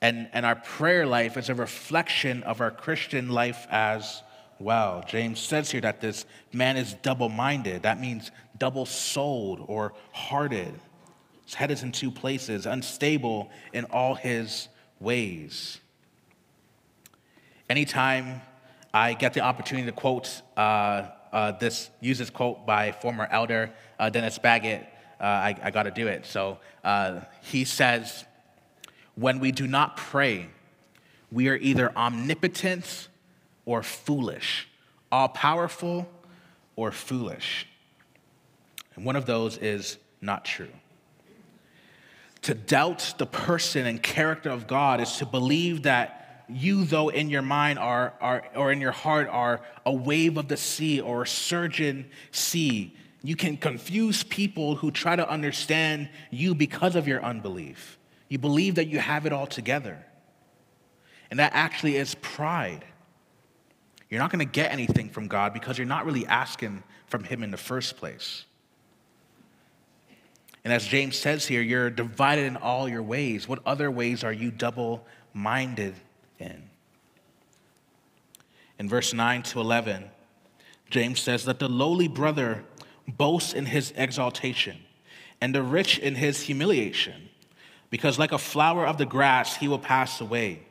And, 0.00 0.30
and 0.32 0.46
our 0.46 0.56
prayer 0.56 1.04
life 1.04 1.36
is 1.36 1.50
a 1.50 1.54
reflection 1.54 2.42
of 2.44 2.62
our 2.62 2.70
Christian 2.70 3.28
life 3.28 3.66
as 3.68 4.22
well. 4.58 5.04
James 5.06 5.40
says 5.40 5.70
here 5.70 5.82
that 5.82 6.00
this 6.00 6.24
man 6.54 6.78
is 6.78 6.94
double 7.02 7.28
minded. 7.28 7.82
That 7.82 8.00
means 8.00 8.30
double 8.56 8.86
souled 8.86 9.62
or 9.68 9.92
hearted. 10.12 10.72
His 11.44 11.52
head 11.52 11.70
is 11.70 11.82
in 11.82 11.92
two 11.92 12.10
places, 12.10 12.64
unstable 12.64 13.50
in 13.74 13.84
all 13.84 14.14
his 14.14 14.68
ways. 15.00 15.80
Anytime 17.68 18.40
I 18.94 19.14
get 19.14 19.34
the 19.34 19.40
opportunity 19.40 19.86
to 19.86 19.92
quote 19.92 20.42
uh, 20.56 21.08
uh, 21.32 21.52
this, 21.52 21.90
use 22.00 22.18
this 22.18 22.30
quote 22.30 22.66
by 22.66 22.92
former 22.92 23.28
elder 23.30 23.70
uh, 23.98 24.08
Dennis 24.10 24.38
Baggett, 24.38 24.86
uh, 25.20 25.24
I, 25.24 25.56
I 25.62 25.70
got 25.70 25.84
to 25.84 25.90
do 25.90 26.06
it. 26.06 26.26
So 26.26 26.58
uh, 26.84 27.20
he 27.42 27.64
says, 27.64 28.24
When 29.14 29.40
we 29.40 29.52
do 29.52 29.66
not 29.66 29.96
pray, 29.96 30.48
we 31.32 31.48
are 31.48 31.56
either 31.56 31.94
omnipotent 31.96 33.08
or 33.64 33.82
foolish, 33.82 34.68
all 35.10 35.28
powerful 35.28 36.08
or 36.76 36.92
foolish. 36.92 37.66
And 38.94 39.04
one 39.04 39.16
of 39.16 39.26
those 39.26 39.58
is 39.58 39.98
not 40.20 40.44
true. 40.44 40.68
To 42.46 42.54
doubt 42.54 43.14
the 43.18 43.26
person 43.26 43.86
and 43.86 44.00
character 44.00 44.50
of 44.50 44.68
God 44.68 45.00
is 45.00 45.16
to 45.16 45.26
believe 45.26 45.82
that 45.82 46.44
you, 46.48 46.84
though 46.84 47.08
in 47.08 47.28
your 47.28 47.42
mind 47.42 47.76
are, 47.76 48.14
are 48.20 48.44
or 48.54 48.70
in 48.70 48.80
your 48.80 48.92
heart 48.92 49.26
are 49.28 49.62
a 49.84 49.92
wave 49.92 50.36
of 50.36 50.46
the 50.46 50.56
sea 50.56 51.00
or 51.00 51.22
a 51.22 51.26
surging 51.26 52.04
sea. 52.30 52.96
You 53.24 53.34
can 53.34 53.56
confuse 53.56 54.22
people 54.22 54.76
who 54.76 54.92
try 54.92 55.16
to 55.16 55.28
understand 55.28 56.08
you 56.30 56.54
because 56.54 56.94
of 56.94 57.08
your 57.08 57.20
unbelief. 57.20 57.98
You 58.28 58.38
believe 58.38 58.76
that 58.76 58.86
you 58.86 59.00
have 59.00 59.26
it 59.26 59.32
all 59.32 59.48
together. 59.48 60.06
And 61.32 61.40
that 61.40 61.50
actually 61.52 61.96
is 61.96 62.14
pride. 62.14 62.84
You're 64.08 64.20
not 64.20 64.30
going 64.30 64.46
to 64.46 64.52
get 64.52 64.70
anything 64.70 65.10
from 65.10 65.26
God 65.26 65.52
because 65.52 65.78
you're 65.78 65.84
not 65.88 66.06
really 66.06 66.28
asking 66.28 66.84
from 67.08 67.24
Him 67.24 67.42
in 67.42 67.50
the 67.50 67.56
first 67.56 67.96
place. 67.96 68.44
And 70.66 70.72
as 70.72 70.84
James 70.84 71.16
says 71.16 71.46
here, 71.46 71.62
you're 71.62 71.90
divided 71.90 72.44
in 72.44 72.56
all 72.56 72.88
your 72.88 73.00
ways. 73.00 73.46
What 73.46 73.60
other 73.64 73.88
ways 73.88 74.24
are 74.24 74.32
you 74.32 74.50
double 74.50 75.06
minded 75.32 75.94
in? 76.40 76.60
In 78.76 78.88
verse 78.88 79.14
9 79.14 79.44
to 79.44 79.60
11, 79.60 80.06
James 80.90 81.20
says, 81.20 81.46
Let 81.46 81.60
the 81.60 81.68
lowly 81.68 82.08
brother 82.08 82.64
boast 83.06 83.54
in 83.54 83.66
his 83.66 83.92
exaltation, 83.94 84.76
and 85.40 85.54
the 85.54 85.62
rich 85.62 86.00
in 86.00 86.16
his 86.16 86.42
humiliation, 86.42 87.28
because 87.88 88.18
like 88.18 88.32
a 88.32 88.36
flower 88.36 88.88
of 88.88 88.98
the 88.98 89.06
grass, 89.06 89.54
he 89.54 89.68
will 89.68 89.78
pass 89.78 90.20
away. 90.20 90.66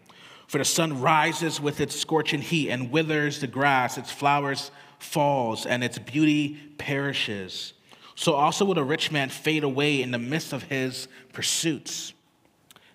For 0.47 0.57
the 0.57 0.65
sun 0.65 0.99
rises 0.99 1.61
with 1.61 1.79
its 1.79 1.95
scorching 1.95 2.41
heat 2.41 2.69
and 2.69 2.91
withers 2.91 3.39
the 3.39 3.47
grass, 3.47 3.97
its 3.97 4.11
flowers 4.11 4.71
falls, 4.99 5.65
and 5.65 5.85
its 5.85 5.97
beauty 5.99 6.59
perishes. 6.77 7.71
So 8.15 8.33
also 8.33 8.65
would 8.65 8.77
a 8.77 8.83
rich 8.83 9.11
man 9.11 9.29
fade 9.29 9.63
away 9.63 10.01
in 10.01 10.11
the 10.11 10.19
midst 10.19 10.53
of 10.53 10.63
his 10.63 11.07
pursuits. 11.33 12.13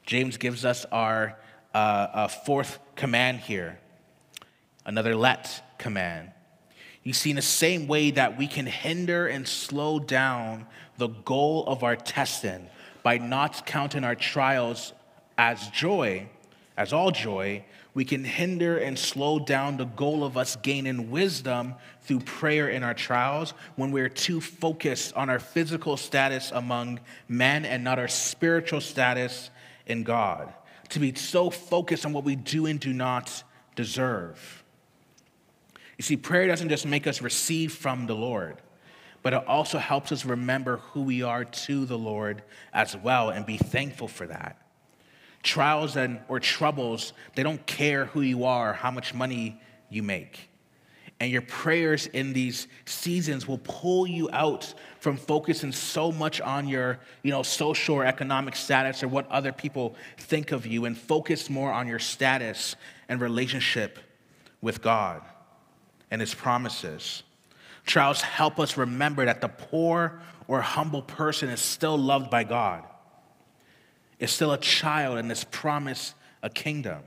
James 0.04 0.38
gives 0.38 0.64
us 0.64 0.86
our 0.86 1.38
uh, 1.74 1.76
uh, 1.76 2.28
fourth 2.28 2.78
command 2.96 3.40
here, 3.40 3.78
another 4.84 5.14
let 5.14 5.76
command. 5.78 6.32
You 7.02 7.12
see, 7.12 7.30
in 7.30 7.36
the 7.36 7.42
same 7.42 7.86
way 7.86 8.10
that 8.10 8.36
we 8.36 8.46
can 8.46 8.66
hinder 8.66 9.26
and 9.26 9.46
slow 9.46 9.98
down 9.98 10.66
the 10.98 11.08
goal 11.08 11.64
of 11.66 11.82
our 11.82 11.96
testing 11.96 12.68
by 13.02 13.18
not 13.18 13.64
counting 13.66 14.04
our 14.04 14.14
trials 14.14 14.92
as 15.38 15.68
joy, 15.68 16.28
as 16.76 16.92
all 16.92 17.10
joy, 17.10 17.64
we 17.92 18.04
can 18.04 18.24
hinder 18.24 18.78
and 18.78 18.98
slow 18.98 19.38
down 19.38 19.76
the 19.76 19.84
goal 19.84 20.22
of 20.22 20.36
us 20.36 20.56
gaining 20.56 21.10
wisdom 21.10 21.74
through 22.02 22.20
prayer 22.20 22.68
in 22.68 22.82
our 22.82 22.94
trials 22.94 23.52
when 23.76 23.90
we're 23.90 24.08
too 24.08 24.40
focused 24.40 25.14
on 25.14 25.28
our 25.28 25.40
physical 25.40 25.96
status 25.96 26.52
among 26.52 27.00
men 27.28 27.64
and 27.64 27.82
not 27.82 27.98
our 27.98 28.08
spiritual 28.08 28.80
status 28.80 29.50
in 29.86 30.04
God. 30.04 30.52
To 30.90 31.00
be 31.00 31.14
so 31.14 31.50
focused 31.50 32.06
on 32.06 32.12
what 32.12 32.24
we 32.24 32.36
do 32.36 32.66
and 32.66 32.78
do 32.78 32.92
not 32.92 33.42
deserve. 33.74 34.64
You 35.98 36.02
see, 36.02 36.16
prayer 36.16 36.46
doesn't 36.46 36.68
just 36.68 36.86
make 36.86 37.06
us 37.06 37.20
receive 37.20 37.72
from 37.72 38.06
the 38.06 38.14
Lord, 38.14 38.56
but 39.22 39.32
it 39.32 39.46
also 39.46 39.78
helps 39.78 40.12
us 40.12 40.24
remember 40.24 40.78
who 40.78 41.02
we 41.02 41.22
are 41.22 41.44
to 41.44 41.84
the 41.84 41.98
Lord 41.98 42.42
as 42.72 42.96
well 42.96 43.30
and 43.30 43.44
be 43.44 43.56
thankful 43.56 44.08
for 44.08 44.26
that. 44.28 44.59
Trials 45.42 45.96
and, 45.96 46.20
or 46.28 46.38
troubles, 46.40 47.12
they 47.34 47.42
don't 47.42 47.64
care 47.66 48.06
who 48.06 48.20
you 48.20 48.44
are, 48.44 48.72
how 48.72 48.90
much 48.90 49.14
money 49.14 49.60
you 49.88 50.02
make. 50.02 50.50
And 51.20 51.30
your 51.30 51.42
prayers 51.42 52.06
in 52.06 52.32
these 52.32 52.66
seasons 52.86 53.46
will 53.46 53.58
pull 53.58 54.06
you 54.06 54.30
out 54.32 54.72
from 55.00 55.18
focusing 55.18 55.70
so 55.70 56.10
much 56.10 56.40
on 56.40 56.66
your 56.66 56.98
you 57.22 57.30
know, 57.30 57.42
social 57.42 57.96
or 57.96 58.06
economic 58.06 58.56
status 58.56 59.02
or 59.02 59.08
what 59.08 59.30
other 59.30 59.52
people 59.52 59.94
think 60.16 60.50
of 60.50 60.66
you 60.66 60.86
and 60.86 60.96
focus 60.96 61.50
more 61.50 61.70
on 61.72 61.86
your 61.86 61.98
status 61.98 62.74
and 63.08 63.20
relationship 63.20 63.98
with 64.62 64.80
God 64.80 65.20
and 66.10 66.22
His 66.22 66.34
promises. 66.34 67.22
Trials 67.84 68.22
help 68.22 68.58
us 68.58 68.78
remember 68.78 69.26
that 69.26 69.42
the 69.42 69.48
poor 69.48 70.22
or 70.48 70.62
humble 70.62 71.02
person 71.02 71.50
is 71.50 71.60
still 71.60 71.98
loved 71.98 72.30
by 72.30 72.44
God, 72.44 72.84
is 74.20 74.30
still 74.30 74.52
a 74.52 74.58
child 74.58 75.18
and 75.18 75.32
is 75.32 75.42
promised 75.44 76.14
a 76.42 76.50
kingdom. 76.50 77.02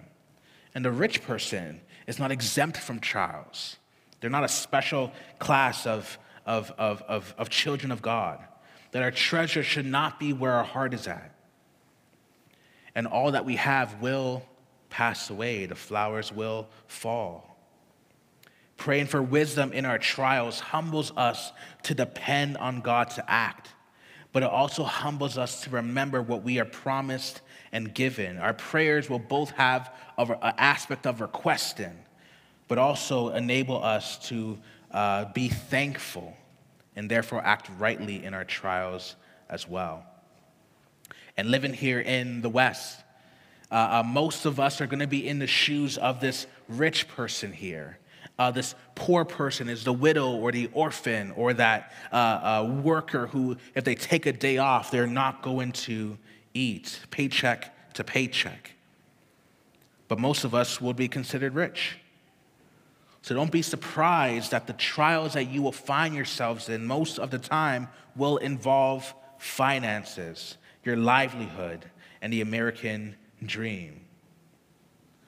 And 0.76 0.84
the 0.84 0.91
rich 0.91 1.23
person 1.23 1.80
is 2.08 2.19
not 2.19 2.32
exempt 2.32 2.78
from 2.78 2.99
trials. 2.99 3.78
They're 4.19 4.30
not 4.30 4.43
a 4.43 4.49
special 4.49 5.13
class 5.39 5.86
of, 5.86 6.17
of, 6.45 6.71
of, 6.78 7.02
of, 7.04 7.34
of 7.38 7.49
children 7.49 7.91
of 7.91 8.02
God. 8.02 8.39
That 8.91 9.04
our 9.04 9.12
treasure 9.12 9.63
should 9.63 9.86
not 9.86 10.19
be 10.19 10.34
where 10.34 10.54
our 10.54 10.63
heart 10.63 10.93
is 10.93 11.08
at. 11.08 11.34
And 12.95 13.08
all 13.08 13.32
that 13.32 13.45
we 13.45 13.56
have 13.56 14.02
will 14.02 14.43
pass 14.89 15.30
away, 15.30 15.65
the 15.65 15.76
flowers 15.76 16.32
will 16.32 16.67
fall. 16.88 17.58
Praying 18.78 19.08
for 19.08 19.21
wisdom 19.21 19.71
in 19.71 19.86
our 19.86 19.97
trials 19.97 20.60
humbles 20.60 21.12
us 21.15 21.52
to 21.84 21.95
depend 21.95 22.58
on 22.58 22.82
God 22.82 23.10
to 23.12 23.32
act, 23.32 23.69
but 24.34 24.41
it 24.41 24.50
also 24.50 24.84
humbles 24.84 25.38
us 25.38 25.62
to 25.62 25.69
remember 25.69 26.22
what 26.22 26.43
we 26.43 26.60
are 26.60 26.65
promised 26.65 27.41
and 27.72 27.93
given. 27.93 28.39
Our 28.39 28.54
prayers 28.54 29.10
will 29.10 29.19
both 29.19 29.52
have 29.52 29.93
an 30.17 30.36
aspect 30.41 31.06
of 31.08 31.22
requesting, 31.22 31.93
but 32.67 32.80
also 32.80 33.30
enable 33.30 33.82
us 33.82 34.17
to 34.30 34.58
uh, 34.91 35.26
be 35.34 35.50
thankful 35.50 36.36
and 36.96 37.10
therefore 37.10 37.46
act 37.46 37.69
rightly 37.78 38.26
in 38.26 38.34
our 38.34 38.43
trials 38.43 39.15
as 39.50 39.69
well. 39.69 40.04
And 41.38 41.50
living 41.50 41.74
here 41.74 42.00
in 42.00 42.41
the 42.41 42.50
West, 42.50 43.00
uh, 43.72 44.02
uh, 44.02 44.04
most 44.04 44.46
of 44.46 44.60
us 44.60 44.82
are 44.82 44.88
going 44.88 45.00
to 45.00 45.08
be 45.08 45.28
in 45.28 45.39
the 45.39 45.48
shoes 45.48 45.98
of 45.98 46.19
this 46.19 46.48
rich 46.67 47.08
person 47.08 47.54
here. 47.54 47.98
Uh, 48.39 48.50
this 48.50 48.74
poor 48.96 49.24
person 49.26 49.69
is 49.69 49.84
the 49.84 49.93
widow 49.93 50.32
or 50.32 50.52
the 50.52 50.69
orphan 50.74 51.32
or 51.36 51.54
that 51.54 51.93
uh, 52.12 52.15
uh, 52.15 52.82
worker 52.82 53.28
who, 53.28 53.56
if 53.76 53.84
they 53.84 53.96
take 53.96 54.26
a 54.26 54.34
day 54.34 54.58
off, 54.58 54.89
they're 54.89 55.06
not 55.06 55.43
going 55.43 55.72
to 55.72 56.17
eat, 56.54 57.00
paycheck 57.12 57.93
to 57.93 58.04
paycheck. 58.04 58.72
But 60.08 60.19
most 60.19 60.43
of 60.43 60.56
us 60.56 60.82
will 60.82 60.93
be 60.93 61.08
considered 61.08 61.54
rich. 61.54 61.98
So 63.22 63.36
don't 63.36 63.52
be 63.52 63.62
surprised 63.62 64.52
that 64.52 64.67
the 64.67 64.74
trials 64.74 65.34
that 65.34 65.46
you 65.46 65.62
will 65.62 65.72
find 65.72 66.13
yourselves 66.13 66.69
in 66.69 66.86
most 66.86 67.19
of 67.19 67.32
the 67.32 67.39
time 67.39 67.88
will 68.15 68.38
involve 68.38 69.13
finances, 69.38 70.58
your 70.84 70.98
livelihood, 70.98 71.86
and 72.22 72.34
the 72.34 72.41
American 72.41 73.15
dream. 73.46 74.02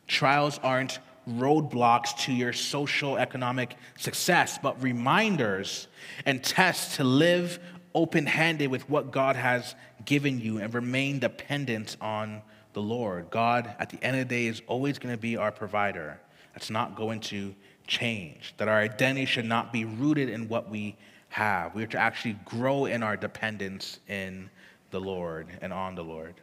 Trials 0.07 0.59
aren't 0.61 0.99
roadblocks 1.29 2.17
to 2.25 2.33
your 2.33 2.53
social 2.53 3.17
economic 3.17 3.75
success, 3.97 4.59
but 4.61 4.81
reminders 4.81 5.87
and 6.25 6.43
tests 6.43 6.97
to 6.97 7.03
live 7.03 7.59
open 7.93 8.25
handed 8.25 8.69
with 8.69 8.89
what 8.89 9.11
God 9.11 9.35
has 9.35 9.75
given 10.05 10.39
you 10.39 10.59
and 10.59 10.73
remain 10.73 11.19
dependent 11.19 11.97
on 12.01 12.41
the 12.73 12.81
Lord. 12.81 13.29
God, 13.29 13.73
at 13.79 13.89
the 13.89 14.03
end 14.03 14.17
of 14.17 14.27
the 14.27 14.35
day, 14.35 14.45
is 14.47 14.61
always 14.67 14.99
going 14.99 15.15
to 15.15 15.21
be 15.21 15.37
our 15.37 15.51
provider. 15.51 16.19
That's 16.53 16.69
not 16.69 16.95
going 16.95 17.21
to 17.21 17.55
change. 17.87 18.53
That 18.57 18.67
our 18.67 18.79
identity 18.79 19.25
should 19.25 19.45
not 19.45 19.71
be 19.71 19.85
rooted 19.85 20.29
in 20.29 20.47
what 20.49 20.69
we 20.69 20.97
have. 21.29 21.73
We 21.73 21.83
are 21.83 21.87
to 21.87 21.97
actually 21.97 22.37
grow 22.45 22.85
in 22.85 23.01
our 23.01 23.17
dependence 23.17 23.99
in 24.07 24.49
the 24.91 24.99
Lord 24.99 25.47
and 25.61 25.73
on 25.73 25.95
the 25.95 26.03
Lord. 26.03 26.35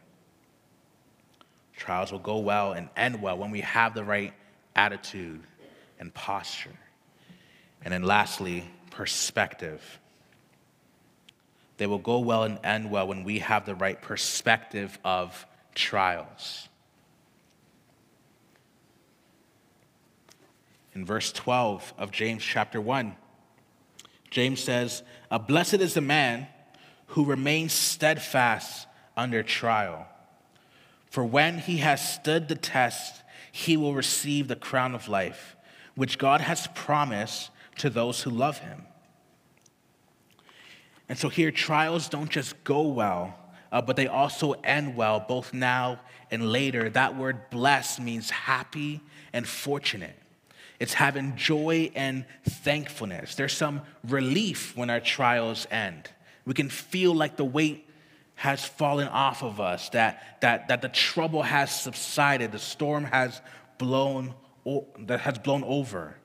Trials 1.75 2.11
will 2.11 2.19
go 2.19 2.37
well 2.37 2.73
and 2.73 2.89
end 2.95 3.21
well 3.21 3.37
when 3.37 3.51
we 3.51 3.61
have 3.61 3.93
the 3.93 4.03
right 4.03 4.33
attitude 4.75 5.41
and 5.99 6.13
posture. 6.13 6.77
And 7.83 7.93
then 7.93 8.03
lastly, 8.03 8.63
perspective. 8.91 9.99
They 11.77 11.87
will 11.87 11.97
go 11.97 12.19
well 12.19 12.43
and 12.43 12.59
end 12.63 12.91
well 12.91 13.07
when 13.07 13.23
we 13.23 13.39
have 13.39 13.65
the 13.65 13.75
right 13.75 14.01
perspective 14.01 14.97
of 15.03 15.45
trials. 15.75 16.69
In 20.93 21.05
verse 21.05 21.31
12 21.31 21.93
of 21.97 22.11
James 22.11 22.43
chapter 22.43 22.79
1, 22.79 23.15
James 24.29 24.63
says, 24.63 25.01
A 25.31 25.39
blessed 25.39 25.75
is 25.75 25.95
the 25.95 26.01
man 26.01 26.47
who 27.07 27.25
remains 27.25 27.73
steadfast 27.73 28.87
under 29.17 29.41
trial. 29.41 30.07
For 31.09 31.23
when 31.23 31.57
he 31.57 31.77
has 31.77 32.13
stood 32.13 32.47
the 32.47 32.55
test, 32.55 33.22
he 33.55 33.77
will 33.77 33.93
receive 33.93 34.47
the 34.47 34.55
crown 34.55 34.95
of 34.95 35.07
life, 35.07 35.55
which 35.93 36.17
God 36.17 36.41
has 36.41 36.65
promised 36.73 37.51
to 37.77 37.87
those 37.87 38.23
who 38.23 38.31
love 38.31 38.57
him. 38.57 38.87
And 41.07 41.19
so 41.19 41.29
here, 41.29 41.51
trials 41.51 42.09
don't 42.09 42.31
just 42.31 42.63
go 42.63 42.81
well, 42.81 43.37
uh, 43.71 43.79
but 43.79 43.95
they 43.95 44.07
also 44.07 44.53
end 44.63 44.95
well, 44.95 45.19
both 45.19 45.53
now 45.53 45.99
and 46.31 46.51
later. 46.51 46.89
That 46.89 47.15
word 47.15 47.51
blessed 47.51 48.01
means 48.01 48.31
happy 48.31 49.01
and 49.33 49.47
fortunate. 49.47 50.15
It's 50.79 50.95
having 50.95 51.35
joy 51.35 51.91
and 51.93 52.25
thankfulness. 52.43 53.35
There's 53.35 53.53
some 53.53 53.83
relief 54.03 54.75
when 54.75 54.89
our 54.89 54.99
trials 54.99 55.67
end. 55.69 56.09
We 56.43 56.55
can 56.55 56.69
feel 56.69 57.13
like 57.13 57.37
the 57.37 57.45
weight 57.45 57.87
has 58.43 58.65
fallen 58.65 59.07
off 59.07 59.41
of 59.41 59.61
us, 59.61 59.87
that, 59.87 60.41
that, 60.41 60.67
that 60.67 60.81
the 60.81 60.89
trouble 60.89 61.43
has 61.43 61.71
subsided, 61.71 62.51
the 62.51 62.59
storm 62.59 63.05
has 63.05 63.39
blown, 63.77 64.33
that 64.99 65.21
has 65.21 65.37
blown 65.37 65.63
over. 65.63 66.17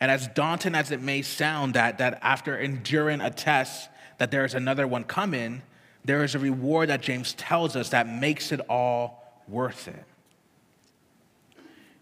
And 0.00 0.10
as 0.10 0.28
daunting 0.28 0.74
as 0.74 0.90
it 0.90 1.02
may 1.02 1.20
sound, 1.20 1.74
that, 1.74 1.98
that 1.98 2.20
after 2.22 2.56
enduring 2.56 3.20
a 3.20 3.28
test, 3.28 3.90
that 4.16 4.30
there 4.30 4.46
is 4.46 4.54
another 4.54 4.86
one 4.86 5.04
coming, 5.04 5.60
there 6.06 6.24
is 6.24 6.34
a 6.34 6.38
reward 6.38 6.88
that 6.88 7.02
James 7.02 7.34
tells 7.34 7.76
us 7.76 7.90
that 7.90 8.08
makes 8.08 8.50
it 8.50 8.60
all 8.70 9.42
worth 9.46 9.88
it. 9.88 10.04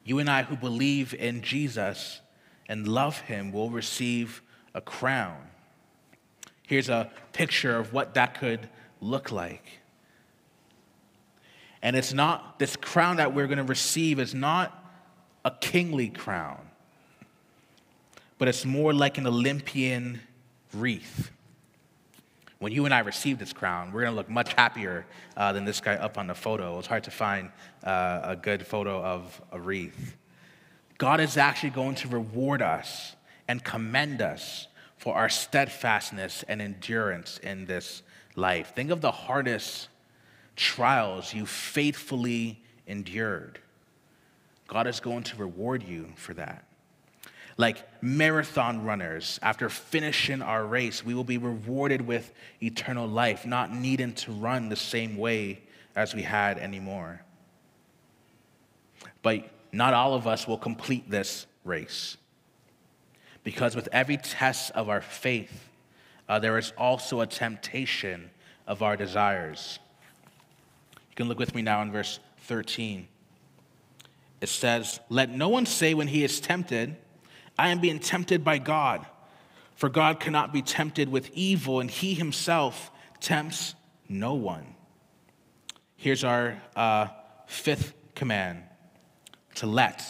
You 0.05 0.21
and 0.21 0.31
I 0.31 0.45
who 0.45 0.55
believe 0.55 1.13
in 1.13 1.43
Jesus 1.43 2.21
and 2.69 2.87
love 2.87 3.19
him 3.19 3.51
will 3.51 3.71
receive 3.71 4.43
a 4.75 4.81
crown. 4.81 5.39
Here's 6.69 6.89
a 6.89 7.11
picture 7.33 7.77
of 7.77 7.93
what 7.93 8.15
that 8.15 8.39
could 8.39 8.69
look 9.01 9.31
like. 9.33 9.65
And 11.83 11.95
it's 11.95 12.13
not, 12.13 12.59
this 12.59 12.77
crown 12.77 13.17
that 13.17 13.35
we're 13.35 13.47
going 13.47 13.59
to 13.59 13.65
receive 13.65 14.19
is 14.19 14.35
not 14.35 14.85
a 15.45 15.51
kingly 15.51 16.09
crown, 16.09 16.59
but 18.39 18.49
it's 18.49 18.65
more 18.65 18.93
like 18.93 19.19
an 19.19 19.27
Olympian 19.27 20.21
wreath. 20.73 21.31
When 22.59 22.73
you 22.73 22.85
and 22.85 22.93
I 22.93 23.01
receive 23.01 23.39
this 23.39 23.53
crown, 23.53 23.93
we're 23.93 24.01
going 24.01 24.13
to 24.13 24.17
look 24.17 24.29
much 24.29 24.53
happier 24.55 25.07
uh, 25.37 25.53
than 25.53 25.65
this 25.65 25.81
guy 25.81 25.95
up 25.95 26.19
on 26.19 26.27
the 26.27 26.35
photo. 26.35 26.77
It's 26.79 26.89
hard 26.89 27.05
to 27.05 27.13
find 27.13 27.53
uh, 27.85 28.21
a 28.25 28.37
good 28.37 28.67
photo 28.67 29.01
of 29.01 29.41
a 29.53 29.61
wreath. 29.61 30.17
God 30.99 31.21
is 31.21 31.37
actually 31.37 31.71
going 31.71 31.95
to 31.97 32.09
reward 32.09 32.61
us 32.61 33.15
and 33.47 33.63
commend 33.63 34.21
us 34.21 34.67
for 34.97 35.15
our 35.15 35.29
steadfastness 35.29 36.45
and 36.49 36.61
endurance 36.61 37.39
in 37.39 37.67
this 37.67 38.03
life. 38.39 38.73
Think 38.75 38.91
of 38.91 39.01
the 39.01 39.11
hardest 39.11 39.89
trials 40.57 41.35
you 41.35 41.45
faithfully 41.45 42.63
endured. 42.87 43.59
God 44.67 44.87
is 44.87 45.01
going 45.01 45.25
to 45.25 45.37
reward 45.37 45.83
you 45.83 46.09
for 46.17 46.35
that. 46.35 46.65
Like 47.57 47.85
marathon 48.03 48.85
runners, 48.85 49.41
after 49.43 49.69
finishing 49.69 50.43
our 50.43 50.65
race, 50.65 51.05
we 51.05 51.15
will 51.15 51.25
be 51.25 51.39
rewarded 51.39 52.01
with 52.01 52.33
eternal 52.63 53.09
life, 53.09 53.45
not 53.45 53.75
needing 53.75 54.13
to 54.15 54.33
run 54.33 54.69
the 54.69 54.77
same 54.77 55.17
way 55.17 55.61
as 55.97 56.15
we 56.15 56.23
had 56.23 56.59
anymore. 56.59 57.21
But 59.23 59.49
not 59.73 59.93
all 59.93 60.15
of 60.15 60.27
us 60.27 60.47
will 60.47 60.59
complete 60.59 61.11
this 61.11 61.47
race. 61.65 62.17
Because 63.43 63.75
with 63.75 63.89
every 63.91 64.19
test 64.19 64.71
of 64.73 64.89
our 64.89 65.01
faith, 65.01 65.68
uh, 66.29 66.39
there 66.39 66.59
is 66.59 66.73
also 66.77 67.21
a 67.21 67.27
temptation 67.27 68.31
of 68.67 68.83
our 68.83 68.97
desires. 68.97 69.79
You 70.95 71.17
can 71.17 71.29
look 71.29 71.39
with 71.39 71.55
me 71.55 71.63
now 71.63 71.83
in 71.83 71.91
verse 71.91 72.21
13. 72.43 73.09
It 74.41 74.49
says, 74.49 75.01
Let 75.09 75.31
no 75.31 75.49
one 75.49 75.67
say 75.67 75.95
when 75.95 76.09
he 76.09 76.23
is 76.23 76.41
tempted, 76.41 76.97
I 77.59 77.71
am 77.71 77.81
being 77.81 77.99
tempted 77.99 78.45
by 78.45 78.59
God. 78.59 79.07
For 79.75 79.89
God 79.89 80.21
cannot 80.21 80.53
be 80.53 80.63
tempted 80.63 81.09
with 81.09 81.31
evil, 81.35 81.81
and 81.81 81.91
he 81.91 82.15
himself 82.15 82.91
tempts 83.21 83.75
no 84.09 84.35
one. 84.35 84.75
Here's 85.97 86.25
our 86.25 86.61
uh, 86.77 87.09
fifth 87.47 87.95
command 88.15 88.63
to 89.57 89.67
let. 89.67 90.05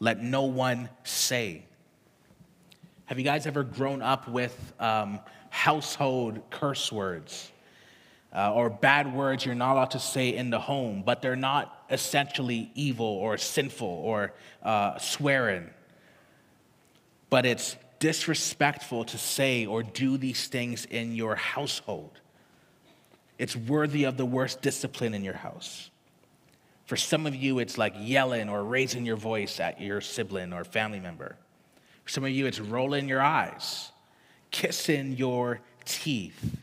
Let 0.00 0.22
no 0.22 0.44
one 0.44 0.88
say. 1.04 1.64
Have 3.06 3.18
you 3.18 3.24
guys 3.24 3.46
ever 3.46 3.62
grown 3.62 4.02
up 4.02 4.28
with 4.28 4.72
um, 4.80 5.20
household 5.52 6.40
curse 6.48 6.90
words 6.90 7.52
uh, 8.34 8.54
or 8.54 8.70
bad 8.70 9.14
words 9.14 9.44
you're 9.44 9.54
not 9.54 9.74
allowed 9.74 9.90
to 9.90 9.98
say 9.98 10.34
in 10.34 10.48
the 10.48 10.58
home, 10.58 11.02
but 11.04 11.20
they're 11.20 11.36
not 11.36 11.84
essentially 11.90 12.70
evil 12.74 13.04
or 13.04 13.36
sinful 13.36 13.86
or 13.86 14.32
uh, 14.62 14.98
swearing. 14.98 15.68
But 17.28 17.44
it's 17.44 17.76
disrespectful 17.98 19.04
to 19.04 19.18
say 19.18 19.66
or 19.66 19.82
do 19.82 20.16
these 20.16 20.48
things 20.48 20.86
in 20.86 21.14
your 21.14 21.36
household. 21.36 22.18
It's 23.38 23.54
worthy 23.54 24.04
of 24.04 24.16
the 24.16 24.24
worst 24.24 24.62
discipline 24.62 25.12
in 25.12 25.22
your 25.22 25.34
house. 25.34 25.90
For 26.86 26.96
some 26.96 27.26
of 27.26 27.34
you, 27.34 27.58
it's 27.58 27.76
like 27.76 27.94
yelling 27.98 28.48
or 28.48 28.64
raising 28.64 29.04
your 29.04 29.16
voice 29.16 29.60
at 29.60 29.82
your 29.82 30.00
sibling 30.00 30.54
or 30.54 30.64
family 30.64 30.98
member. 30.98 31.36
For 32.04 32.10
some 32.10 32.24
of 32.24 32.30
you, 32.30 32.46
it's 32.46 32.58
rolling 32.58 33.08
your 33.08 33.20
eyes, 33.20 33.91
kissing 34.52 35.16
your 35.16 35.60
teeth, 35.84 36.56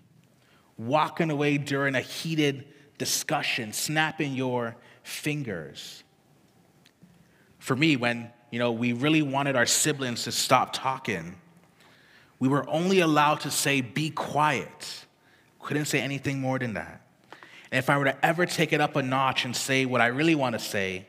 walking 0.78 1.30
away 1.30 1.58
during 1.58 1.95
a 1.95 2.02
heated 2.02 2.65
discussion, 2.97 3.73
snapping 3.73 4.34
your 4.34 4.75
fingers. 5.04 6.04
For 7.58 7.75
me, 7.75 7.97
when 7.97 8.32
you 8.52 8.60
know 8.60 8.71
we 8.71 8.93
really 8.93 9.21
wanted 9.21 9.56
our 9.56 9.65
siblings 9.65 10.23
to 10.23 10.32
stop 10.32 10.71
talking, 10.71 11.36
we 12.39 12.47
were 12.47 12.67
only 12.69 12.99
allowed 12.99 13.41
to 13.41 13.52
say, 13.52 13.82
"Be 13.82 14.10
quiet." 14.10 15.06
Couldn't 15.60 15.86
say 15.86 15.99
anything 15.99 16.39
more 16.39 16.58
than 16.58 16.75
that. 16.75 17.02
And 17.71 17.78
if 17.78 17.89
I 17.89 17.97
were 17.97 18.06
to 18.06 18.25
ever 18.25 18.45
take 18.45 18.73
it 18.73 18.82
up 18.82 18.95
a 18.95 19.04
notch 19.04 19.45
and 19.45 19.56
say 19.56 19.86
what 19.86 20.02
I 20.02 20.08
really 20.08 20.36
want 20.36 20.54
to 20.54 20.60
say, 20.60 21.06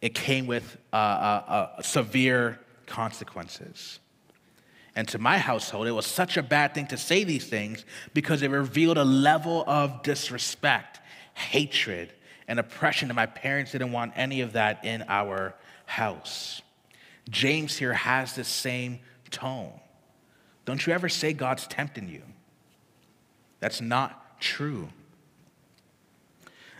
it 0.00 0.14
came 0.14 0.46
with 0.46 0.76
uh, 0.92 0.96
uh, 0.96 1.44
uh, 1.78 1.82
severe 1.82 2.58
consequences. 2.86 4.00
And 4.94 5.08
to 5.08 5.18
my 5.18 5.38
household, 5.38 5.86
it 5.86 5.92
was 5.92 6.06
such 6.06 6.36
a 6.36 6.42
bad 6.42 6.74
thing 6.74 6.86
to 6.88 6.98
say 6.98 7.24
these 7.24 7.46
things 7.46 7.84
because 8.12 8.42
it 8.42 8.50
revealed 8.50 8.98
a 8.98 9.04
level 9.04 9.64
of 9.66 10.02
disrespect, 10.02 11.00
hatred, 11.34 12.12
and 12.46 12.58
oppression 12.58 13.08
that 13.08 13.14
my 13.14 13.26
parents 13.26 13.72
didn't 13.72 13.92
want 13.92 14.12
any 14.16 14.42
of 14.42 14.52
that 14.52 14.84
in 14.84 15.04
our 15.08 15.54
house. 15.86 16.60
James 17.30 17.76
here 17.76 17.94
has 17.94 18.34
the 18.34 18.44
same 18.44 18.98
tone. 19.30 19.72
Don't 20.64 20.86
you 20.86 20.92
ever 20.92 21.08
say 21.08 21.32
God's 21.32 21.66
tempting 21.66 22.08
you. 22.08 22.22
That's 23.60 23.80
not 23.80 24.40
true. 24.40 24.88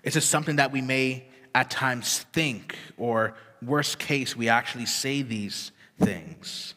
It's 0.02 0.14
just 0.14 0.30
something 0.30 0.56
that 0.56 0.72
we 0.72 0.80
may 0.80 1.24
at 1.54 1.70
times 1.70 2.26
think, 2.32 2.76
or 2.96 3.34
worst 3.62 3.98
case, 3.98 4.36
we 4.36 4.48
actually 4.48 4.86
say 4.86 5.22
these 5.22 5.70
things. 6.00 6.74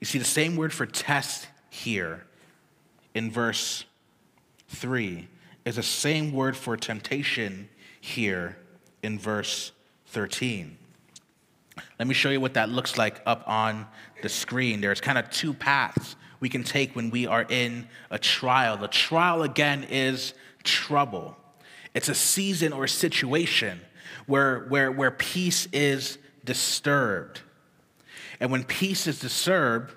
You 0.00 0.06
see, 0.06 0.18
the 0.18 0.24
same 0.24 0.56
word 0.56 0.72
for 0.72 0.86
test 0.86 1.46
here 1.68 2.24
in 3.14 3.30
verse 3.30 3.84
3 4.68 5.28
is 5.64 5.76
the 5.76 5.82
same 5.82 6.32
word 6.32 6.56
for 6.56 6.76
temptation 6.76 7.68
here 8.00 8.56
in 9.02 9.18
verse 9.18 9.72
13. 10.06 10.76
Let 11.98 12.08
me 12.08 12.14
show 12.14 12.30
you 12.30 12.40
what 12.40 12.54
that 12.54 12.70
looks 12.70 12.96
like 12.96 13.20
up 13.26 13.46
on 13.46 13.86
the 14.22 14.28
screen. 14.28 14.80
There's 14.80 15.00
kind 15.00 15.18
of 15.18 15.30
two 15.30 15.52
paths 15.52 16.16
we 16.40 16.48
can 16.48 16.64
take 16.64 16.96
when 16.96 17.10
we 17.10 17.26
are 17.26 17.44
in 17.48 17.86
a 18.10 18.18
trial. 18.18 18.76
The 18.78 18.88
trial, 18.88 19.42
again, 19.42 19.84
is 19.84 20.32
trouble. 20.62 21.36
It's 21.94 22.08
a 22.08 22.14
season 22.14 22.72
or 22.72 22.84
a 22.84 22.88
situation 22.88 23.80
where, 24.26 24.60
where, 24.68 24.90
where 24.90 25.10
peace 25.10 25.68
is 25.72 26.18
disturbed. 26.44 27.42
And 28.40 28.50
when 28.50 28.64
peace 28.64 29.06
is 29.06 29.20
disturbed 29.20 29.94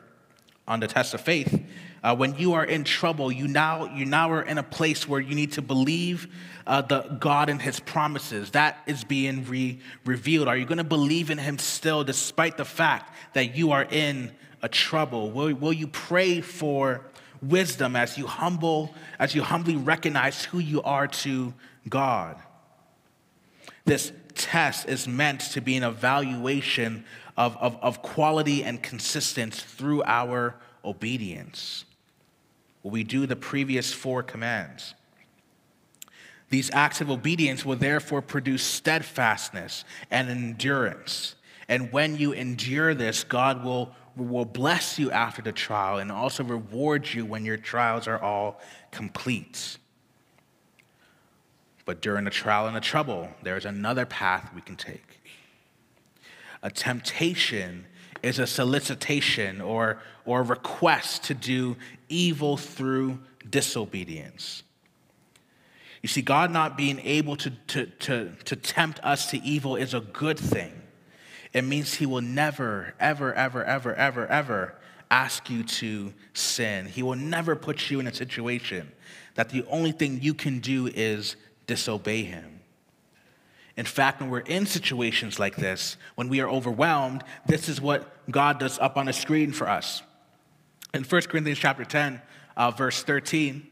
on 0.68 0.82
the 0.82 0.88
test 0.88 1.14
of 1.14 1.22
faith, 1.22 1.64
uh, 2.04 2.14
when 2.14 2.38
you 2.38 2.54
are 2.54 2.66
in 2.66 2.84
trouble, 2.84 3.32
you 3.32 3.48
now, 3.48 3.86
you 3.96 4.06
now 4.06 4.30
are 4.32 4.42
in 4.42 4.58
a 4.58 4.64
place 4.64 5.08
where 5.08 5.22
you 5.22 5.34
need 5.36 5.54
to 5.54 5.62
believe 5.62 6.28
uh, 6.68 6.82
the 6.82 7.02
God 7.20 7.50
and 7.50 7.62
His 7.62 7.80
promises. 7.80 8.52
That 8.52 8.78
is 8.86 9.06
being 9.06 9.46
re- 9.46 9.80
revealed. 10.06 10.50
Are 10.50 10.58
you 10.58 10.66
going 10.66 10.80
to 10.80 10.84
believe 10.84 11.30
in 11.30 11.38
Him 11.38 11.58
still, 11.58 12.04
despite 12.04 12.58
the 12.58 12.66
fact 12.66 13.16
that 13.34 13.56
you 13.56 13.72
are 13.72 13.86
in 13.90 14.34
a 14.62 14.68
trouble? 14.68 15.32
Will, 15.32 15.56
will 15.56 15.74
you 15.74 15.88
pray 15.88 16.42
for 16.42 17.06
wisdom 17.42 17.96
as 17.96 18.18
you 18.18 18.28
humble, 18.28 18.94
as 19.18 19.34
you 19.34 19.42
humbly 19.42 19.78
recognize 19.78 20.44
who 20.44 20.60
you 20.60 20.82
are 20.82 21.08
to 21.08 21.54
God? 21.88 22.38
This 23.86 24.12
test 24.36 24.90
is 24.90 25.08
meant 25.08 25.42
to 25.52 25.62
be 25.62 25.78
an 25.78 25.84
evaluation 25.84 27.06
of, 27.38 27.58
of, 27.58 27.78
of 27.82 28.02
quality 28.02 28.64
and 28.64 28.82
consistency 28.82 29.64
through 29.68 30.04
our 30.04 30.56
obedience. 30.86 31.86
We 32.84 33.04
do 33.04 33.26
the 33.26 33.36
previous 33.36 33.94
four 33.94 34.24
commands? 34.24 34.94
These 36.50 36.70
acts 36.72 37.02
of 37.02 37.10
obedience 37.10 37.66
will 37.66 37.78
therefore 37.78 38.22
produce 38.22 38.62
steadfastness 38.62 39.86
and 40.12 40.30
endurance. 40.30 41.36
And 41.68 41.92
when 41.92 42.18
you 42.18 42.34
endure 42.34 42.94
this, 42.94 43.24
God 43.24 43.64
will, 43.64 43.96
will 44.16 44.46
bless 44.46 45.00
you 45.00 45.10
after 45.10 45.42
the 45.42 45.54
trial 45.54 45.98
and 45.98 46.12
also 46.12 46.44
reward 46.44 47.12
you 47.12 47.26
when 47.26 47.46
your 47.46 47.58
trials 47.58 48.08
are 48.08 48.22
all 48.22 48.62
complete. 48.92 49.78
But 51.86 52.02
during 52.02 52.26
the 52.26 52.32
trial 52.32 52.68
and 52.68 52.76
the 52.76 52.82
trouble, 52.82 53.30
there's 53.42 53.66
another 53.66 54.06
path 54.06 54.52
we 54.54 54.62
can 54.62 54.76
take. 54.76 55.13
A 56.64 56.72
temptation 56.72 57.86
is 58.24 58.40
a 58.40 58.48
solicitation 58.48 59.62
or, 59.62 60.00
or 60.26 60.42
request 60.42 61.26
to 61.26 61.36
do 61.36 61.76
evil 62.10 62.58
through 62.58 63.20
disobedience. 63.48 64.64
You 66.02 66.10
see, 66.10 66.22
God 66.22 66.52
not 66.52 66.76
being 66.76 67.00
able 67.00 67.36
to, 67.38 67.52
to, 67.68 67.86
to, 67.86 68.32
to 68.46 68.56
tempt 68.56 69.00
us 69.04 69.30
to 69.32 69.42
evil 69.44 69.76
is 69.76 69.94
a 69.94 70.00
good 70.00 70.40
thing. 70.40 70.74
It 71.54 71.64
means 71.64 71.94
He 71.94 72.06
will 72.06 72.22
never, 72.22 72.96
ever, 73.00 73.34
ever, 73.34 73.64
ever, 73.64 73.94
ever, 73.94 74.28
ever 74.28 74.76
ask 75.14 75.48
you 75.50 75.64
to 75.64 76.12
sin. 76.34 76.88
He 76.88 77.04
will 77.04 77.16
never 77.16 77.56
put 77.56 77.92
you 77.92 78.00
in 78.00 78.08
a 78.08 78.14
situation 78.14 78.92
that 79.36 79.50
the 79.50 79.64
only 79.68 79.92
thing 79.92 80.20
you 80.22 80.34
can 80.34 80.60
do 80.60 80.88
is 80.88 81.36
disobey 81.68 82.24
him. 82.24 82.53
In 83.76 83.86
fact, 83.86 84.22
when 84.22 84.30
we're 84.30 84.40
in 84.40 84.66
situations 84.66 85.40
like 85.40 85.56
this, 85.56 85.98
when 86.16 86.30
we 86.30 86.42
are 86.42 86.50
overwhelmed, 86.50 87.24
this 87.48 87.68
is 87.70 87.82
what 87.82 88.30
God 88.30 88.60
does 88.60 88.78
up 88.78 88.98
on 88.98 89.08
the 89.08 89.14
screen 89.14 89.52
for 89.52 89.68
us. 89.68 90.04
In 90.94 91.04
1 91.04 91.22
Corinthians 91.24 91.58
chapter 91.58 91.84
10, 91.84 92.22
uh, 92.56 92.72
verse 92.72 93.02
13, 93.04 93.68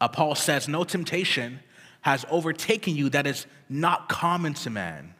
uh, 0.00 0.08
Paul 0.08 0.36
says, 0.36 0.68
No 0.68 0.84
temptation 0.84 1.60
has 2.02 2.24
overtaken 2.30 2.94
you 2.94 3.08
that 3.10 3.26
is 3.26 3.46
not 3.68 4.08
common 4.08 4.54
to 4.54 4.70
man. 4.70 5.14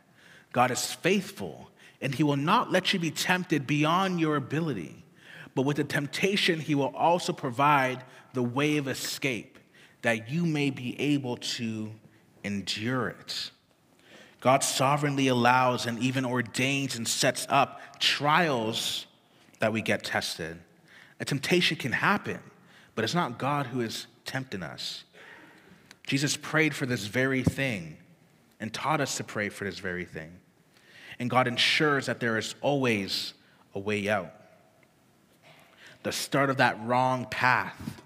God 0.53 0.71
is 0.71 0.92
faithful, 0.92 1.71
and 2.01 2.14
he 2.14 2.23
will 2.23 2.37
not 2.37 2.71
let 2.71 2.92
you 2.92 3.01
be 3.01 3.11
tempted 3.11 3.66
beyond 3.66 4.21
your 4.21 4.37
ability. 4.37 5.05
But 5.55 5.62
with 5.62 5.79
the 5.79 5.85
temptation, 5.85 6.61
he 6.61 6.75
will 6.75 6.95
also 6.95 7.33
provide 7.33 8.05
the 8.33 8.42
way 8.42 8.77
of 8.77 8.87
escape 8.87 9.59
that 10.03 10.31
you 10.31 10.47
may 10.47 10.71
be 10.71 10.99
able 11.01 11.37
to 11.37 11.92
endure 12.45 13.09
it. 13.09 13.51
God 14.42 14.64
sovereignly 14.64 15.28
allows 15.28 15.87
and 15.87 16.00
even 16.00 16.24
ordains 16.24 16.96
and 16.96 17.07
sets 17.07 17.46
up 17.48 17.81
trials 18.00 19.07
that 19.61 19.72
we 19.72 19.81
get 19.81 20.02
tested. 20.02 20.59
A 21.20 21.24
temptation 21.24 21.76
can 21.76 21.92
happen, 21.92 22.40
but 22.96 23.05
it's 23.05 23.14
not 23.14 23.38
God 23.38 23.66
who 23.68 23.81
is 23.81 24.09
tempting 24.24 24.64
us. 24.64 25.05
Jesus 26.09 26.37
prayed 26.37 26.74
for 26.74 26.87
this 26.87 27.07
very 27.07 27.44
thing 27.44 27.96
and 28.59 28.74
taught 28.74 29.00
us 29.00 29.16
to 29.18 29.24
pray 29.24 29.48
for 29.48 29.62
this 29.62 29.78
very 29.78 30.05
thing. 30.05 30.33
And 31.20 31.31
God 31.31 31.46
ensures 31.46 32.07
that 32.07 32.18
there 32.18 32.37
is 32.37 32.57
always 32.61 33.35
a 33.76 33.78
way 33.78 34.09
out. 34.09 34.33
The 36.02 36.11
start 36.11 36.50
of 36.50 36.57
that 36.57 36.85
wrong 36.85 37.26
path 37.31 38.02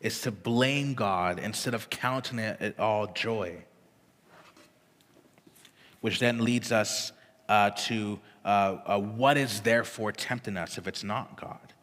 is 0.00 0.20
to 0.20 0.30
blame 0.30 0.94
God 0.94 1.40
instead 1.40 1.74
of 1.74 1.90
counting 1.90 2.38
it 2.38 2.78
all 2.78 3.08
joy. 3.08 3.64
Which 6.00 6.18
then 6.18 6.44
leads 6.44 6.72
us 6.72 7.12
uh, 7.48 7.70
to 7.70 8.18
uh, 8.44 8.76
uh, 8.86 8.98
what 8.98 9.36
is 9.36 9.60
therefore 9.60 10.12
tempting 10.12 10.56
us 10.56 10.78
if 10.78 10.86
it's 10.86 11.04
not 11.04 11.38
God. 11.40 11.74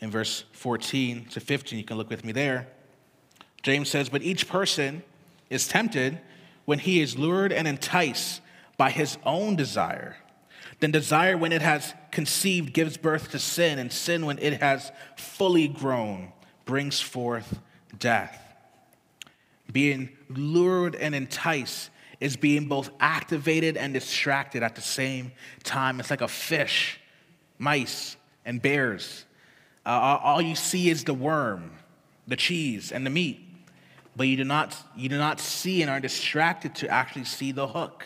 In 0.00 0.10
verse 0.10 0.44
14 0.52 1.26
to 1.26 1.40
15, 1.40 1.78
you 1.78 1.84
can 1.84 1.96
look 1.96 2.10
with 2.10 2.24
me 2.24 2.32
there. 2.32 2.66
James 3.62 3.88
says, 3.88 4.08
But 4.08 4.22
each 4.22 4.48
person 4.48 5.02
is 5.50 5.68
tempted 5.68 6.20
when 6.64 6.78
he 6.78 7.00
is 7.00 7.18
lured 7.18 7.52
and 7.52 7.66
enticed 7.68 8.40
by 8.76 8.90
his 8.90 9.16
own 9.24 9.56
desire. 9.56 10.16
Then 10.80 10.90
desire, 10.90 11.36
when 11.36 11.52
it 11.52 11.62
has 11.62 11.94
conceived, 12.10 12.72
gives 12.72 12.96
birth 12.96 13.30
to 13.30 13.38
sin, 13.38 13.78
and 13.78 13.90
sin, 13.90 14.26
when 14.26 14.38
it 14.38 14.60
has 14.60 14.92
fully 15.16 15.68
grown, 15.68 16.32
brings 16.64 17.00
forth 17.00 17.60
death. 17.98 18.42
Being 19.72 20.10
lured 20.28 20.94
and 20.94 21.14
enticed 21.14 21.90
is 22.20 22.36
being 22.36 22.66
both 22.66 22.90
activated 23.00 23.76
and 23.76 23.92
distracted 23.92 24.62
at 24.62 24.74
the 24.74 24.80
same 24.80 25.32
time. 25.64 26.00
It's 26.00 26.10
like 26.10 26.20
a 26.20 26.28
fish, 26.28 26.98
mice, 27.58 28.16
and 28.44 28.60
bears. 28.60 29.24
Uh, 29.84 30.18
all 30.22 30.40
you 30.40 30.54
see 30.54 30.90
is 30.90 31.04
the 31.04 31.14
worm, 31.14 31.70
the 32.26 32.36
cheese, 32.36 32.90
and 32.90 33.04
the 33.04 33.10
meat, 33.10 33.40
but 34.16 34.26
you 34.26 34.36
do 34.36 34.44
not, 34.44 34.76
you 34.96 35.08
do 35.08 35.18
not 35.18 35.38
see 35.40 35.82
and 35.82 35.90
are 35.90 36.00
distracted 36.00 36.74
to 36.76 36.88
actually 36.88 37.24
see 37.24 37.52
the 37.52 37.68
hook 37.68 38.04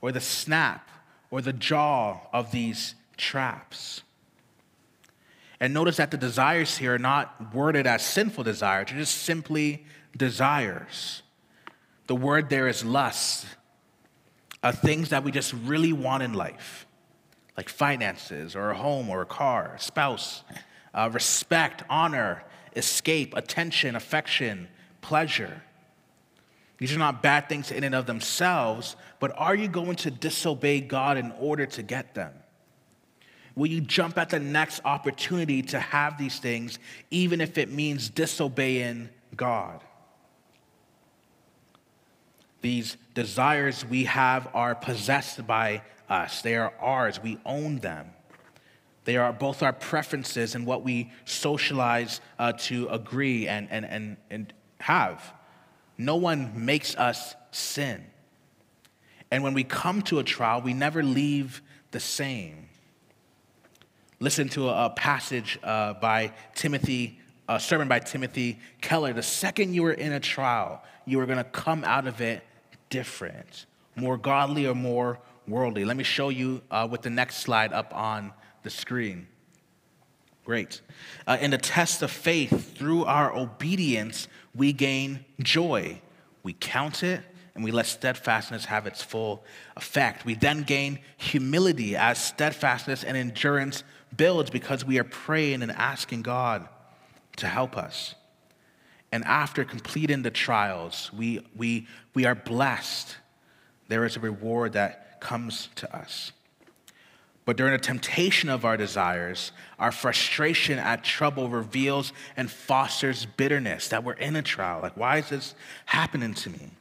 or 0.00 0.12
the 0.12 0.20
snap 0.20 0.88
or 1.30 1.40
the 1.40 1.52
jaw 1.52 2.20
of 2.32 2.52
these 2.52 2.94
traps. 3.16 4.02
And 5.60 5.74
notice 5.74 5.96
that 5.96 6.10
the 6.10 6.16
desires 6.16 6.78
here 6.78 6.94
are 6.94 6.98
not 6.98 7.54
worded 7.54 7.86
as 7.86 8.04
sinful 8.04 8.44
desires, 8.44 8.88
they're 8.88 8.98
just 8.98 9.22
simply 9.22 9.84
desires. 10.16 11.22
The 12.06 12.14
word 12.14 12.50
there 12.50 12.68
is 12.68 12.84
lust, 12.84 13.46
are 14.64 14.72
things 14.72 15.10
that 15.10 15.22
we 15.22 15.30
just 15.30 15.52
really 15.52 15.92
want 15.92 16.22
in 16.22 16.32
life, 16.32 16.86
like 17.54 17.68
finances 17.68 18.56
or 18.56 18.70
a 18.70 18.76
home 18.76 19.10
or 19.10 19.20
a 19.20 19.26
car, 19.26 19.74
a 19.76 19.80
spouse, 19.80 20.42
uh, 20.94 21.10
respect, 21.12 21.84
honor, 21.90 22.42
escape, 22.74 23.34
attention, 23.36 23.94
affection, 23.94 24.66
pleasure. 25.02 25.62
These 26.78 26.96
are 26.96 26.98
not 26.98 27.22
bad 27.22 27.48
things 27.48 27.70
in 27.70 27.84
and 27.84 27.94
of 27.94 28.06
themselves, 28.06 28.96
but 29.20 29.32
are 29.36 29.54
you 29.54 29.68
going 29.68 29.96
to 29.96 30.10
disobey 30.10 30.80
God 30.80 31.18
in 31.18 31.30
order 31.32 31.66
to 31.66 31.82
get 31.82 32.14
them? 32.14 32.32
Will 33.54 33.68
you 33.68 33.82
jump 33.82 34.16
at 34.16 34.30
the 34.30 34.40
next 34.40 34.80
opportunity 34.84 35.60
to 35.62 35.78
have 35.78 36.18
these 36.18 36.38
things, 36.38 36.78
even 37.10 37.42
if 37.42 37.58
it 37.58 37.70
means 37.70 38.08
disobeying 38.08 39.10
God? 39.36 39.83
These 42.64 42.96
desires 43.12 43.84
we 43.84 44.04
have 44.04 44.48
are 44.54 44.74
possessed 44.74 45.46
by 45.46 45.82
us, 46.08 46.40
they 46.40 46.56
are 46.56 46.72
ours, 46.80 47.22
we 47.22 47.38
own 47.44 47.80
them. 47.80 48.08
They 49.04 49.18
are 49.18 49.34
both 49.34 49.62
our 49.62 49.74
preferences 49.74 50.54
and 50.54 50.64
what 50.64 50.82
we 50.82 51.12
socialize 51.26 52.22
uh, 52.38 52.54
to 52.60 52.88
agree 52.88 53.48
and, 53.48 53.68
and, 53.70 53.84
and, 53.84 54.16
and 54.30 54.54
have. 54.80 55.34
No 55.98 56.16
one 56.16 56.64
makes 56.64 56.96
us 56.96 57.34
sin. 57.50 58.02
And 59.30 59.42
when 59.42 59.52
we 59.52 59.64
come 59.64 60.00
to 60.04 60.18
a 60.18 60.24
trial, 60.24 60.62
we 60.62 60.72
never 60.72 61.02
leave 61.02 61.60
the 61.90 62.00
same. 62.00 62.70
Listen 64.20 64.48
to 64.48 64.70
a, 64.70 64.86
a 64.86 64.90
passage 64.90 65.58
uh, 65.62 65.92
by 65.92 66.32
Timothy, 66.54 67.20
a 67.46 67.60
sermon 67.60 67.88
by 67.88 67.98
Timothy 67.98 68.58
Keller. 68.80 69.12
The 69.12 69.22
second 69.22 69.74
you 69.74 69.84
are 69.84 69.92
in 69.92 70.12
a 70.12 70.20
trial, 70.20 70.82
you 71.04 71.20
are 71.20 71.26
going 71.26 71.36
to 71.36 71.44
come 71.44 71.84
out 71.84 72.06
of 72.06 72.22
it 72.22 72.42
different, 72.94 73.66
more 73.96 74.16
godly 74.16 74.68
or 74.68 74.74
more 74.74 75.18
worldly. 75.48 75.84
Let 75.84 75.96
me 75.96 76.04
show 76.04 76.28
you 76.28 76.62
uh, 76.70 76.86
with 76.88 77.02
the 77.02 77.10
next 77.10 77.38
slide 77.38 77.72
up 77.72 77.92
on 77.92 78.32
the 78.62 78.70
screen. 78.70 79.26
Great. 80.44 80.80
Uh, 81.26 81.36
in 81.40 81.50
the 81.50 81.58
test 81.58 82.02
of 82.02 82.12
faith, 82.12 82.78
through 82.78 83.04
our 83.04 83.34
obedience, 83.34 84.28
we 84.54 84.72
gain 84.72 85.24
joy. 85.40 86.00
We 86.44 86.52
count 86.52 87.02
it 87.02 87.20
and 87.56 87.64
we 87.64 87.72
let 87.72 87.86
steadfastness 87.86 88.66
have 88.66 88.86
its 88.86 89.02
full 89.02 89.42
effect. 89.76 90.24
We 90.24 90.36
then 90.36 90.62
gain 90.62 91.00
humility 91.16 91.96
as 91.96 92.22
steadfastness 92.22 93.02
and 93.02 93.16
endurance 93.16 93.82
builds 94.16 94.50
because 94.50 94.84
we 94.84 95.00
are 95.00 95.04
praying 95.04 95.62
and 95.62 95.72
asking 95.72 96.22
God 96.22 96.68
to 97.38 97.48
help 97.48 97.76
us. 97.76 98.14
And 99.14 99.24
after 99.26 99.64
completing 99.64 100.22
the 100.22 100.32
trials, 100.32 101.12
we, 101.16 101.46
we, 101.54 101.86
we 102.14 102.24
are 102.24 102.34
blessed. 102.34 103.16
There 103.86 104.04
is 104.04 104.16
a 104.16 104.20
reward 104.20 104.72
that 104.72 105.20
comes 105.20 105.68
to 105.76 105.96
us. 105.96 106.32
But 107.44 107.56
during 107.56 107.74
the 107.74 107.78
temptation 107.78 108.48
of 108.48 108.64
our 108.64 108.76
desires, 108.76 109.52
our 109.78 109.92
frustration 109.92 110.80
at 110.80 111.04
trouble 111.04 111.48
reveals 111.48 112.12
and 112.36 112.50
fosters 112.50 113.24
bitterness 113.24 113.86
that 113.90 114.02
we're 114.02 114.14
in 114.14 114.34
a 114.34 114.42
trial. 114.42 114.80
Like, 114.82 114.96
why 114.96 115.18
is 115.18 115.28
this 115.28 115.54
happening 115.84 116.34
to 116.34 116.50
me? 116.50 116.72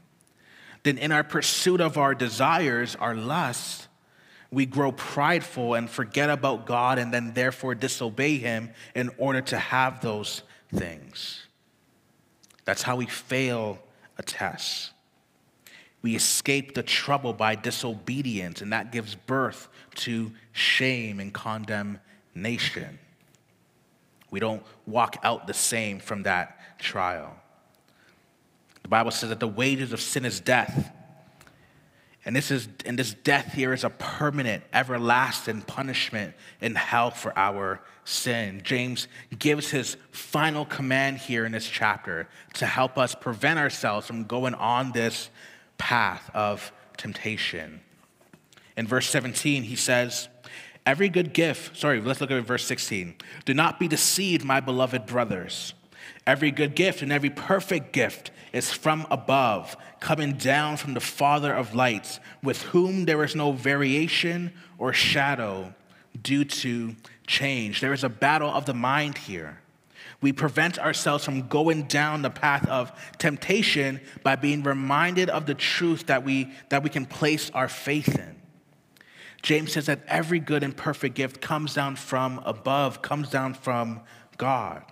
Then, 0.81 0.97
in 0.97 1.11
our 1.11 1.23
pursuit 1.23 1.81
of 1.81 1.99
our 1.99 2.15
desires, 2.15 2.95
our 2.99 3.13
lusts, 3.13 3.87
we 4.49 4.65
grow 4.65 4.91
prideful 4.91 5.75
and 5.75 5.87
forget 5.87 6.31
about 6.31 6.65
God 6.65 6.97
and 6.97 7.13
then 7.13 7.33
therefore 7.35 7.75
disobey 7.75 8.39
Him 8.39 8.71
in 8.95 9.11
order 9.19 9.41
to 9.41 9.59
have 9.59 10.01
those 10.01 10.41
things. 10.73 11.42
That's 12.65 12.81
how 12.81 12.95
we 12.95 13.05
fail 13.05 13.79
a 14.17 14.23
test. 14.23 14.91
We 16.01 16.15
escape 16.15 16.75
the 16.75 16.83
trouble 16.83 17.33
by 17.33 17.55
disobedience, 17.55 18.61
and 18.61 18.73
that 18.73 18.91
gives 18.91 19.15
birth 19.15 19.69
to 19.95 20.31
shame 20.51 21.19
and 21.19 21.33
condemnation. 21.33 22.99
We 24.31 24.39
don't 24.39 24.63
walk 24.85 25.17
out 25.23 25.47
the 25.47 25.53
same 25.53 25.99
from 25.99 26.23
that 26.23 26.79
trial. 26.79 27.35
The 28.81 28.89
Bible 28.89 29.11
says 29.11 29.29
that 29.29 29.39
the 29.39 29.47
wages 29.47 29.93
of 29.93 30.01
sin 30.01 30.25
is 30.25 30.39
death. 30.39 30.92
And 32.25 32.35
this 32.35 32.51
is 32.51 32.69
and 32.85 32.97
this 32.97 33.13
death 33.13 33.53
here 33.53 33.73
is 33.73 33.83
a 33.83 33.89
permanent, 33.89 34.63
everlasting 34.71 35.61
punishment 35.61 36.33
in 36.61 36.75
hell 36.75 37.11
for 37.11 37.37
our 37.37 37.81
sin. 38.05 38.61
James 38.63 39.07
gives 39.37 39.69
his 39.69 39.97
final 40.11 40.65
command 40.65 41.17
here 41.17 41.45
in 41.45 41.51
this 41.51 41.67
chapter 41.67 42.29
to 42.53 42.65
help 42.65 42.97
us 42.97 43.13
prevent 43.13 43.59
ourselves 43.59 44.07
from 44.07 44.23
going 44.23 44.53
on 44.53 44.93
this 44.93 45.29
path 45.77 46.31
of 46.33 46.71
temptation. 46.95 47.81
In 48.77 48.87
verse 48.87 49.09
17, 49.09 49.63
he 49.63 49.75
says, 49.75 50.29
Every 50.85 51.09
good 51.09 51.33
gift, 51.33 51.77
sorry, 51.77 52.01
let's 52.01 52.19
look 52.19 52.31
at 52.31 52.43
verse 52.43 52.65
16. 52.65 53.15
Do 53.45 53.53
not 53.53 53.79
be 53.79 53.87
deceived, 53.87 54.43
my 54.43 54.59
beloved 54.59 55.05
brothers. 55.05 55.73
Every 56.25 56.51
good 56.51 56.75
gift 56.75 57.01
and 57.01 57.11
every 57.11 57.29
perfect 57.29 57.93
gift 57.93 58.31
is 58.53 58.71
from 58.71 59.05
above, 59.09 59.75
coming 59.99 60.33
down 60.33 60.77
from 60.77 60.93
the 60.93 60.99
Father 60.99 61.51
of 61.53 61.73
lights, 61.73 62.19
with 62.43 62.61
whom 62.61 63.05
there 63.05 63.23
is 63.23 63.35
no 63.35 63.51
variation 63.51 64.53
or 64.77 64.93
shadow 64.93 65.73
due 66.21 66.45
to 66.45 66.95
change. 67.25 67.81
There 67.81 67.93
is 67.93 68.03
a 68.03 68.09
battle 68.09 68.49
of 68.49 68.65
the 68.65 68.73
mind 68.75 69.17
here. 69.17 69.59
We 70.21 70.31
prevent 70.31 70.79
ourselves 70.79 71.25
from 71.25 71.47
going 71.47 71.83
down 71.83 72.21
the 72.21 72.29
path 72.29 72.67
of 72.69 72.91
temptation 73.17 73.99
by 74.21 74.37
being 74.37 74.63
reminded 74.63 75.29
of 75.29 75.47
the 75.47 75.55
truth 75.55 76.05
that 76.05 76.23
we, 76.23 76.53
that 76.69 76.83
we 76.83 76.89
can 76.89 77.05
place 77.05 77.49
our 77.53 77.67
faith 77.67 78.17
in. 78.17 78.35
James 79.41 79.73
says 79.73 79.87
that 79.87 79.99
every 80.07 80.39
good 80.39 80.63
and 80.63 80.77
perfect 80.77 81.15
gift 81.15 81.41
comes 81.41 81.73
down 81.73 81.97
from 81.97 82.39
above, 82.45 83.01
comes 83.01 83.29
down 83.29 83.53
from 83.53 83.99
God. 84.37 84.83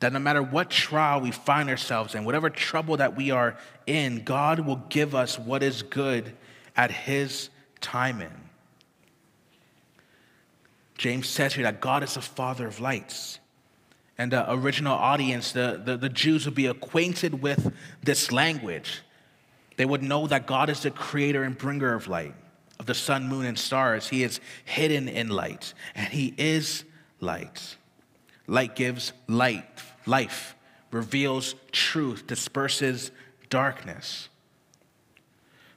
That 0.00 0.12
no 0.12 0.18
matter 0.18 0.42
what 0.42 0.70
trial 0.70 1.20
we 1.20 1.30
find 1.30 1.70
ourselves 1.70 2.14
in, 2.14 2.24
whatever 2.24 2.50
trouble 2.50 2.96
that 2.96 3.16
we 3.16 3.30
are 3.30 3.56
in, 3.86 4.24
God 4.24 4.60
will 4.60 4.82
give 4.88 5.14
us 5.14 5.38
what 5.38 5.62
is 5.62 5.82
good 5.82 6.32
at 6.76 6.90
His 6.90 7.48
timing. 7.80 8.32
James 10.98 11.28
says 11.28 11.54
here 11.54 11.64
that 11.64 11.80
God 11.80 12.02
is 12.02 12.14
the 12.14 12.22
Father 12.22 12.66
of 12.66 12.80
lights. 12.80 13.38
And 14.16 14.30
the 14.30 14.50
original 14.52 14.96
audience, 14.96 15.52
the, 15.52 15.80
the, 15.84 15.96
the 15.96 16.08
Jews, 16.08 16.44
would 16.44 16.54
be 16.54 16.66
acquainted 16.66 17.42
with 17.42 17.72
this 18.02 18.30
language. 18.30 19.02
They 19.76 19.84
would 19.84 20.02
know 20.02 20.26
that 20.28 20.46
God 20.46 20.70
is 20.70 20.80
the 20.80 20.90
creator 20.90 21.42
and 21.42 21.58
bringer 21.58 21.94
of 21.94 22.06
light, 22.06 22.34
of 22.78 22.86
the 22.86 22.94
sun, 22.94 23.28
moon, 23.28 23.44
and 23.44 23.58
stars. 23.58 24.08
He 24.08 24.22
is 24.22 24.38
hidden 24.64 25.08
in 25.08 25.28
light, 25.28 25.74
and 25.96 26.12
He 26.12 26.32
is 26.38 26.84
light. 27.20 27.76
Light 28.46 28.76
gives 28.76 29.12
light, 29.26 29.64
life, 30.06 30.54
reveals 30.90 31.54
truth, 31.72 32.26
disperses 32.26 33.10
darkness. 33.48 34.28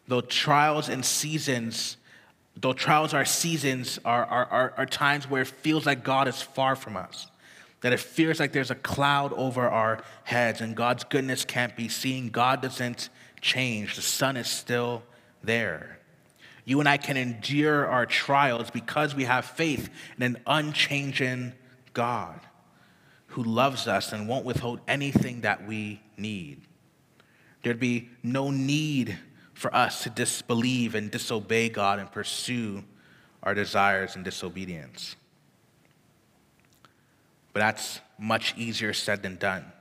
Though 0.08 0.22
trials 0.22 0.90
and 0.90 1.04
seasons, 1.04 1.98
though 2.56 2.74
trials 2.74 3.14
are 3.14 3.26
seasons, 3.26 4.00
are, 4.04 4.26
are, 4.26 4.46
are, 4.46 4.74
are 4.78 4.86
times 4.86 5.30
where 5.30 5.42
it 5.42 5.48
feels 5.48 5.86
like 5.86 6.04
God 6.04 6.28
is 6.28 6.42
far 6.42 6.76
from 6.76 6.98
us, 6.98 7.28
that 7.82 7.94
it 7.94 8.00
feels 8.00 8.40
like 8.40 8.52
there's 8.52 8.72
a 8.72 8.76
cloud 8.76 9.34
over 9.34 9.68
our 9.68 10.04
heads 10.24 10.62
and 10.62 10.76
God's 10.76 11.04
goodness 11.04 11.46
can't 11.46 11.76
be 11.76 11.88
seen. 11.88 12.30
God 12.30 12.62
doesn't 12.62 13.10
change, 13.40 13.96
the 13.96 14.02
sun 14.02 14.36
is 14.36 14.48
still 14.48 15.04
there. 15.44 16.00
You 16.66 16.82
and 16.82 16.90
I 16.90 16.98
can 16.98 17.16
endure 17.16 17.88
our 17.88 18.06
trials 18.06 18.70
because 18.72 19.16
we 19.16 19.24
have 19.24 19.46
faith 19.46 19.90
in 20.18 20.24
an 20.24 20.38
unchanging 20.46 21.54
God 21.94 22.42
who 23.38 23.44
loves 23.44 23.88
us 23.88 24.14
and 24.14 24.28
won't 24.28 24.46
withhold 24.46 24.82
anything 24.88 25.42
that 25.42 25.68
we 25.68 26.02
need. 26.18 26.60
There'd 27.62 27.80
be 27.80 28.10
no 28.24 28.50
need 28.50 29.16
for 29.54 29.72
us 29.76 30.02
to 30.02 30.10
disbelieve 30.10 30.96
and 30.96 31.12
disobey 31.12 31.70
God 31.70 32.00
and 32.00 32.12
pursue 32.12 32.84
our 33.44 33.54
desires 33.54 34.16
and 34.16 34.26
disobedience. 34.26 35.16
But 37.54 37.60
that's 37.60 38.00
much 38.18 38.56
easier 38.58 38.92
said 38.92 39.22
than 39.22 39.36
done. 39.36 39.72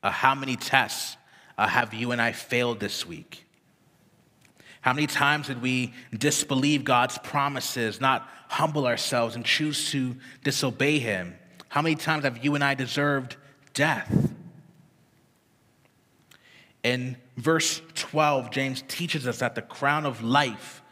Uh, 0.00 0.12
how 0.12 0.36
many 0.36 0.54
tests 0.54 1.16
uh, 1.58 1.66
have 1.66 1.92
you 1.92 2.12
and 2.12 2.22
I 2.22 2.30
failed 2.30 2.78
this 2.78 3.04
week? 3.04 3.46
How 4.80 4.92
many 4.92 5.08
times 5.08 5.48
did 5.48 5.60
we 5.60 5.92
disbelieve 6.16 6.84
God's 6.84 7.18
promises, 7.18 8.00
not 8.00 8.28
humble 8.48 8.86
ourselves, 8.86 9.34
and 9.34 9.44
choose 9.44 9.90
to 9.90 10.14
disobey 10.44 11.00
Him? 11.00 11.34
How 11.74 11.82
many 11.82 11.96
times 11.96 12.22
have 12.22 12.44
you 12.44 12.54
and 12.54 12.62
I 12.62 12.74
deserved 12.74 13.34
death? 13.72 14.32
In 16.84 17.16
verse 17.36 17.82
12, 17.96 18.52
James 18.52 18.84
teaches 18.86 19.26
us 19.26 19.40
that 19.40 19.56
the 19.56 19.62
crown 19.62 20.06
of 20.06 20.22
life 20.22 20.82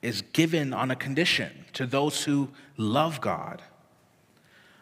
is 0.00 0.22
given 0.32 0.72
on 0.72 0.90
a 0.90 0.96
condition 0.96 1.66
to 1.74 1.84
those 1.84 2.24
who 2.24 2.48
love 2.78 3.20
God. 3.20 3.60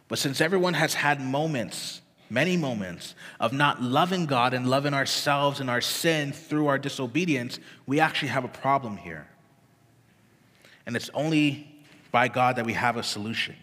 But 0.06 0.20
since 0.20 0.40
everyone 0.40 0.74
has 0.74 0.94
had 0.94 1.20
moments, 1.20 2.02
many 2.30 2.56
moments, 2.56 3.16
of 3.40 3.52
not 3.52 3.82
loving 3.82 4.26
God 4.26 4.54
and 4.54 4.70
loving 4.70 4.94
ourselves 4.94 5.59
and 5.59 5.68
our 5.68 5.80
sin 5.80 6.30
through 6.30 6.68
our 6.68 6.78
disobedience, 6.78 7.59
we 7.84 7.98
actually 7.98 8.28
have 8.28 8.44
a 8.44 8.48
problem 8.48 8.96
here. 8.96 9.26
And 10.86 10.94
it's 10.94 11.11
only 11.14 11.82
by 12.12 12.28
God 12.28 12.54
that 12.54 12.64
we 12.64 12.74
have 12.74 12.96
a 12.96 13.02
solution. 13.02 13.56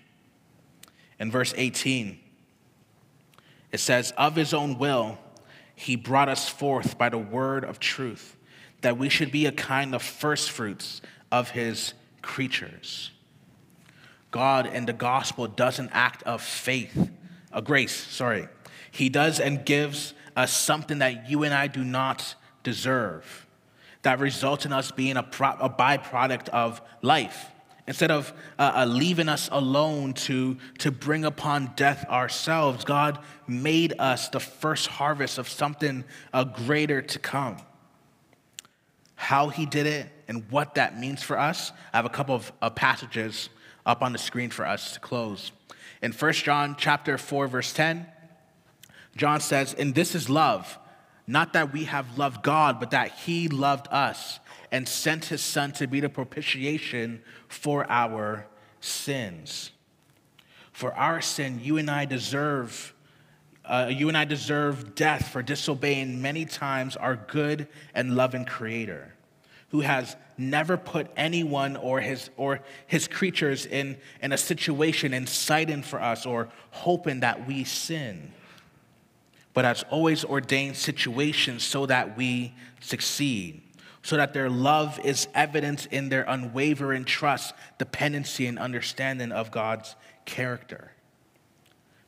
In 1.20 1.32
verse 1.32 1.54
18, 1.56 2.20
it 3.72 3.80
says, 3.80 4.12
Of 4.18 4.36
his 4.36 4.54
own 4.54 4.78
will, 4.78 5.18
he 5.76 5.96
brought 5.96 6.30
us 6.30 6.48
forth 6.48 6.98
by 6.98 7.10
the 7.10 7.18
word 7.18 7.64
of 7.64 7.80
truth, 7.80 8.38
that 8.82 8.98
we 8.98 9.10
should 9.10 9.32
be 9.32 9.46
a 9.46 9.52
kind 9.52 9.94
of 9.94 10.02
firstfruits 10.02 11.02
of 11.32 11.52
his 11.52 11.94
creatures. 12.22 13.12
God 14.32 14.68
in 14.68 14.86
the 14.86 14.94
gospel 14.94 15.48
does 15.48 15.80
an 15.80 15.90
act 15.94 16.24
of 16.24 16.42
faith, 16.42 17.10
a 17.52 17.62
grace, 17.62 17.96
sorry. 17.96 18.48
He 18.92 19.10
does 19.10 19.40
and 19.40 19.66
gives 19.66 20.14
us 20.36 20.52
something 20.52 21.00
that 21.00 21.30
you 21.30 21.44
and 21.44 21.54
I 21.54 21.68
do 21.68 21.84
not 21.84 22.36
deserve, 22.64 23.46
that 24.02 24.20
results 24.20 24.66
in 24.66 24.74
us 24.74 24.92
being 24.92 25.18
a, 25.18 25.24
pro- 25.24 25.58
a 25.60 25.70
byproduct 25.70 26.50
of 26.50 26.82
life. 27.02 27.50
Instead 27.88 28.10
of 28.10 28.34
uh, 28.58 28.72
uh, 28.78 28.86
leaving 28.86 29.30
us 29.30 29.48
alone 29.52 30.14
to, 30.14 30.58
to 30.80 30.92
bring 30.92 31.24
upon 31.24 31.72
death 31.76 32.04
ourselves, 32.10 32.84
God 32.84 33.20
made 33.48 33.94
us 34.00 34.30
the 34.30 34.40
first 34.40 34.88
harvest 34.88 35.38
of 35.38 35.48
something 35.48 36.04
uh, 36.34 36.44
greater 36.46 37.02
to 37.04 37.20
come. 37.20 37.58
How 39.16 39.50
he 39.50 39.68
did 39.68 39.86
it 39.86 40.08
and 40.28 40.50
what 40.50 40.76
that 40.76 41.00
means 41.00 41.22
for 41.22 41.38
us, 41.38 41.72
I 41.94 41.98
have 41.98 42.06
a 42.06 42.10
couple 42.10 42.34
of 42.34 42.52
uh, 42.62 42.72
passages 42.72 43.50
up 43.86 44.02
on 44.02 44.14
the 44.14 44.18
screen 44.18 44.50
for 44.50 44.66
us 44.66 44.94
to 44.94 45.00
close. 45.00 45.52
In 46.02 46.12
1 46.12 46.34
John 46.34 46.76
chapter 46.80 47.20
4 47.20 47.48
verse 47.48 47.72
10, 47.72 48.08
John 49.16 49.40
says, 49.40 49.74
"And 49.76 49.94
this 49.94 50.16
is 50.16 50.28
love, 50.28 50.80
not 51.28 51.54
that 51.54 51.72
we 51.72 51.86
have 51.86 52.18
loved 52.18 52.44
God, 52.44 52.80
but 52.80 52.92
that 52.92 53.12
he 53.12 53.48
loved 53.48 53.88
us 53.92 54.40
and 54.76 54.88
sent 54.88 55.26
his 55.26 55.42
son 55.42 55.72
to 55.72 55.88
be 55.88 56.00
the 56.00 56.10
propitiation 56.10 57.22
for 57.48 57.90
our 57.90 58.46
sins." 58.82 59.72
For 60.72 60.94
our 60.94 61.22
sin, 61.22 61.62
you 61.64 61.78
and 61.78 61.90
I 61.90 62.04
deserve 62.04 62.94
uh, 63.68 63.90
you 63.90 64.10
and 64.10 64.18
I 64.18 64.26
deserve 64.26 64.94
death 64.94 65.30
for 65.30 65.42
disobeying 65.42 66.22
many 66.22 66.46
times 66.46 66.96
our 66.96 67.16
good 67.16 67.68
and 67.96 68.16
loving 68.16 68.46
creator 68.46 69.16
who 69.70 69.82
has 69.82 70.16
never 70.38 70.78
put 70.78 71.08
anyone 71.18 71.76
or 71.76 72.00
his, 72.00 72.30
or 72.38 72.62
his 72.88 73.08
creatures 73.08 73.66
in, 73.66 73.98
in 74.22 74.32
a 74.32 74.38
situation 74.38 75.14
inciting 75.14 75.82
for 75.82 76.02
us 76.02 76.26
or 76.26 76.50
hoping 76.72 77.22
that 77.22 77.48
we 77.48 77.64
sin, 77.64 78.32
but 79.54 79.66
has 79.66 79.84
always 79.90 80.24
ordained 80.24 80.76
situations 80.76 81.64
so 81.64 81.86
that 81.86 82.18
we 82.18 82.54
succeed, 82.82 83.62
so 84.06 84.18
that 84.18 84.34
their 84.34 84.52
love 84.52 85.00
is 85.04 85.28
evidence 85.34 85.88
in 85.88 86.10
their 86.10 86.26
unwavering 86.28 87.06
trust, 87.06 87.56
dependency, 87.80 88.46
and 88.46 88.60
understanding 88.60 89.32
of 89.32 89.50
God's 89.50 89.96
character. 90.26 90.92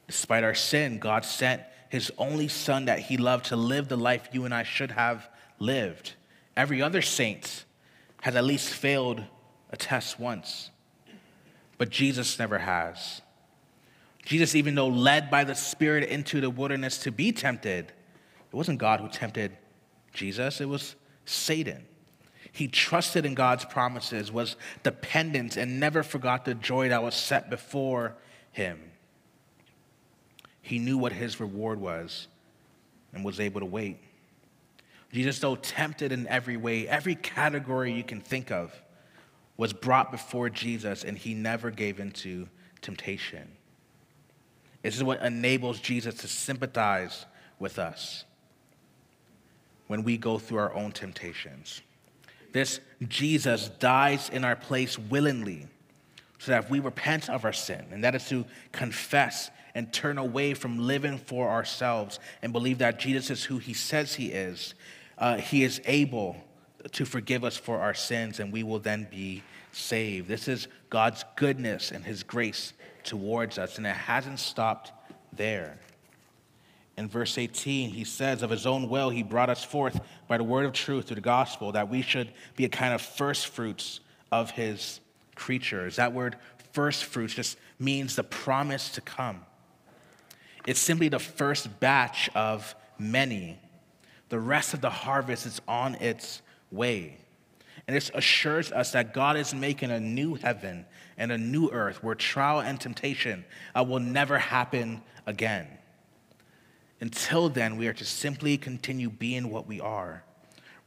Despite 0.06 0.44
our 0.44 0.54
sin, 0.54 1.00
God 1.00 1.26
sent 1.26 1.64
his 1.90 2.12
only 2.20 2.50
son 2.50 2.86
that 2.86 3.00
he 3.00 3.18
loved 3.18 3.46
to 3.46 3.56
live 3.56 3.88
the 3.88 3.98
life 3.98 4.30
you 4.32 4.46
and 4.46 4.54
I 4.54 4.62
should 4.62 4.92
have 4.92 5.28
lived. 5.58 6.14
Every 6.56 6.84
other 6.84 7.02
saint 7.02 7.66
has 8.22 8.36
at 8.36 8.46
least 8.46 8.70
failed 8.70 9.24
a 9.72 9.76
test 9.76 10.20
once, 10.20 10.70
but 11.80 11.90
Jesus 11.90 12.38
never 12.38 12.60
has. 12.60 13.24
Jesus, 14.24 14.54
even 14.54 14.76
though 14.76 14.88
led 14.88 15.32
by 15.32 15.44
the 15.46 15.56
Spirit 15.56 16.08
into 16.08 16.42
the 16.42 16.52
wilderness 16.52 17.00
to 17.00 17.12
be 17.12 17.32
tempted, 17.32 17.86
it 17.88 18.56
wasn't 18.56 18.78
God 18.78 19.00
who 19.00 19.10
tempted 19.10 19.58
Jesus, 20.14 20.62
it 20.62 20.70
was 20.70 20.96
Satan. 21.28 21.86
He 22.52 22.68
trusted 22.68 23.26
in 23.26 23.36
God's 23.36 23.66
promises, 23.66 24.32
was 24.32 24.56
dependent, 24.82 25.58
and 25.58 25.80
never 25.80 26.02
forgot 26.02 26.46
the 26.46 26.56
joy 26.56 26.90
that 26.90 27.04
was 27.04 27.14
set 27.14 27.50
before 27.50 28.16
him. 28.52 28.80
He 30.62 30.80
knew 30.80 30.98
what 30.98 31.12
his 31.12 31.40
reward 31.40 31.80
was 31.80 32.28
and 33.14 33.24
was 33.24 33.40
able 33.40 33.60
to 33.60 33.66
wait. 33.66 34.00
Jesus, 35.12 35.40
though 35.40 35.56
tempted 35.56 36.12
in 36.12 36.28
every 36.28 36.58
way, 36.58 36.88
every 36.88 37.16
category 37.16 37.92
you 37.92 38.04
can 38.04 38.22
think 38.22 38.52
of, 38.52 38.74
was 39.56 39.74
brought 39.74 40.12
before 40.12 40.50
Jesus 40.50 41.04
and 41.04 41.18
he 41.18 41.34
never 41.34 41.72
gave 41.72 42.00
into 42.00 42.48
temptation. 42.82 43.48
This 44.82 44.96
is 44.96 45.04
what 45.04 45.22
enables 45.22 45.80
Jesus 45.80 46.16
to 46.16 46.28
sympathize 46.28 47.26
with 47.60 47.80
us 47.80 48.26
when 49.88 50.04
we 50.04 50.18
go 50.18 50.38
through 50.38 50.60
our 50.60 50.74
own 50.74 50.92
temptations. 50.92 51.82
This 52.54 52.80
Jesus 53.08 53.70
dies 53.80 54.30
in 54.30 54.44
our 54.44 54.56
place 54.56 54.98
willingly 54.98 55.68
so 56.40 56.52
that 56.52 56.66
if 56.66 56.70
we 56.70 56.80
repent 56.80 57.30
of 57.30 57.46
our 57.46 57.54
sin, 57.54 57.86
and 57.92 58.04
that 58.04 58.16
is 58.16 58.28
to 58.30 58.46
confess 58.72 59.50
and 59.76 59.92
turn 59.92 60.18
away 60.18 60.54
from 60.54 60.80
living 60.80 61.18
for 61.18 61.50
ourselves 61.50 62.20
and 62.42 62.54
believe 62.54 62.80
that 62.80 63.00
Jesus 63.00 63.30
is 63.30 63.44
who 63.44 63.58
he 63.58 63.74
says 63.74 64.16
he 64.16 64.28
is, 64.28 64.74
uh, 65.18 65.38
he 65.38 65.64
is 65.64 65.82
able 65.86 66.38
to 66.92 67.06
forgive 67.06 67.44
us 67.44 67.58
for 67.58 67.80
our 67.80 67.94
sins, 67.94 68.40
and 68.40 68.52
we 68.52 68.64
will 68.64 68.80
then 68.80 69.08
be 69.10 69.44
saved. 69.72 70.28
This 70.28 70.48
is 70.48 70.68
God's 70.90 71.26
goodness 71.36 71.92
and 71.92 72.04
his 72.04 72.24
grace 72.24 72.74
towards 73.04 73.58
us, 73.58 73.78
and 73.78 73.86
it 73.86 73.96
hasn't 73.96 74.40
stopped 74.40 74.92
there. 75.34 75.78
In 76.98 77.08
verse 77.08 77.38
18, 77.38 77.92
he 77.92 78.04
says, 78.04 78.42
Of 78.42 78.50
his 78.50 78.66
own 78.66 78.90
will, 78.90 79.12
he 79.12 79.22
brought 79.22 79.50
us 79.50 79.64
forth 79.64 80.00
by 80.28 80.38
the 80.38 80.44
word 80.44 80.66
of 80.66 80.74
truth 80.74 81.08
through 81.08 81.16
the 81.16 81.22
gospel, 81.22 81.72
that 81.74 81.90
we 81.90 82.02
should 82.02 82.32
be 82.56 82.66
a 82.66 82.70
kind 82.70 82.94
of 82.94 83.02
first 83.02 83.48
fruits 83.48 84.00
of 84.32 84.52
his 84.52 85.00
creatures. 85.36 85.98
That 85.98 86.14
word 86.14 86.38
first 86.74 87.06
fruits 87.06 87.36
just 87.36 87.58
means 87.80 88.16
the 88.16 88.24
promise 88.24 88.90
to 88.90 89.02
come. 89.02 89.46
It's 90.66 90.80
simply 90.80 91.08
the 91.08 91.20
first 91.20 91.80
batch 91.80 92.30
of 92.36 92.76
many. 92.98 93.60
The 94.30 94.40
rest 94.40 94.74
of 94.74 94.82
the 94.82 94.90
harvest 94.90 95.46
is 95.46 95.62
on 95.68 95.96
its 95.96 96.42
way. 96.72 97.18
And 97.88 97.96
this 97.96 98.12
assures 98.14 98.72
us 98.72 98.92
that 98.92 99.14
God 99.14 99.38
is 99.38 99.54
making 99.54 99.92
a 99.92 100.00
new 100.00 100.34
heaven 100.36 100.86
and 101.18 101.32
a 101.32 101.38
new 101.38 101.70
earth 101.70 102.04
where 102.04 102.16
trial 102.16 102.60
and 102.60 102.82
temptation 102.82 103.46
uh, 103.76 103.84
will 103.84 104.00
never 104.00 104.38
happen 104.38 105.02
again. 105.26 105.68
Until 107.00 107.50
then, 107.50 107.78
we 107.78 107.88
are 107.88 107.94
to 107.94 108.06
simply 108.06 108.58
continue 108.58 109.10
being 109.10 109.50
what 109.50 109.68
we 109.68 109.80
are 109.80 110.24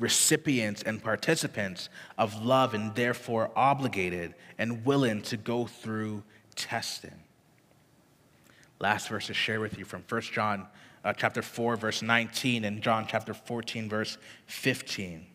recipients 0.01 0.83
and 0.83 1.03
participants 1.03 1.91
of 2.19 2.43
love, 2.43 2.75
and 2.75 2.95
therefore 2.95 3.51
obligated 3.55 4.35
and 4.59 4.85
willing 4.85 5.23
to 5.23 5.37
go 5.37 5.67
through 5.67 6.23
testing. 6.57 7.23
Last 8.79 9.09
verse 9.09 9.27
to 9.27 9.35
share 9.35 9.61
with 9.61 9.79
you 9.79 9.85
from 9.85 10.03
1 10.09 10.23
John 10.23 10.67
uh, 11.05 11.13
chapter 11.13 11.43
4, 11.43 11.77
verse 11.77 12.03
19, 12.03 12.65
and 12.65 12.83
John 12.83 13.07
chapter 13.07 13.35
14, 13.35 13.89
verse 13.89 14.19
15. 14.47 15.27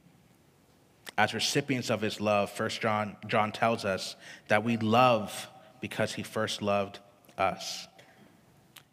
As 1.18 1.34
recipients 1.34 1.90
of 1.90 2.02
his 2.02 2.20
love, 2.20 2.52
First 2.52 2.82
John, 2.82 3.16
John 3.28 3.52
tells 3.52 3.86
us 3.86 4.16
that 4.48 4.64
we 4.64 4.78
love 4.78 5.48
because 5.80 6.14
he 6.14 6.24
first 6.24 6.62
loved 6.62 7.00
us. 7.38 7.88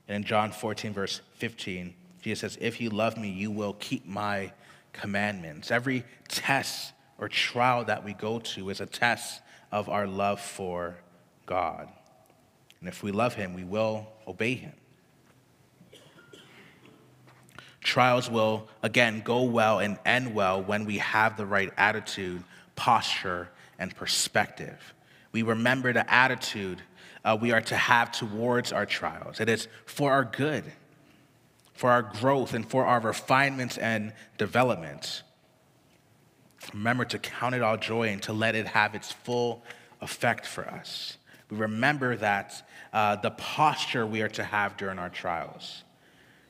And 0.06 0.16
in 0.16 0.24
John 0.24 0.52
14, 0.52 0.92
verse 0.92 1.22
15, 1.42 1.92
Jesus 2.20 2.52
says, 2.52 2.58
If 2.60 2.80
you 2.80 2.88
love 2.88 3.16
me, 3.16 3.28
you 3.28 3.50
will 3.50 3.72
keep 3.72 4.06
my 4.06 4.52
commandments. 4.92 5.72
Every 5.72 6.04
test 6.28 6.92
or 7.18 7.28
trial 7.28 7.84
that 7.86 8.04
we 8.04 8.12
go 8.12 8.38
to 8.38 8.70
is 8.70 8.80
a 8.80 8.86
test 8.86 9.42
of 9.72 9.88
our 9.88 10.06
love 10.06 10.40
for 10.40 10.98
God. 11.44 11.88
And 12.78 12.88
if 12.88 13.02
we 13.02 13.10
love 13.10 13.34
him, 13.34 13.54
we 13.54 13.64
will 13.64 14.06
obey 14.24 14.54
him. 14.54 14.74
Trials 17.80 18.30
will, 18.30 18.68
again, 18.84 19.20
go 19.24 19.42
well 19.42 19.80
and 19.80 19.98
end 20.06 20.36
well 20.36 20.62
when 20.62 20.84
we 20.84 20.98
have 20.98 21.36
the 21.36 21.44
right 21.44 21.72
attitude, 21.76 22.44
posture, 22.76 23.48
and 23.80 23.92
perspective. 23.96 24.94
We 25.32 25.42
remember 25.42 25.92
the 25.92 26.08
attitude 26.08 26.82
uh, 27.24 27.36
we 27.40 27.50
are 27.50 27.60
to 27.62 27.76
have 27.76 28.12
towards 28.12 28.72
our 28.72 28.86
trials. 28.86 29.40
It 29.40 29.48
is 29.48 29.66
for 29.86 30.12
our 30.12 30.24
good, 30.24 30.64
for 31.82 31.90
our 31.90 32.02
growth, 32.02 32.54
and 32.54 32.64
for 32.64 32.86
our 32.86 33.00
refinements 33.00 33.76
and 33.76 34.12
development. 34.38 35.24
Remember 36.72 37.04
to 37.06 37.18
count 37.18 37.56
it 37.56 37.60
all 37.60 37.76
joy 37.76 38.10
and 38.10 38.22
to 38.22 38.32
let 38.32 38.54
it 38.54 38.68
have 38.68 38.94
its 38.94 39.10
full 39.10 39.64
effect 40.00 40.46
for 40.46 40.64
us. 40.64 41.16
We 41.50 41.56
remember 41.56 42.14
that 42.18 42.68
uh, 42.92 43.16
the 43.16 43.32
posture 43.32 44.06
we 44.06 44.22
are 44.22 44.28
to 44.28 44.44
have 44.44 44.76
during 44.76 45.00
our 45.00 45.08
trials 45.08 45.82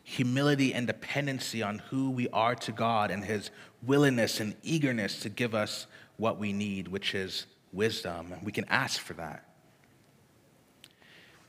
humility 0.05 0.75
and 0.75 0.87
dependency 0.87 1.63
on 1.63 1.79
who 1.79 2.11
we 2.11 2.29
are 2.29 2.55
to 2.57 2.71
God 2.71 3.11
and 3.11 3.25
His 3.25 3.51
willingness 3.83 4.39
and 4.39 4.55
eagerness 4.63 5.21
to 5.21 5.31
give 5.31 5.55
us 5.55 5.87
what 6.19 6.39
we 6.39 6.53
need, 6.53 6.89
which 6.89 7.15
is 7.15 7.47
wisdom. 7.73 8.35
We 8.43 8.53
can 8.53 8.67
ask 8.67 9.01
for 9.01 9.15
that. 9.15 9.49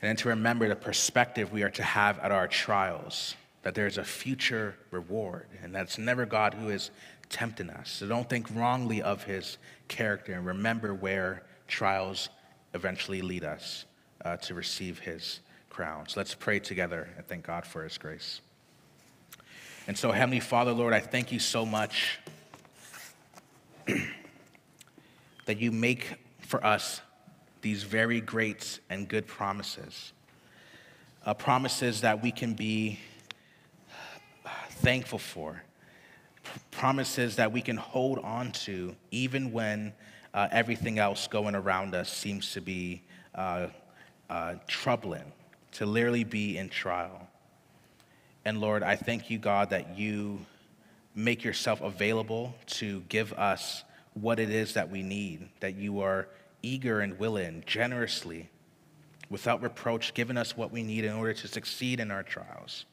And 0.01 0.07
then 0.07 0.15
to 0.15 0.29
remember 0.29 0.69
the 0.69 0.77
perspective 0.77 1.51
we 1.51 1.63
are 1.63 1.69
to 1.71 1.83
have 1.83 2.17
at 2.19 2.31
our 2.31 2.47
trials, 2.47 3.35
that 3.63 3.75
there's 3.75 3.97
a 3.97 4.03
future 4.03 4.75
reward, 4.91 5.47
and 5.61 5.73
that's 5.73 5.97
never 5.97 6.25
God 6.25 6.53
who 6.53 6.69
is 6.69 6.91
tempting 7.29 7.69
us. 7.69 7.89
So 7.89 8.07
don't 8.07 8.29
think 8.29 8.47
wrongly 8.53 9.01
of 9.01 9.23
his 9.23 9.57
character 9.87 10.33
and 10.33 10.45
remember 10.45 10.93
where 10.93 11.43
trials 11.67 12.29
eventually 12.73 13.21
lead 13.21 13.43
us 13.43 13.85
uh, 14.23 14.37
to 14.37 14.53
receive 14.53 14.99
his 14.99 15.39
crown. 15.69 16.07
So 16.07 16.19
let's 16.19 16.35
pray 16.35 16.59
together 16.59 17.09
and 17.17 17.25
thank 17.25 17.45
God 17.45 17.65
for 17.65 17.83
his 17.83 17.97
grace. 17.97 18.41
And 19.87 19.97
so, 19.97 20.11
Heavenly 20.11 20.39
Father, 20.39 20.71
Lord, 20.71 20.93
I 20.93 20.99
thank 20.99 21.31
you 21.31 21.39
so 21.39 21.65
much 21.65 22.19
that 25.45 25.59
you 25.59 25.71
make 25.71 26.13
for 26.39 26.63
us 26.65 27.01
these 27.61 27.83
very 27.83 28.21
great 28.21 28.79
and 28.89 29.07
good 29.07 29.27
promises. 29.27 30.13
Uh, 31.25 31.33
promises 31.33 32.01
that 32.01 32.21
we 32.21 32.31
can 32.31 32.53
be 32.53 32.99
thankful 34.83 35.19
for. 35.19 35.63
Promises 36.71 37.37
that 37.37 37.51
we 37.51 37.61
can 37.61 37.77
hold 37.77 38.19
on 38.19 38.51
to 38.51 38.95
even 39.11 39.53
when 39.53 39.93
uh, 40.33 40.49
everything 40.51 40.99
else 40.99 41.27
going 41.27 41.55
around 41.55 41.95
us 41.95 42.11
seems 42.11 42.51
to 42.53 42.61
be 42.61 43.01
uh, 43.33 43.67
uh 44.29 44.55
troubling, 44.67 45.31
to 45.71 45.85
literally 45.85 46.25
be 46.25 46.57
in 46.57 46.67
trial. 46.67 47.27
And 48.45 48.59
Lord, 48.59 48.83
I 48.83 48.97
thank 48.97 49.29
you, 49.29 49.37
God, 49.37 49.69
that 49.69 49.97
you 49.97 50.45
make 51.15 51.45
yourself 51.45 51.81
available 51.81 52.53
to 52.65 53.01
give 53.07 53.31
us 53.33 53.83
what 54.15 54.37
it 54.39 54.49
is 54.49 54.73
that 54.73 54.89
we 54.89 55.01
need, 55.01 55.47
that 55.61 55.75
you 55.75 56.01
are 56.01 56.27
eager 56.61 56.99
and 56.99 57.17
willing, 57.17 57.63
generously, 57.65 58.49
without 59.29 59.61
reproach, 59.63 60.13
giving 60.13 60.37
us 60.37 60.57
what 60.57 60.71
we 60.71 60.83
need 60.83 61.05
in 61.05 61.13
order 61.13 61.33
to 61.33 61.47
succeed 61.47 61.99
in 62.01 62.11
our 62.11 62.23
trials. 62.23 62.85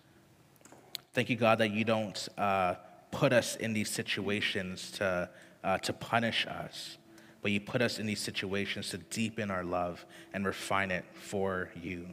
Thank 1.12 1.28
you, 1.28 1.36
God, 1.36 1.58
that 1.58 1.72
you 1.72 1.84
don't 1.84 2.28
uh, 2.38 2.74
put 3.11 3.32
us 3.32 3.56
in 3.56 3.72
these 3.72 3.90
situations 3.90 4.92
to, 4.92 5.28
uh, 5.64 5.78
to 5.78 5.92
punish 5.92 6.46
us, 6.46 6.98
but 7.42 7.50
you 7.50 7.61
put 7.61 7.82
us 7.82 7.98
in 7.98 8.06
these 8.06 8.20
situations 8.20 8.90
to 8.90 8.98
deepen 8.98 9.50
our 9.50 9.64
love 9.64 10.06
and 10.32 10.46
refine 10.46 10.92
it 10.92 11.04
for 11.14 11.70
you. 11.82 12.06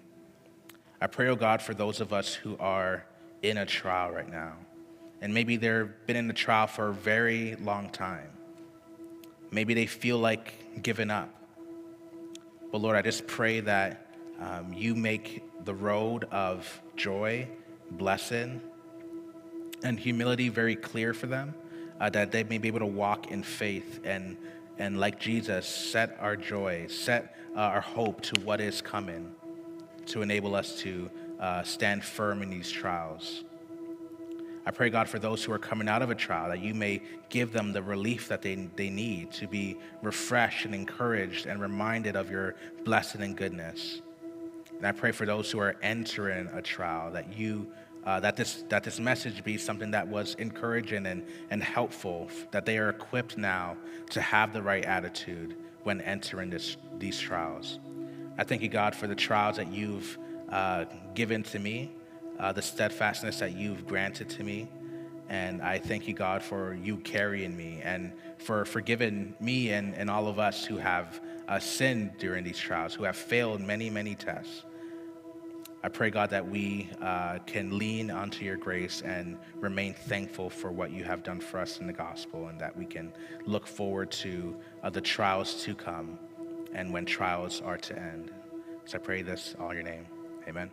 I 1.00 1.06
pray, 1.06 1.28
oh 1.28 1.36
God, 1.36 1.62
for 1.62 1.76
those 1.76 2.02
of 2.02 2.12
us 2.12 2.34
who 2.34 2.58
are 2.58 3.06
in 3.44 3.58
a 3.58 3.68
trial 3.68 4.12
right 4.12 4.30
now. 4.30 4.54
And 5.22 5.32
maybe 5.32 5.58
they've 5.58 5.90
been 6.08 6.16
in 6.16 6.28
the 6.28 6.34
trial 6.34 6.66
for 6.66 6.90
a 6.90 6.94
very 6.94 7.56
long 7.58 7.92
time. 7.92 8.30
Maybe 9.52 9.76
they 9.76 9.86
feel 9.86 10.18
like 10.18 10.82
giving 10.82 11.12
up. 11.12 11.30
But 12.72 12.82
Lord, 12.82 12.96
I 12.96 13.04
just 13.04 13.28
pray 13.28 13.60
that 13.60 14.08
um, 14.40 14.74
you 14.74 14.96
make 14.96 15.44
the 15.66 15.74
road 15.74 16.26
of 16.26 16.82
joy, 16.96 17.48
blessing, 17.92 18.60
and 19.84 20.00
humility 20.00 20.50
very 20.50 20.76
clear 20.76 21.14
for 21.14 21.28
them, 21.28 21.54
uh, 22.00 22.10
that 22.10 22.32
they 22.32 22.44
may 22.44 22.58
be 22.58 22.68
able 22.68 22.80
to 22.80 22.86
walk 22.86 23.32
in 23.32 23.44
faith 23.44 24.00
and, 24.04 24.38
and 24.78 25.00
like 25.00 25.20
Jesus, 25.20 25.68
set 25.68 26.18
our 26.20 26.36
joy, 26.36 26.88
set 26.88 27.36
uh, 27.56 27.60
our 27.60 27.82
hope 27.82 28.22
to 28.22 28.42
what 28.42 28.62
is 28.62 28.82
coming 28.82 29.34
to 30.08 30.22
enable 30.22 30.56
us 30.56 30.80
to 30.80 31.10
uh, 31.40 31.64
stand 31.64 32.04
firm 32.04 32.42
in 32.42 32.50
these 32.50 32.72
trials. 32.72 33.44
I 34.66 34.72
pray, 34.72 34.90
God, 34.90 35.08
for 35.08 35.18
those 35.18 35.44
who 35.46 35.54
are 35.54 35.60
coming 35.60 35.88
out 35.88 36.02
of 36.02 36.10
a 36.10 36.16
trial, 36.16 36.50
that 36.50 36.60
you 36.60 36.74
may 36.74 37.02
give 37.30 37.54
them 37.54 37.72
the 37.72 37.82
relief 37.82 38.28
that 38.28 38.42
they, 38.42 38.56
they 38.76 38.90
need 38.90 39.32
to 39.34 39.48
be 39.48 39.78
refreshed 40.02 40.66
and 40.66 40.76
encouraged 40.76 41.46
and 41.46 41.62
reminded 41.62 42.18
of 42.18 42.30
your 42.30 42.56
blessing 42.84 43.22
and 43.22 43.38
goodness. 43.38 44.02
And 44.76 44.86
I 44.86 44.92
pray 44.92 45.12
for 45.12 45.26
those 45.26 45.50
who 45.50 45.60
are 45.60 45.78
entering 45.82 46.48
a 46.54 46.62
trial, 46.62 47.12
that 47.12 47.38
you 47.38 47.72
uh, 48.08 48.22
that 48.22 48.38
this 48.38 48.64
that 48.70 48.86
this 48.86 49.02
message 49.02 49.44
be 49.44 49.58
something 49.58 49.92
that 49.92 50.08
was 50.08 50.34
encouraging 50.36 51.06
and, 51.08 51.26
and 51.50 51.62
helpful, 51.62 52.30
that 52.52 52.66
they 52.66 52.78
are 52.78 52.88
equipped 52.88 53.38
now 53.38 53.76
to 54.10 54.22
have 54.22 54.54
the 54.54 54.62
right 54.62 54.86
attitude 54.86 55.58
when 55.84 56.00
entering 56.02 56.50
this, 56.50 56.78
these 57.00 57.20
trials. 57.20 57.80
I 58.38 58.46
thank 58.46 58.62
you, 58.62 58.70
God, 58.70 58.96
for 58.96 59.08
the 59.08 59.16
trials 59.16 59.58
that 59.58 59.68
you've 59.74 60.18
uh, 60.50 60.86
given 61.16 61.44
to 61.44 61.60
me, 61.60 61.92
uh, 62.40 62.54
the 62.54 62.62
steadfastness 62.62 63.40
that 63.40 63.52
you've 63.58 63.86
granted 63.86 64.30
to 64.30 64.44
me. 64.44 64.70
And 65.28 65.62
I 65.62 65.78
thank 65.78 66.08
you, 66.08 66.14
God, 66.14 66.42
for 66.42 66.76
you 66.76 66.98
carrying 66.98 67.58
me 67.58 67.82
and 67.84 68.14
for 68.38 68.64
forgiving 68.64 69.36
me 69.42 69.72
and, 69.72 69.94
and 69.96 70.10
all 70.10 70.30
of 70.30 70.40
us 70.40 70.64
who 70.64 70.78
have 70.78 71.20
uh, 71.50 71.60
sinned 71.60 72.18
during 72.20 72.46
these 72.46 72.58
trials, 72.58 72.94
who 72.94 73.04
have 73.04 73.18
failed 73.18 73.60
many, 73.60 73.90
many 73.90 74.16
tests. 74.16 74.64
I 75.88 75.90
pray, 75.90 76.10
God, 76.10 76.32
that 76.32 76.46
we 76.46 76.90
uh, 77.02 77.40
can 77.46 77.78
lean 77.78 78.12
onto 78.12 78.44
your 78.44 78.58
grace 78.58 79.02
and 79.04 79.38
remain 79.56 79.94
thankful 79.94 80.50
for 80.50 80.70
what 80.70 80.92
you 80.92 81.06
have 81.06 81.24
done 81.24 81.40
for 81.40 81.62
us 81.62 81.80
in 81.80 81.88
the 81.88 81.94
gospel, 81.94 82.50
and 82.50 82.60
that 82.60 82.76
we 82.76 82.86
can 82.86 83.14
look 83.46 83.66
forward 83.66 84.12
to 84.12 84.54
uh, 84.84 84.90
the 84.90 85.00
trials 85.00 85.64
to 85.64 85.74
come 85.74 86.20
and 86.74 86.92
when 86.92 87.06
trials 87.06 87.62
are 87.62 87.78
to 87.78 87.98
end. 87.98 88.32
So 88.84 88.98
I 88.98 89.00
pray 89.00 89.22
this 89.22 89.56
all 89.62 89.70
in 89.70 89.78
your 89.78 89.86
name. 89.86 90.06
Amen. 90.46 90.70